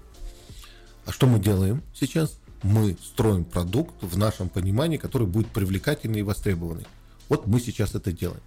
А 1.07 1.13
что 1.13 1.27
мы 1.27 1.39
делаем 1.39 1.83
сейчас? 1.95 2.39
Мы 2.63 2.97
строим 3.03 3.45
продукт 3.45 3.95
в 4.03 4.17
нашем 4.17 4.49
понимании, 4.49 4.97
который 4.97 5.27
будет 5.27 5.49
привлекательный 5.49 6.21
и 6.21 6.23
востребованный. 6.23 6.87
Вот 7.29 7.47
мы 7.47 7.61
сейчас 7.61 7.95
это 7.95 8.13
делаем. 8.13 8.43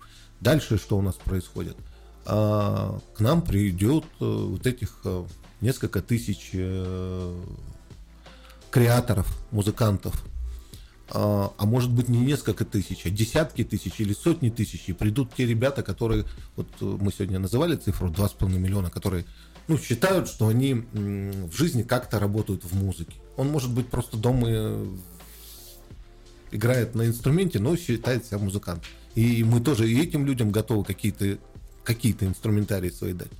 Дальше 0.45 0.77
что 0.77 0.99
у 0.99 1.01
нас 1.01 1.15
происходит? 1.15 1.75
А, 2.23 2.99
к 3.15 3.19
нам 3.19 3.41
придет 3.41 4.03
э, 4.21 4.25
вот 4.25 4.67
этих 4.67 4.99
э, 5.03 5.25
несколько 5.59 6.03
тысяч 6.03 6.51
э, 6.53 7.43
креаторов, 8.69 9.27
музыкантов, 9.49 10.13
а, 11.09 11.51
а 11.57 11.65
может 11.65 11.91
быть 11.91 12.09
не 12.09 12.19
несколько 12.19 12.63
тысяч, 12.63 13.07
а 13.07 13.09
десятки 13.09 13.63
тысяч 13.63 13.99
или 13.99 14.13
сотни 14.13 14.51
тысяч, 14.51 14.83
и 14.85 14.93
придут 14.93 15.33
те 15.35 15.47
ребята, 15.47 15.81
которые, 15.81 16.25
вот 16.55 16.67
мы 16.79 17.11
сегодня 17.11 17.39
называли 17.39 17.75
цифру 17.75 18.09
2,5 18.09 18.47
миллиона, 18.47 18.91
которые 18.91 19.25
ну, 19.67 19.79
считают, 19.79 20.27
что 20.27 20.47
они 20.47 20.85
в 20.93 21.57
жизни 21.57 21.81
как-то 21.81 22.19
работают 22.19 22.63
в 22.63 22.75
музыке. 22.75 23.15
Он 23.35 23.49
может 23.49 23.73
быть 23.73 23.87
просто 23.87 24.15
дома 24.15 24.47
играет 26.51 26.93
на 26.93 27.07
инструменте, 27.07 27.57
но 27.57 27.75
считает 27.75 28.27
себя 28.27 28.37
музыкантом. 28.37 28.91
И 29.16 29.43
мы 29.43 29.61
тоже 29.61 29.89
и 29.89 29.99
этим 29.99 30.26
людям 30.26 30.51
готовы 30.51 30.84
какие-то 30.84 31.38
какие 31.84 32.16
инструментарии 32.20 32.89
свои 32.89 33.13
дать. 33.13 33.32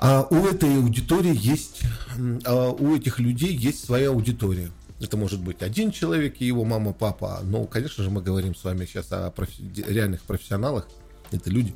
А 0.00 0.26
у 0.30 0.46
этой 0.46 0.76
аудитории 0.78 1.36
есть, 1.36 1.82
а 2.44 2.70
у 2.70 2.96
этих 2.96 3.20
людей 3.20 3.54
есть 3.54 3.84
своя 3.84 4.08
аудитория. 4.08 4.70
Это 5.00 5.16
может 5.16 5.40
быть 5.40 5.62
один 5.62 5.92
человек 5.92 6.36
и 6.40 6.46
его 6.46 6.64
мама, 6.64 6.92
папа. 6.92 7.40
Но, 7.44 7.66
конечно 7.66 8.02
же, 8.02 8.10
мы 8.10 8.22
говорим 8.22 8.54
с 8.54 8.64
вами 8.64 8.84
сейчас 8.84 9.12
о 9.12 9.30
профи- 9.30 9.62
реальных 9.86 10.22
профессионалах. 10.22 10.88
Это 11.30 11.50
люди, 11.50 11.74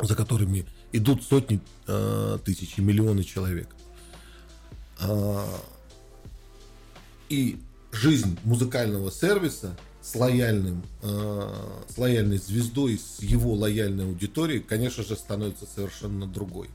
за 0.00 0.14
которыми 0.14 0.66
идут 0.92 1.24
сотни 1.24 1.60
э, 1.86 2.38
тысяч 2.44 2.78
и 2.78 2.82
миллионы 2.82 3.24
человек. 3.24 3.68
Э, 5.00 5.44
и 7.28 7.60
жизнь 7.92 8.38
музыкального 8.44 9.10
сервиса 9.10 9.76
с 10.06 10.14
лояльным, 10.14 10.84
э, 11.02 11.52
с 11.88 11.98
лояльной 11.98 12.38
звездой, 12.38 12.98
с 12.98 13.20
его 13.20 13.54
лояльной 13.54 14.04
аудиторией, 14.04 14.60
конечно 14.60 15.02
же, 15.02 15.16
становится 15.16 15.66
совершенно 15.66 16.26
другой. 16.26 16.68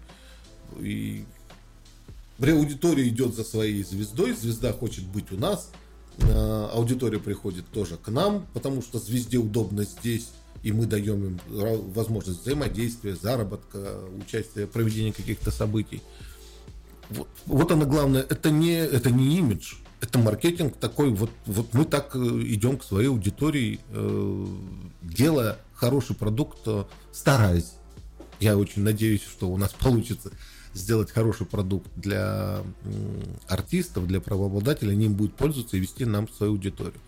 И 0.80 1.24
аудитория 2.40 3.08
идет 3.08 3.34
за 3.34 3.46
своей 3.46 3.84
звездой, 3.84 4.34
звезда 4.34 4.74
хочет 4.74 5.06
быть 5.06 5.32
у 5.32 5.38
нас, 5.38 5.72
э, 6.18 6.70
аудитория 6.74 7.20
приходит 7.20 7.66
тоже 7.72 7.96
к 7.96 8.10
нам, 8.10 8.48
потому 8.54 8.82
что 8.82 9.00
звезде 9.00 9.38
удобно 9.38 9.86
здесь, 9.86 10.32
и 10.62 10.74
мы 10.74 10.86
даем 10.86 11.26
им 11.26 11.40
возможность 11.94 12.42
взаимодействия, 12.42 13.16
заработка, 13.16 14.02
участия, 14.26 14.68
проведения 14.68 15.14
каких-то 15.14 15.52
событий. 15.52 16.02
Вот, 17.10 17.30
вот 17.46 17.72
оно 17.72 17.86
главное, 17.86 18.26
это 18.28 18.52
не, 18.52 18.76
это 18.76 19.10
не 19.10 19.38
имидж, 19.38 19.76
это 20.02 20.18
маркетинг 20.18 20.76
такой, 20.78 21.12
вот, 21.12 21.30
вот 21.46 21.74
мы 21.74 21.86
так 21.86 22.16
э, 22.16 22.20
идем 22.20 22.78
к 22.78 22.84
своей 22.84 23.08
аудитории, 23.08 23.80
э, 23.90 24.46
делая 25.04 25.60
хороший 25.76 26.16
продукт, 26.16 26.58
э, 26.66 26.86
стараясь. 27.14 27.74
Я 28.40 28.58
очень 28.58 28.82
надеюсь, 28.82 29.22
что 29.22 29.50
у 29.50 29.58
нас 29.58 29.72
получится 29.80 30.32
сделать 30.74 31.12
хороший 31.12 31.46
продукт 31.46 31.88
для 31.98 32.62
артистов, 33.48 34.08
для 34.08 34.22
правообладателей, 34.22 34.94
они 34.94 35.06
им 35.08 35.14
будут 35.14 35.36
пользоваться 35.36 35.78
и 35.78 35.82
вести 35.82 36.06
нам 36.06 36.30
свою 36.30 36.54
аудиторию. 36.54 37.00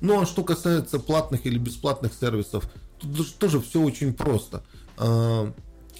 Ну 0.00 0.20
а 0.20 0.26
что 0.26 0.42
касается 0.42 0.98
платных 0.98 1.46
или 1.46 1.56
бесплатных 1.56 2.12
сервисов, 2.12 2.68
тут 2.98 3.34
тоже 3.36 3.60
все 3.60 3.80
очень 3.80 4.12
просто. 4.12 4.64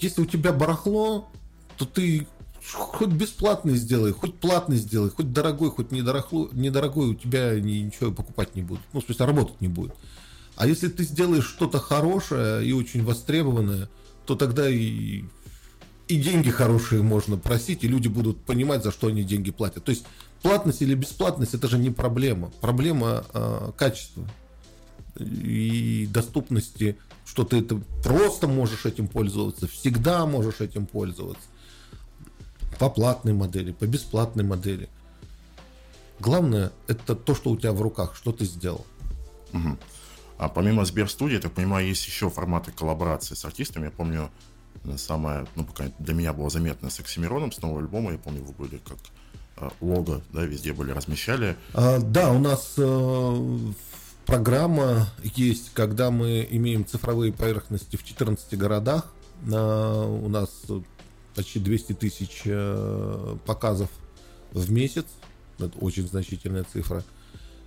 Если 0.00 0.22
у 0.22 0.26
тебя 0.26 0.52
барахло, 0.52 1.28
то 1.76 1.84
ты 1.84 2.26
хоть 2.72 3.10
бесплатный 3.10 3.76
сделай, 3.76 4.12
хоть 4.12 4.38
платный 4.38 4.76
сделай, 4.76 5.10
хоть 5.10 5.32
дорогой, 5.32 5.70
хоть 5.70 5.92
недорогой, 5.92 6.48
недорогой 6.52 7.08
у 7.08 7.14
тебя 7.14 7.58
ничего 7.60 8.10
покупать 8.10 8.54
не 8.54 8.62
будет. 8.62 8.80
Ну, 8.92 9.00
в 9.00 9.04
смысле, 9.04 9.26
работать 9.26 9.60
не 9.60 9.68
будет. 9.68 9.94
А 10.56 10.66
если 10.66 10.88
ты 10.88 11.04
сделаешь 11.04 11.46
что-то 11.46 11.78
хорошее 11.78 12.66
и 12.66 12.72
очень 12.72 13.04
востребованное, 13.04 13.88
то 14.24 14.36
тогда 14.36 14.68
и, 14.68 15.24
и 16.08 16.16
деньги 16.16 16.50
хорошие 16.50 17.02
можно 17.02 17.36
просить, 17.36 17.84
и 17.84 17.88
люди 17.88 18.08
будут 18.08 18.40
понимать, 18.42 18.82
за 18.82 18.92
что 18.92 19.08
они 19.08 19.24
деньги 19.24 19.50
платят. 19.50 19.84
То 19.84 19.90
есть 19.90 20.06
платность 20.42 20.80
или 20.80 20.94
бесплатность 20.94 21.54
это 21.54 21.68
же 21.68 21.78
не 21.78 21.90
проблема. 21.90 22.50
Проблема 22.60 23.24
э, 23.34 23.72
качества 23.76 24.24
и 25.18 26.08
доступности, 26.12 26.96
что 27.26 27.44
ты 27.44 27.58
это 27.58 27.80
просто 28.02 28.46
можешь 28.46 28.86
этим 28.86 29.08
пользоваться, 29.08 29.66
всегда 29.66 30.24
можешь 30.26 30.60
этим 30.60 30.86
пользоваться 30.86 31.48
по 32.78 32.90
платной 32.90 33.32
модели, 33.32 33.72
по 33.72 33.86
бесплатной 33.86 34.44
модели. 34.44 34.88
Главное, 36.20 36.72
это 36.86 37.14
то, 37.14 37.34
что 37.34 37.50
у 37.50 37.56
тебя 37.56 37.72
в 37.72 37.82
руках, 37.82 38.14
что 38.16 38.32
ты 38.32 38.44
сделал. 38.44 38.86
Угу. 39.52 39.78
А 40.38 40.48
помимо 40.48 40.84
Сберстудии, 40.84 41.34
я 41.34 41.40
так 41.40 41.52
понимаю, 41.52 41.86
есть 41.86 42.06
еще 42.06 42.30
форматы 42.30 42.72
коллаборации 42.72 43.34
с 43.34 43.44
артистами. 43.44 43.86
Я 43.86 43.90
помню, 43.90 44.30
э, 44.84 44.96
самое, 44.96 45.46
ну, 45.54 45.64
пока 45.64 45.84
для 45.98 46.14
меня 46.14 46.32
было 46.32 46.50
заметно 46.50 46.90
с 46.90 47.00
Оксимироном, 47.00 47.52
с 47.52 47.60
нового 47.62 47.80
альбома, 47.80 48.12
я 48.12 48.18
помню, 48.18 48.42
вы 48.42 48.52
были 48.52 48.78
как 48.78 48.98
э, 49.58 49.70
лого, 49.80 50.22
да, 50.32 50.42
везде 50.44 50.72
были, 50.72 50.90
размещали. 50.90 51.56
А, 51.72 51.98
да, 51.98 52.32
у 52.32 52.38
нас 52.38 52.74
э, 52.76 53.58
программа 54.26 55.08
есть, 55.22 55.72
когда 55.72 56.10
мы 56.10 56.46
имеем 56.50 56.84
цифровые 56.84 57.32
поверхности 57.32 57.96
в 57.96 58.04
14 58.04 58.58
городах. 58.58 59.12
А, 59.52 60.06
у 60.06 60.28
нас 60.28 60.50
почти 61.34 61.58
200 61.58 61.92
тысяч 61.94 62.42
э, 62.44 63.36
показов 63.44 63.90
в 64.52 64.70
месяц. 64.70 65.06
Это 65.58 65.76
очень 65.78 66.06
значительная 66.06 66.64
цифра. 66.64 67.04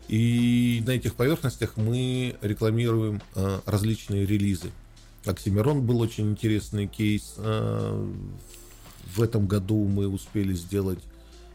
И 0.08 0.82
на 0.86 0.92
этих 0.92 1.16
поверхностях 1.16 1.76
мы 1.76 2.38
рекламируем 2.42 3.22
э, 3.36 3.60
различные 3.66 4.26
релизы. 4.26 4.72
Оксимирон 5.26 5.86
был 5.86 6.00
очень 6.00 6.32
интересный 6.32 6.88
кейс. 6.88 7.36
Э, 7.38 8.08
в 9.16 9.22
этом 9.22 9.48
году 9.48 9.86
мы 9.86 10.08
успели 10.08 10.54
сделать 10.54 11.00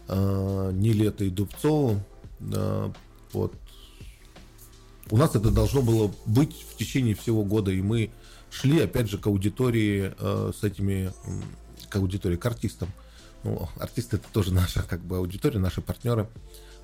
не 0.08 0.92
лето 0.92 1.24
и 1.24 1.30
Дубцову. 1.30 2.02
Вот. 3.32 3.54
У 5.10 5.16
нас 5.16 5.36
это 5.36 5.50
должно 5.50 5.80
было 5.80 6.12
быть 6.26 6.56
в 6.70 6.76
течение 6.76 7.14
всего 7.14 7.44
года, 7.44 7.70
и 7.70 7.80
мы 7.80 8.10
шли, 8.50 8.80
опять 8.80 9.08
же, 9.08 9.18
к 9.18 9.26
аудитории 9.26 10.12
с 10.52 10.64
этими 10.64 11.12
к 11.92 11.96
аудитории, 11.96 12.36
к 12.36 12.46
артистам. 12.46 12.88
Ну, 13.44 13.68
артисты 13.78 14.16
это 14.16 14.26
тоже 14.32 14.52
наша 14.62 14.82
как 14.82 15.00
бы 15.00 15.18
аудитория, 15.18 15.58
наши 15.58 15.80
партнеры. 15.80 16.28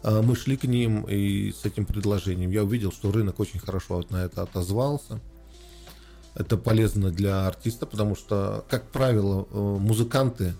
А, 0.03 0.23
мы 0.23 0.37
шли 0.37 0.57
к 0.57 0.65
ним 0.65 1.03
и 1.03 1.53
с 1.53 1.65
этим 1.65 1.87
предложением. 1.87 2.51
Я 2.51 2.65
увидел, 2.65 2.93
что 2.93 3.11
рынок 3.11 3.41
очень 3.41 3.59
хорошо 3.59 4.05
на 4.11 4.25
это 4.25 4.43
отозвался. 4.43 5.21
Это 6.35 6.57
полезно 6.57 7.11
для 7.11 7.49
артиста, 7.49 7.87
потому 7.87 8.15
что, 8.15 8.65
как 8.69 8.91
правило, 8.91 9.49
э, 9.51 9.59
музыканты, 9.59 10.55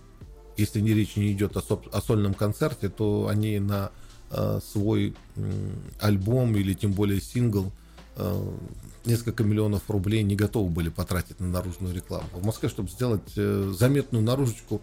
если 0.57 0.81
не 0.81 0.93
речь 0.93 1.15
не 1.15 1.31
идет 1.31 1.57
о, 1.57 1.63
о 1.93 2.01
сольном 2.01 2.35
концерте, 2.35 2.89
то 2.89 3.29
они 3.29 3.61
на 3.61 3.93
э, 4.31 4.61
свой 4.73 5.15
альбом 6.01 6.57
или 6.57 6.75
тем 6.75 6.93
более 6.93 7.21
сингл 7.21 7.71
несколько 9.05 9.45
миллионов 9.45 9.83
рублей 9.89 10.23
не 10.23 10.37
готовы 10.37 10.71
были 10.71 10.89
потратить 10.89 11.41
на 11.41 11.49
наружную 11.49 11.95
рекламу. 11.95 12.29
В 12.33 12.45
Москве, 12.45 12.69
чтобы 12.69 12.89
сделать 12.91 13.33
э, 13.37 13.73
заметную 13.77 14.23
наружечку, 14.23 14.83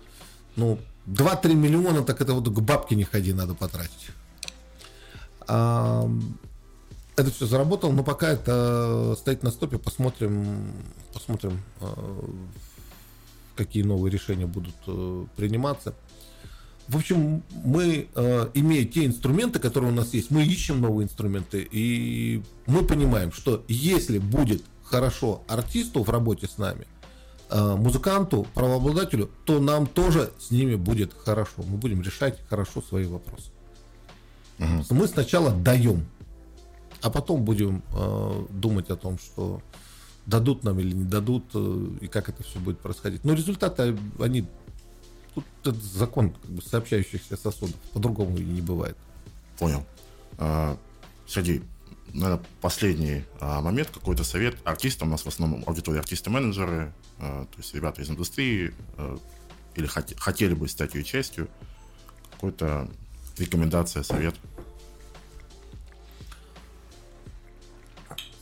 ну, 0.55 0.79
2-3 1.07 1.53
миллиона, 1.53 2.01
так 2.03 2.21
это 2.21 2.33
вот 2.33 2.47
к 2.49 2.59
бабке 2.59 2.95
не 2.95 3.03
ходи, 3.03 3.33
надо 3.33 3.53
потратить. 3.53 4.09
А, 5.47 6.09
это 7.15 7.31
все 7.31 7.45
заработало, 7.45 7.91
но 7.91 8.03
пока 8.03 8.29
это 8.29 9.15
стоит 9.19 9.43
на 9.43 9.51
стопе, 9.51 9.77
посмотрим, 9.77 10.71
посмотрим, 11.13 11.61
а, 11.81 12.25
какие 13.55 13.83
новые 13.83 14.11
решения 14.11 14.47
будут 14.47 14.75
э, 14.87 15.25
приниматься. 15.35 15.93
В 16.87 16.97
общем, 16.97 17.43
мы, 17.63 18.07
э, 18.13 18.49
имея 18.53 18.85
те 18.85 19.05
инструменты, 19.05 19.59
которые 19.59 19.91
у 19.91 19.95
нас 19.95 20.13
есть, 20.13 20.29
мы 20.29 20.43
ищем 20.43 20.81
новые 20.81 21.05
инструменты, 21.05 21.67
и 21.71 22.43
мы 22.67 22.85
понимаем, 22.85 23.31
что 23.31 23.63
если 23.67 24.19
будет 24.19 24.63
хорошо 24.83 25.41
артисту 25.47 26.03
в 26.03 26.09
работе 26.09 26.47
с 26.47 26.59
нами, 26.59 26.85
э, 27.49 27.75
музыканту, 27.75 28.45
правообладателю, 28.53 29.31
то 29.45 29.59
нам 29.59 29.87
тоже 29.87 30.31
с 30.37 30.51
ними 30.51 30.75
будет 30.75 31.13
хорошо. 31.13 31.63
Мы 31.67 31.77
будем 31.77 32.01
решать 32.01 32.39
хорошо 32.49 32.81
свои 32.81 33.05
вопросы. 33.05 33.49
Угу. 34.59 34.85
Мы 34.91 35.07
сначала 35.07 35.51
даем, 35.51 36.05
а 37.01 37.09
потом 37.09 37.43
будем 37.43 37.83
э, 37.93 38.45
думать 38.51 38.89
о 38.89 38.95
том, 38.95 39.17
что 39.17 39.61
дадут 40.25 40.63
нам 40.63 40.79
или 40.79 40.93
не 40.93 41.03
дадут, 41.03 41.45
э, 41.53 41.87
и 42.01 42.07
как 42.07 42.29
это 42.29 42.43
все 42.43 42.59
будет 42.59 42.79
происходить. 42.79 43.23
Но 43.23 43.33
результаты, 43.33 43.97
они 44.19 44.47
Тут 45.35 45.45
этот 45.61 45.83
закон 45.83 46.31
как 46.31 46.49
бы, 46.49 46.61
сообщающихся 46.61 47.35
сосудов. 47.35 47.75
По-другому 47.93 48.37
и 48.37 48.43
не 48.43 48.61
бывает. 48.61 48.97
Понял. 49.59 49.85
А, 50.37 50.77
Сергей, 51.27 51.61
наверное, 52.13 52.43
последний 52.61 53.25
а, 53.41 53.61
момент, 53.61 53.89
какой-то 53.89 54.23
совет 54.23 54.55
артистам, 54.63 55.09
у 55.09 55.11
нас 55.11 55.23
в 55.23 55.27
основном 55.27 55.63
аудитория 55.67 55.99
артисты-менеджеры, 55.99 56.93
а, 57.19 57.45
то 57.45 57.57
есть 57.57 57.73
ребята 57.75 58.01
из 58.01 58.09
индустрии, 58.09 58.73
а, 58.97 59.17
или 59.75 59.87
хот- 59.87 60.17
хотели 60.17 60.53
бы 60.53 60.69
стать 60.69 60.95
ее 60.95 61.03
частью, 61.03 61.49
какой-то 62.31 62.89
рекомендация, 63.37 64.03
совет? 64.03 64.35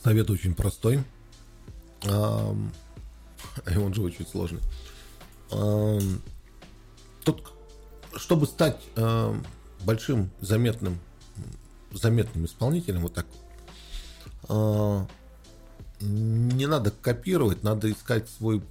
Совет 0.04 0.30
очень 0.30 0.54
простой. 0.54 1.02
И 2.04 2.08
он 3.78 3.94
же 3.94 4.02
очень 4.02 4.26
сложный 4.26 4.60
тут, 7.24 7.52
чтобы 8.16 8.46
стать 8.46 8.80
э, 8.96 9.34
большим, 9.84 10.30
заметным, 10.40 10.98
заметным 11.92 12.44
исполнителем, 12.44 13.02
вот 13.02 13.14
так, 13.14 13.26
э, 14.48 15.06
не 16.00 16.66
надо 16.66 16.90
копировать, 16.90 17.62
надо 17.62 17.90
искать 17.90 18.28
свой, 18.28 18.62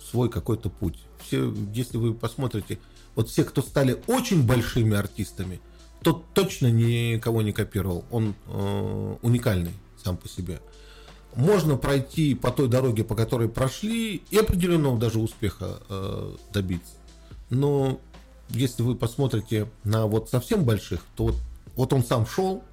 свой 0.00 0.28
какой-то 0.28 0.68
путь. 0.70 0.98
Все, 1.24 1.54
если 1.72 1.96
вы 1.96 2.14
посмотрите, 2.14 2.78
вот 3.14 3.28
все, 3.28 3.44
кто 3.44 3.62
стали 3.62 4.02
очень 4.06 4.46
большими 4.46 4.96
артистами, 4.96 5.60
тот 6.02 6.32
точно 6.32 6.70
никого 6.70 7.42
не 7.42 7.52
копировал. 7.52 8.04
Он 8.10 8.34
э, 8.46 9.16
уникальный 9.22 9.72
сам 10.02 10.16
по 10.16 10.28
себе. 10.28 10.60
Можно 11.34 11.76
пройти 11.76 12.34
по 12.34 12.50
той 12.50 12.68
дороге, 12.68 13.04
по 13.04 13.14
которой 13.14 13.48
прошли, 13.48 14.22
и 14.30 14.38
определенного 14.38 14.98
даже 14.98 15.20
успеха 15.20 15.80
э, 15.88 16.36
добиться. 16.52 16.94
Но 17.50 18.00
если 18.48 18.82
вы 18.82 18.94
посмотрите 18.94 19.68
на 19.84 20.06
вот 20.06 20.30
совсем 20.30 20.64
больших, 20.64 21.00
то 21.16 21.26
вот, 21.26 21.36
вот 21.76 21.92
он 21.92 22.04
сам 22.04 22.26
шел 22.26 22.64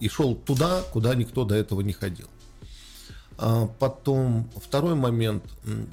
и 0.00 0.08
шел 0.08 0.34
туда, 0.34 0.82
куда 0.92 1.14
никто 1.14 1.44
до 1.44 1.54
этого 1.54 1.80
не 1.80 1.92
ходил. 1.92 2.28
А 3.36 3.66
потом 3.66 4.48
второй 4.56 4.94
момент, 4.94 5.44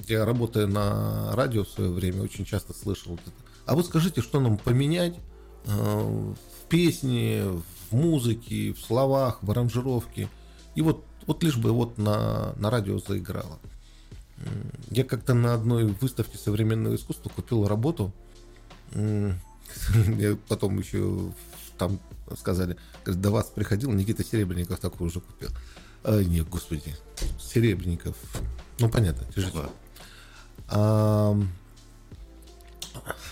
я 0.08 0.24
работая 0.24 0.66
на 0.66 1.34
радио 1.34 1.64
в 1.64 1.68
свое 1.68 1.90
время, 1.90 2.22
очень 2.22 2.44
часто 2.44 2.72
слышал 2.72 3.14
это. 3.14 3.30
А 3.66 3.74
вы 3.74 3.82
скажите, 3.82 4.20
что 4.20 4.40
нам 4.40 4.58
поменять 4.58 5.16
э, 5.66 5.70
в 5.70 6.68
песне, 6.68 7.44
в 7.90 7.94
музыке, 7.94 8.72
в 8.72 8.80
словах, 8.80 9.38
в 9.42 9.50
аранжировке. 9.50 10.28
И 10.74 10.82
вот, 10.82 11.04
вот 11.26 11.42
лишь 11.42 11.56
бы 11.56 11.72
вот 11.72 11.98
на, 11.98 12.54
на 12.56 12.70
радио 12.70 12.98
заиграло. 12.98 13.58
Я 14.90 15.04
как-то 15.04 15.34
на 15.34 15.54
одной 15.54 15.84
выставке 15.84 16.38
современного 16.38 16.96
искусства 16.96 17.28
купил 17.28 17.66
работу– 17.68 18.12
мне 19.94 20.36
потом 20.48 20.78
еще 20.78 21.32
там 21.78 21.98
сказали, 22.38 22.76
до 23.04 23.30
вас 23.30 23.46
приходил 23.46 23.92
Никита 23.92 24.24
Серебренников 24.24 24.80
такой 24.80 25.08
уже 25.08 25.20
купил. 25.20 25.50
А, 26.04 26.22
нет, 26.22 26.48
господи, 26.48 26.94
Серебренников. 27.40 28.16
Ну, 28.78 28.88
понятно, 28.88 29.26
режиссер. 29.34 29.70
А, 30.68 31.36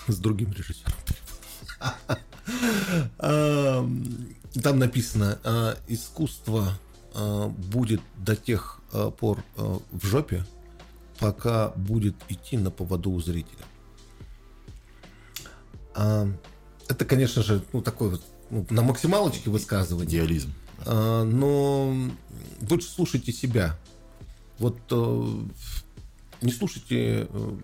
с 0.06 0.16
другим 0.16 0.52
режиссером. 0.52 0.94
А, 3.18 3.88
там 4.62 4.78
написано, 4.78 5.38
а, 5.44 5.76
искусство 5.86 6.78
а, 7.14 7.46
будет 7.48 8.00
до 8.16 8.34
тех 8.34 8.80
пор 9.20 9.44
в 9.56 10.04
жопе, 10.04 10.44
пока 11.20 11.68
будет 11.76 12.16
идти 12.28 12.58
на 12.58 12.72
поводу 12.72 13.12
у 13.12 13.20
зрителя. 13.20 13.64
А, 15.94 16.28
это, 16.88 17.04
конечно 17.04 17.42
же, 17.42 17.62
ну, 17.72 17.82
такой 17.82 18.10
вот 18.10 18.22
ну, 18.50 18.66
на 18.70 18.82
максималочке 18.82 19.50
высказывание. 19.50 20.08
Идеализм. 20.08 20.52
А, 20.86 21.24
но 21.24 21.94
лучше 22.68 22.88
слушайте 22.88 23.32
себя. 23.32 23.78
Вот 24.58 24.78
э, 24.90 25.32
не 26.42 26.52
слушайте 26.52 27.28
э, 27.30 27.56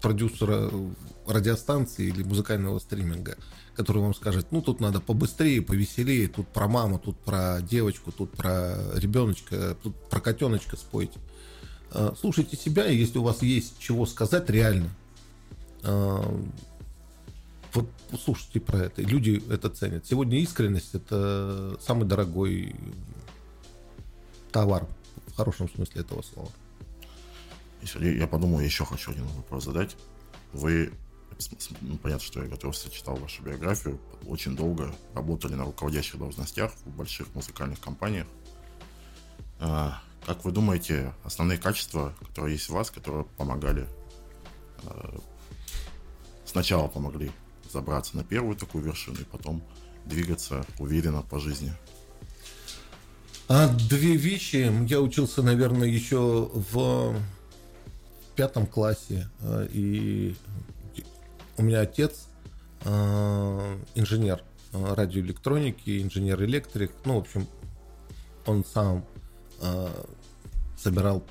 продюсера 0.00 0.70
радиостанции 1.26 2.06
или 2.06 2.22
музыкального 2.22 2.78
стриминга, 2.78 3.36
который 3.74 4.02
вам 4.02 4.14
скажет, 4.14 4.46
ну 4.50 4.62
тут 4.62 4.78
надо 4.78 5.00
побыстрее, 5.00 5.62
повеселее, 5.62 6.28
тут 6.28 6.46
про 6.48 6.68
маму, 6.68 6.98
тут 6.98 7.18
про 7.18 7.60
девочку, 7.62 8.12
тут 8.12 8.30
про 8.32 8.76
ребеночка, 8.94 9.76
тут 9.82 9.96
про 10.08 10.20
котеночка 10.20 10.76
спойте. 10.76 11.18
А, 11.90 12.14
слушайте 12.20 12.56
себя, 12.56 12.86
если 12.86 13.18
у 13.18 13.22
вас 13.22 13.42
есть 13.42 13.78
чего 13.78 14.06
сказать 14.06 14.48
реально, 14.50 14.90
вот 17.74 17.90
слушайте 18.22 18.60
про 18.60 18.78
это. 18.84 19.02
Люди 19.02 19.42
это 19.50 19.68
ценят. 19.68 20.06
Сегодня 20.06 20.38
искренность 20.38 20.94
это 20.94 21.76
самый 21.80 22.06
дорогой 22.06 22.74
товар 24.52 24.86
в 25.26 25.36
хорошем 25.36 25.68
смысле 25.68 26.02
этого 26.02 26.22
слова. 26.22 26.50
Я 28.00 28.26
подумал, 28.26 28.60
еще 28.60 28.84
хочу 28.84 29.10
один 29.10 29.26
вопрос 29.26 29.64
задать. 29.64 29.96
Вы, 30.52 30.92
ну, 31.80 31.98
понятно, 31.98 32.24
что 32.24 32.42
я 32.42 32.48
готовился, 32.48 32.90
читал 32.90 33.16
вашу 33.16 33.42
биографию, 33.42 34.00
очень 34.26 34.56
долго 34.56 34.94
работали 35.14 35.54
на 35.54 35.64
руководящих 35.64 36.18
должностях 36.18 36.72
в 36.84 36.96
больших 36.96 37.34
музыкальных 37.34 37.80
компаниях. 37.80 38.26
А, 39.58 40.00
как 40.24 40.44
вы 40.44 40.52
думаете, 40.52 41.12
основные 41.24 41.58
качества, 41.58 42.14
которые 42.20 42.54
есть 42.54 42.70
у 42.70 42.74
вас, 42.74 42.90
которые 42.90 43.24
помогали, 43.36 43.86
а, 44.84 45.20
сначала 46.46 46.88
помогли 46.88 47.32
забраться 47.74 48.16
на 48.16 48.24
первую 48.24 48.56
такую 48.56 48.84
вершину 48.84 49.18
и 49.20 49.24
потом 49.24 49.62
двигаться 50.06 50.64
уверенно 50.78 51.22
по 51.22 51.38
жизни. 51.38 51.72
А 53.46 53.68
две 53.68 54.16
вещи. 54.16 54.72
Я 54.88 55.00
учился, 55.00 55.42
наверное, 55.42 55.88
еще 55.88 56.50
в 56.54 57.14
пятом 58.36 58.66
классе. 58.66 59.28
А, 59.40 59.66
и 59.70 60.34
у 61.58 61.62
меня 61.62 61.80
отец 61.80 62.26
а, 62.84 63.78
инженер 63.94 64.42
а, 64.72 64.94
радиоэлектроники, 64.94 66.02
инженер-электрик. 66.02 66.92
Ну, 67.04 67.16
в 67.16 67.18
общем, 67.18 67.46
он 68.46 68.64
сам 68.64 69.04
собирал 70.76 71.24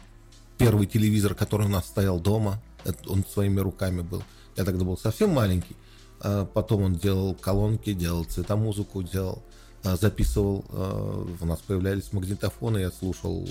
первый 0.57 0.87
телевизор, 0.87 1.35
который 1.35 1.67
у 1.67 1.69
нас 1.69 1.85
стоял 1.85 2.19
дома. 2.19 2.59
Он 3.07 3.23
своими 3.23 3.59
руками 3.59 4.01
был. 4.01 4.23
Я 4.55 4.63
тогда 4.63 4.83
был 4.83 4.97
совсем 4.97 5.29
маленький. 5.29 5.75
А 6.23 6.45
потом 6.45 6.83
он 6.83 6.95
делал 6.95 7.35
колонки, 7.35 7.93
делал 7.93 8.23
цветомузыку, 8.23 9.03
делал, 9.03 9.43
а, 9.83 9.97
записывал. 9.97 10.63
А, 10.69 11.27
у 11.39 11.45
нас 11.45 11.59
появлялись 11.59 12.13
магнитофоны, 12.13 12.77
я 12.79 12.91
слушал, 12.91 13.47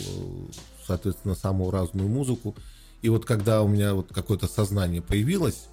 соответственно, 0.86 1.34
самую 1.34 1.70
разную 1.70 2.08
музыку. 2.08 2.54
И 3.02 3.10
вот 3.10 3.26
когда 3.26 3.62
у 3.62 3.68
меня 3.68 3.94
вот 3.94 4.12
какое-то 4.12 4.46
сознание 4.46 5.02
появилось, 5.02 5.66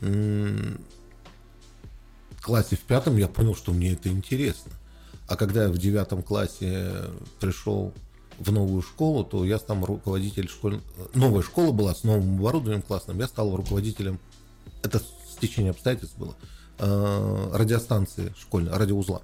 в 0.00 0.76
классе 2.42 2.76
в 2.76 2.80
пятом 2.80 3.16
я 3.16 3.28
понял, 3.28 3.54
что 3.54 3.72
мне 3.72 3.92
это 3.92 4.08
интересно. 4.08 4.72
А 5.28 5.36
когда 5.36 5.64
я 5.64 5.68
в 5.68 5.78
девятом 5.78 6.22
классе 6.22 6.90
пришел 7.40 7.94
в 8.38 8.50
новую 8.52 8.82
школу, 8.82 9.24
то 9.24 9.44
я 9.44 9.58
стал 9.58 9.84
руководителем 9.84 10.48
школы. 10.48 10.80
Новая 11.14 11.42
школа 11.42 11.72
была 11.72 11.94
с 11.94 12.02
новым 12.02 12.38
оборудованием 12.38 12.82
классным. 12.82 13.20
Я 13.20 13.28
стал 13.28 13.54
руководителем. 13.54 14.18
Это 14.82 15.00
стечение 15.34 15.70
обстоятельств 15.70 16.16
было, 16.16 16.36
э, 16.78 17.50
радиостанции 17.52 18.32
школьной, 18.38 18.72
радиоузла. 18.72 19.22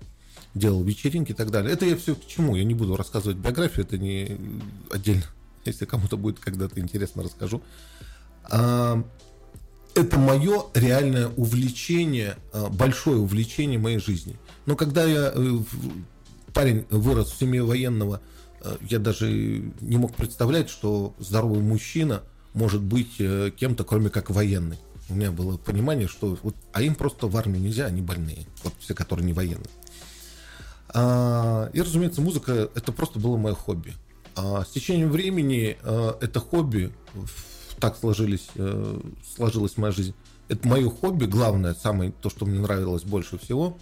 Делал 0.54 0.82
вечеринки 0.82 1.30
и 1.30 1.34
так 1.34 1.50
далее. 1.50 1.72
Это 1.72 1.86
я 1.86 1.96
все 1.96 2.14
к 2.14 2.26
чему? 2.26 2.56
Я 2.56 2.64
не 2.64 2.74
буду 2.74 2.96
рассказывать 2.96 3.38
биографию, 3.38 3.86
это 3.86 3.98
не 3.98 4.38
отдельно. 4.90 5.24
Если 5.64 5.84
кому-то 5.84 6.16
будет 6.16 6.40
когда-то 6.40 6.80
интересно, 6.80 7.22
расскажу. 7.22 7.62
А, 8.44 9.02
это 9.94 10.18
мое 10.18 10.64
реальное 10.74 11.28
увлечение, 11.28 12.36
э, 12.52 12.68
большое 12.68 13.18
увлечение 13.18 13.78
моей 13.78 13.98
жизни. 13.98 14.38
Но 14.66 14.76
когда 14.76 15.04
я 15.04 15.32
э, 15.34 15.58
парень 16.52 16.86
вырос 16.90 17.30
в 17.30 17.38
семье 17.38 17.62
военного, 17.62 18.20
я 18.82 18.98
даже 18.98 19.26
не 19.80 19.96
мог 19.96 20.14
представлять, 20.14 20.68
что 20.68 21.14
здоровый 21.18 21.60
мужчина 21.60 22.22
может 22.52 22.82
быть 22.82 23.16
кем-то, 23.16 23.84
кроме 23.84 24.10
как 24.10 24.28
военный. 24.28 24.76
У 25.10 25.14
меня 25.14 25.32
было 25.32 25.56
понимание, 25.58 26.06
что 26.06 26.38
вот, 26.42 26.54
а 26.72 26.82
им 26.82 26.94
просто 26.94 27.26
в 27.26 27.36
армию 27.36 27.60
нельзя, 27.60 27.86
они 27.86 28.00
больные. 28.00 28.46
Вот 28.62 28.72
все, 28.78 28.94
которые 28.94 29.26
не 29.26 29.32
военные. 29.32 29.70
А, 30.88 31.68
и, 31.72 31.80
разумеется, 31.80 32.20
музыка 32.20 32.70
это 32.74 32.92
просто 32.92 33.18
было 33.18 33.36
мое 33.36 33.54
хобби. 33.54 33.94
А 34.36 34.64
с 34.64 34.70
течением 34.70 35.10
времени 35.10 35.76
а, 35.82 36.16
это 36.20 36.38
хобби, 36.40 36.92
так 37.80 37.96
сложились, 37.96 38.48
а, 38.56 39.00
сложилась 39.34 39.76
моя 39.76 39.92
жизнь. 39.92 40.14
Это 40.48 40.66
мое 40.66 40.88
хобби, 40.88 41.26
главное, 41.26 41.74
самое 41.74 42.12
то, 42.12 42.30
что 42.30 42.46
мне 42.46 42.60
нравилось 42.60 43.02
больше 43.02 43.38
всего, 43.38 43.76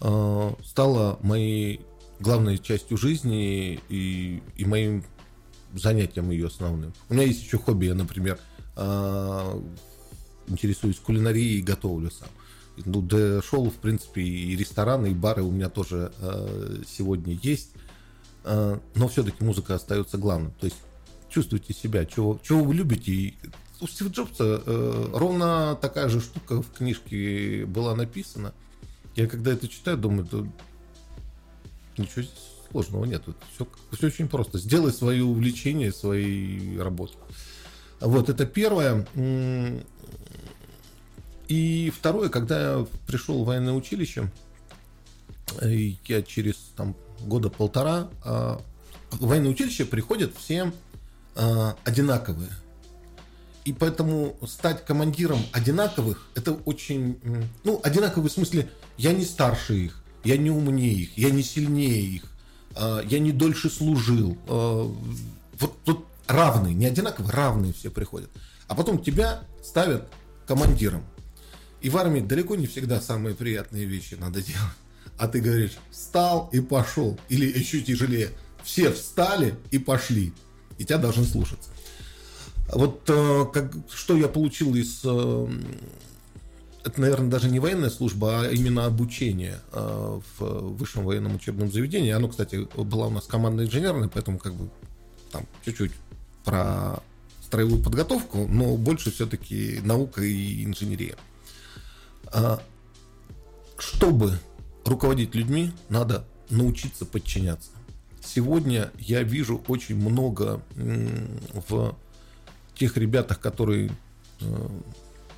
а, 0.00 0.54
стало 0.64 1.18
моей 1.22 1.80
главной 2.18 2.58
частью 2.58 2.96
жизни 2.96 3.80
и, 3.88 4.42
и 4.56 4.64
моим 4.64 5.04
занятием 5.74 6.30
ее 6.30 6.48
основным. 6.48 6.92
У 7.08 7.14
меня 7.14 7.24
есть 7.24 7.42
еще 7.42 7.58
хобби, 7.58 7.86
я, 7.86 7.94
например, 7.94 8.38
а, 8.76 9.62
интересуюсь 10.50 10.98
кулинарией 10.98 11.58
и 11.58 11.62
готовлю 11.62 12.10
сам. 12.10 12.28
Ну, 12.84 13.02
дошел, 13.02 13.68
в 13.70 13.74
принципе, 13.74 14.22
и 14.22 14.56
рестораны, 14.56 15.10
и 15.10 15.14
бары 15.14 15.42
у 15.42 15.50
меня 15.50 15.68
тоже 15.68 16.12
э, 16.18 16.82
сегодня 16.86 17.38
есть. 17.42 17.70
Э, 18.44 18.78
но 18.94 19.08
все-таки 19.08 19.44
музыка 19.44 19.74
остается 19.74 20.18
главным. 20.18 20.52
То 20.60 20.66
есть 20.66 20.78
чувствуйте 21.28 21.74
себя, 21.74 22.04
чего, 22.06 22.40
чего 22.42 22.64
вы 22.64 22.74
любите. 22.74 23.12
И 23.12 23.34
у 23.80 23.86
Стива 23.86 24.08
Джобса 24.08 24.62
э, 24.64 25.10
ровно 25.12 25.78
такая 25.80 26.08
же 26.08 26.20
штука 26.20 26.62
в 26.62 26.70
книжке 26.72 27.64
была 27.66 27.94
написана. 27.94 28.54
Я 29.16 29.26
когда 29.26 29.52
это 29.52 29.68
читаю, 29.68 29.98
думаю, 29.98 30.26
да, 30.30 30.38
ничего 31.98 32.24
сложного 32.70 33.04
нет. 33.04 33.22
Все, 33.54 33.66
все 33.92 34.06
очень 34.06 34.28
просто. 34.28 34.58
Сделай 34.58 34.92
свое 34.92 35.24
увлечение, 35.24 35.92
своей 35.92 36.78
работы. 36.78 37.14
Вот 38.00 38.28
это 38.28 38.46
первое. 38.46 39.06
И 41.50 41.90
второе, 41.90 42.28
когда 42.28 42.60
я 42.60 42.86
пришел 43.08 43.42
в 43.42 43.46
военное 43.48 43.72
училище, 43.72 44.30
я 45.60 46.22
через 46.22 46.54
там, 46.76 46.94
года 47.22 47.50
полтора, 47.50 48.08
а, 48.24 48.62
в 49.10 49.26
военное 49.26 49.50
училище 49.50 49.84
приходят 49.84 50.32
все 50.38 50.72
а, 51.34 51.76
одинаковые. 51.82 52.50
И 53.64 53.72
поэтому 53.72 54.36
стать 54.46 54.84
командиром 54.84 55.40
одинаковых, 55.50 56.28
это 56.36 56.52
очень... 56.52 57.18
Ну, 57.64 57.80
одинаковый 57.82 58.30
в 58.30 58.32
смысле, 58.32 58.70
я 58.96 59.12
не 59.12 59.24
старше 59.24 59.74
их, 59.74 60.04
я 60.22 60.36
не 60.36 60.52
умнее 60.52 60.92
их, 60.92 61.18
я 61.18 61.30
не 61.30 61.42
сильнее 61.42 62.00
их, 62.00 62.22
а, 62.76 63.00
я 63.00 63.18
не 63.18 63.32
дольше 63.32 63.70
служил. 63.70 64.38
Вот, 64.46 65.76
вот 65.84 66.06
равные, 66.28 66.74
не 66.74 66.86
одинаковые, 66.86 67.32
равные 67.32 67.72
все 67.72 67.90
приходят. 67.90 68.30
А 68.68 68.76
потом 68.76 69.02
тебя 69.02 69.42
ставят 69.64 70.06
командиром. 70.46 71.04
И 71.80 71.88
в 71.88 71.96
армии 71.96 72.20
далеко 72.20 72.56
не 72.56 72.66
всегда 72.66 73.00
самые 73.00 73.34
приятные 73.34 73.84
вещи 73.84 74.14
надо 74.14 74.42
делать. 74.42 74.60
А 75.18 75.28
ты 75.28 75.40
говоришь, 75.40 75.76
встал 75.90 76.48
и 76.52 76.60
пошел. 76.60 77.18
Или 77.28 77.46
еще 77.46 77.80
тяжелее, 77.80 78.30
все 78.62 78.90
встали 78.90 79.54
и 79.70 79.78
пошли. 79.78 80.32
И 80.78 80.84
тебя 80.84 80.98
должны 80.98 81.24
слушаться. 81.24 81.70
Вот 82.72 83.02
э, 83.08 83.46
как, 83.52 83.74
что 83.92 84.16
я 84.16 84.28
получил 84.28 84.74
из... 84.74 85.00
Э, 85.04 85.48
это, 86.84 87.00
наверное, 87.00 87.28
даже 87.28 87.50
не 87.50 87.58
военная 87.58 87.90
служба, 87.90 88.40
а 88.40 88.50
именно 88.50 88.86
обучение 88.86 89.58
э, 89.72 90.20
в 90.38 90.76
высшем 90.76 91.04
военном 91.04 91.34
учебном 91.34 91.70
заведении. 91.70 92.10
Оно, 92.10 92.28
кстати, 92.28 92.66
было 92.76 93.06
у 93.06 93.10
нас 93.10 93.26
командно-инженерное, 93.26 94.08
поэтому 94.08 94.38
как 94.38 94.54
бы 94.54 94.70
там 95.30 95.46
чуть-чуть 95.64 95.92
про 96.44 97.02
строевую 97.44 97.82
подготовку, 97.82 98.46
но 98.46 98.76
больше 98.76 99.10
все-таки 99.10 99.80
наука 99.82 100.22
и 100.22 100.64
инженерия. 100.64 101.16
А, 102.26 102.60
чтобы 103.78 104.38
руководить 104.84 105.34
людьми, 105.34 105.72
надо 105.88 106.24
научиться 106.50 107.04
подчиняться. 107.04 107.70
Сегодня 108.22 108.90
я 108.98 109.22
вижу 109.22 109.62
очень 109.68 109.96
много 109.96 110.60
в 110.74 111.96
тех 112.74 112.96
ребятах, 112.96 113.40
которые 113.40 113.90
э, 114.40 114.68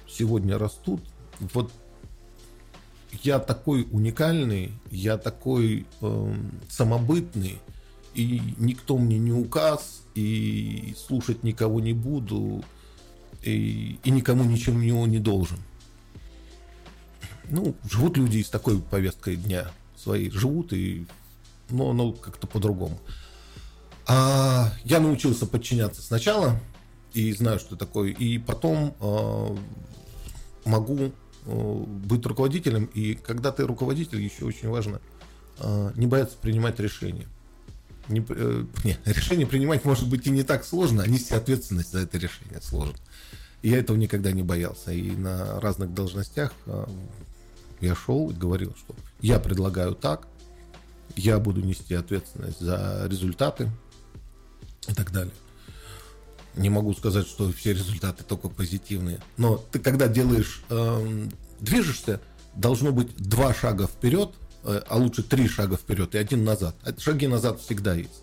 сегодня 0.09 0.59
растут. 0.59 1.01
Вот 1.39 1.73
я 3.23 3.39
такой 3.39 3.87
уникальный, 3.91 4.73
я 4.91 5.17
такой 5.17 5.87
э, 6.01 6.35
самобытный, 6.69 7.59
и 8.15 8.43
никто 8.59 8.99
мне 8.99 9.19
не 9.19 9.33
указ, 9.33 10.03
и 10.15 10.95
слушать 11.07 11.45
никого 11.45 11.81
не 11.81 11.93
буду, 11.93 12.65
и, 13.43 13.99
и 14.03 14.11
никому 14.11 14.45
ничего 14.45 15.07
не 15.07 15.19
должен 15.19 15.59
ну, 17.53 17.75
живут 17.89 18.17
люди 18.17 18.43
с 18.43 18.49
такой 18.49 18.81
повесткой 18.81 19.37
дня 19.37 19.71
своей, 19.97 20.31
живут, 20.31 20.73
и, 20.73 21.07
но 21.71 21.93
ну, 21.93 22.13
как-то 22.13 22.47
по-другому. 22.47 22.99
А 24.07 24.73
я 24.85 24.99
научился 24.99 25.47
подчиняться 25.47 26.03
сначала, 26.03 26.59
и 27.13 27.33
знаю, 27.33 27.61
что 27.61 27.77
такое, 27.77 28.11
и 28.11 28.39
потом 28.39 28.95
э, 29.01 29.57
могу 30.65 31.13
э, 31.45 31.85
быть 32.07 32.25
руководителем, 32.27 32.87
и 32.87 33.15
когда 33.15 33.53
ты 33.53 33.67
руководитель, 33.67 34.21
еще 34.21 34.47
очень 34.47 34.71
важно 34.71 35.01
э, 35.59 35.93
не 35.95 36.07
бояться 36.07 36.37
принимать 36.41 36.81
решения. 36.81 37.29
Не, 38.09 38.25
э, 38.29 38.65
не, 38.83 38.97
решение 39.05 39.47
принимать 39.47 39.85
может 39.85 40.09
быть 40.09 40.27
и 40.27 40.31
не 40.31 40.43
так 40.43 40.65
сложно, 40.65 41.03
а 41.03 41.07
нести 41.07 41.35
ответственность 41.35 41.93
за 41.93 42.01
это 42.01 42.17
решение 42.17 42.61
сложно. 42.63 42.97
Я 43.63 43.79
этого 43.79 43.97
никогда 43.97 44.33
не 44.33 44.43
боялся. 44.43 44.91
И 44.91 45.13
на 45.13 45.61
разных 45.61 45.95
должностях 45.95 46.53
я 47.83 47.95
шел 47.95 48.31
и 48.31 48.35
говорил, 48.35 48.75
что 48.77 48.95
я 49.21 49.39
предлагаю 49.39 49.95
так, 49.95 50.27
я 51.17 51.39
буду 51.39 51.61
нести 51.61 51.95
ответственность 51.95 52.61
за 52.61 53.07
результаты 53.09 53.71
и 54.89 54.95
так 54.95 55.13
далее. 55.13 55.35
Не 56.55 56.71
могу 56.71 56.95
сказать, 56.95 57.27
что 57.27 57.51
все 57.53 57.73
результаты 57.73 58.25
только 58.25 58.49
позитивные, 58.49 59.21
но 59.37 59.57
ты 59.57 59.79
когда 59.79 60.07
делаешь, 60.07 60.63
э, 60.69 61.29
движешься, 61.61 62.21
должно 62.55 62.93
быть 62.93 63.17
два 63.17 63.55
шага 63.55 63.87
вперед, 63.87 64.31
э, 64.65 64.83
а 64.87 64.97
лучше 64.97 65.23
три 65.23 65.49
шага 65.49 65.77
вперед 65.77 66.15
и 66.15 66.19
один 66.19 66.45
назад. 66.45 66.77
А 66.83 66.99
шаги 66.99 67.27
назад 67.27 67.61
всегда 67.61 67.95
есть, 67.95 68.23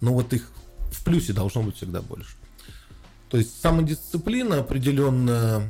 но 0.00 0.12
вот 0.12 0.32
их 0.32 0.50
в 0.90 1.04
плюсе 1.04 1.32
должно 1.32 1.62
быть 1.62 1.76
всегда 1.76 2.02
больше. 2.02 2.36
То 3.34 3.38
есть 3.38 3.60
самодисциплина, 3.60 4.60
определенное 4.60 5.68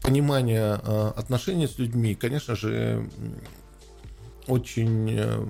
понимание 0.00 0.78
а, 0.80 1.12
отношений 1.16 1.66
с 1.66 1.80
людьми, 1.80 2.14
конечно 2.14 2.54
же, 2.54 3.10
очень, 4.46 5.10
э, 5.10 5.46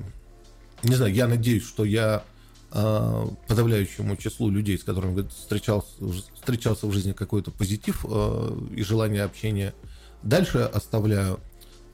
не 0.82 0.94
знаю, 0.96 1.12
я 1.12 1.28
надеюсь, 1.28 1.62
что 1.62 1.84
я 1.84 2.24
а, 2.70 3.28
подавляющему 3.48 4.16
числу 4.16 4.48
людей, 4.48 4.78
с 4.78 4.82
которыми 4.82 5.28
встречался, 5.28 5.90
встречался 6.36 6.86
в 6.86 6.92
жизни 6.92 7.12
какой-то 7.12 7.50
позитив 7.50 8.06
а, 8.08 8.58
и 8.74 8.82
желание 8.82 9.24
общения, 9.24 9.74
дальше 10.22 10.60
оставляю. 10.60 11.38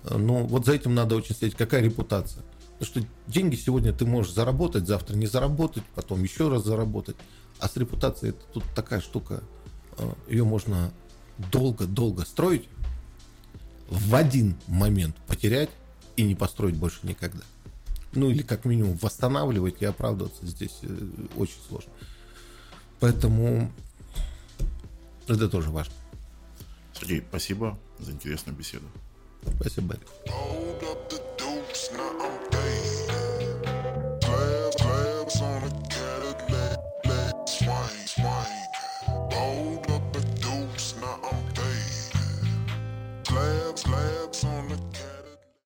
Но 0.08 0.44
вот 0.44 0.66
за 0.66 0.74
этим 0.74 0.94
надо 0.94 1.16
очень 1.16 1.34
следить. 1.34 1.56
Какая 1.56 1.82
репутация? 1.82 2.44
Потому 2.78 3.02
что 3.02 3.10
деньги 3.26 3.56
сегодня 3.56 3.92
ты 3.92 4.06
можешь 4.06 4.32
заработать, 4.32 4.86
завтра 4.86 5.16
не 5.16 5.26
заработать, 5.26 5.82
потом 5.96 6.22
еще 6.22 6.48
раз 6.48 6.64
заработать. 6.64 7.16
А 7.58 7.68
с 7.68 7.76
репутацией 7.76 8.30
это 8.30 8.44
тут 8.52 8.64
такая 8.74 9.00
штука, 9.00 9.42
э, 9.98 10.12
ее 10.28 10.44
можно 10.44 10.92
долго-долго 11.52 12.24
строить, 12.24 12.68
в 13.88 14.14
один 14.14 14.56
момент 14.66 15.16
потерять 15.26 15.70
и 16.16 16.24
не 16.24 16.34
построить 16.34 16.76
больше 16.76 16.98
никогда. 17.02 17.42
Ну 18.12 18.30
или 18.30 18.42
как 18.42 18.64
минимум 18.64 18.96
восстанавливать 19.00 19.80
и 19.80 19.84
оправдываться 19.84 20.46
здесь 20.46 20.78
э, 20.82 21.08
очень 21.36 21.58
сложно. 21.68 21.92
Поэтому 23.00 23.70
это 25.28 25.48
тоже 25.48 25.70
важно. 25.70 25.92
Сергей, 26.98 27.22
спасибо 27.28 27.78
за 27.98 28.12
интересную 28.12 28.56
беседу. 28.56 28.86
Спасибо, 29.60 29.94
Барри. 29.94 30.00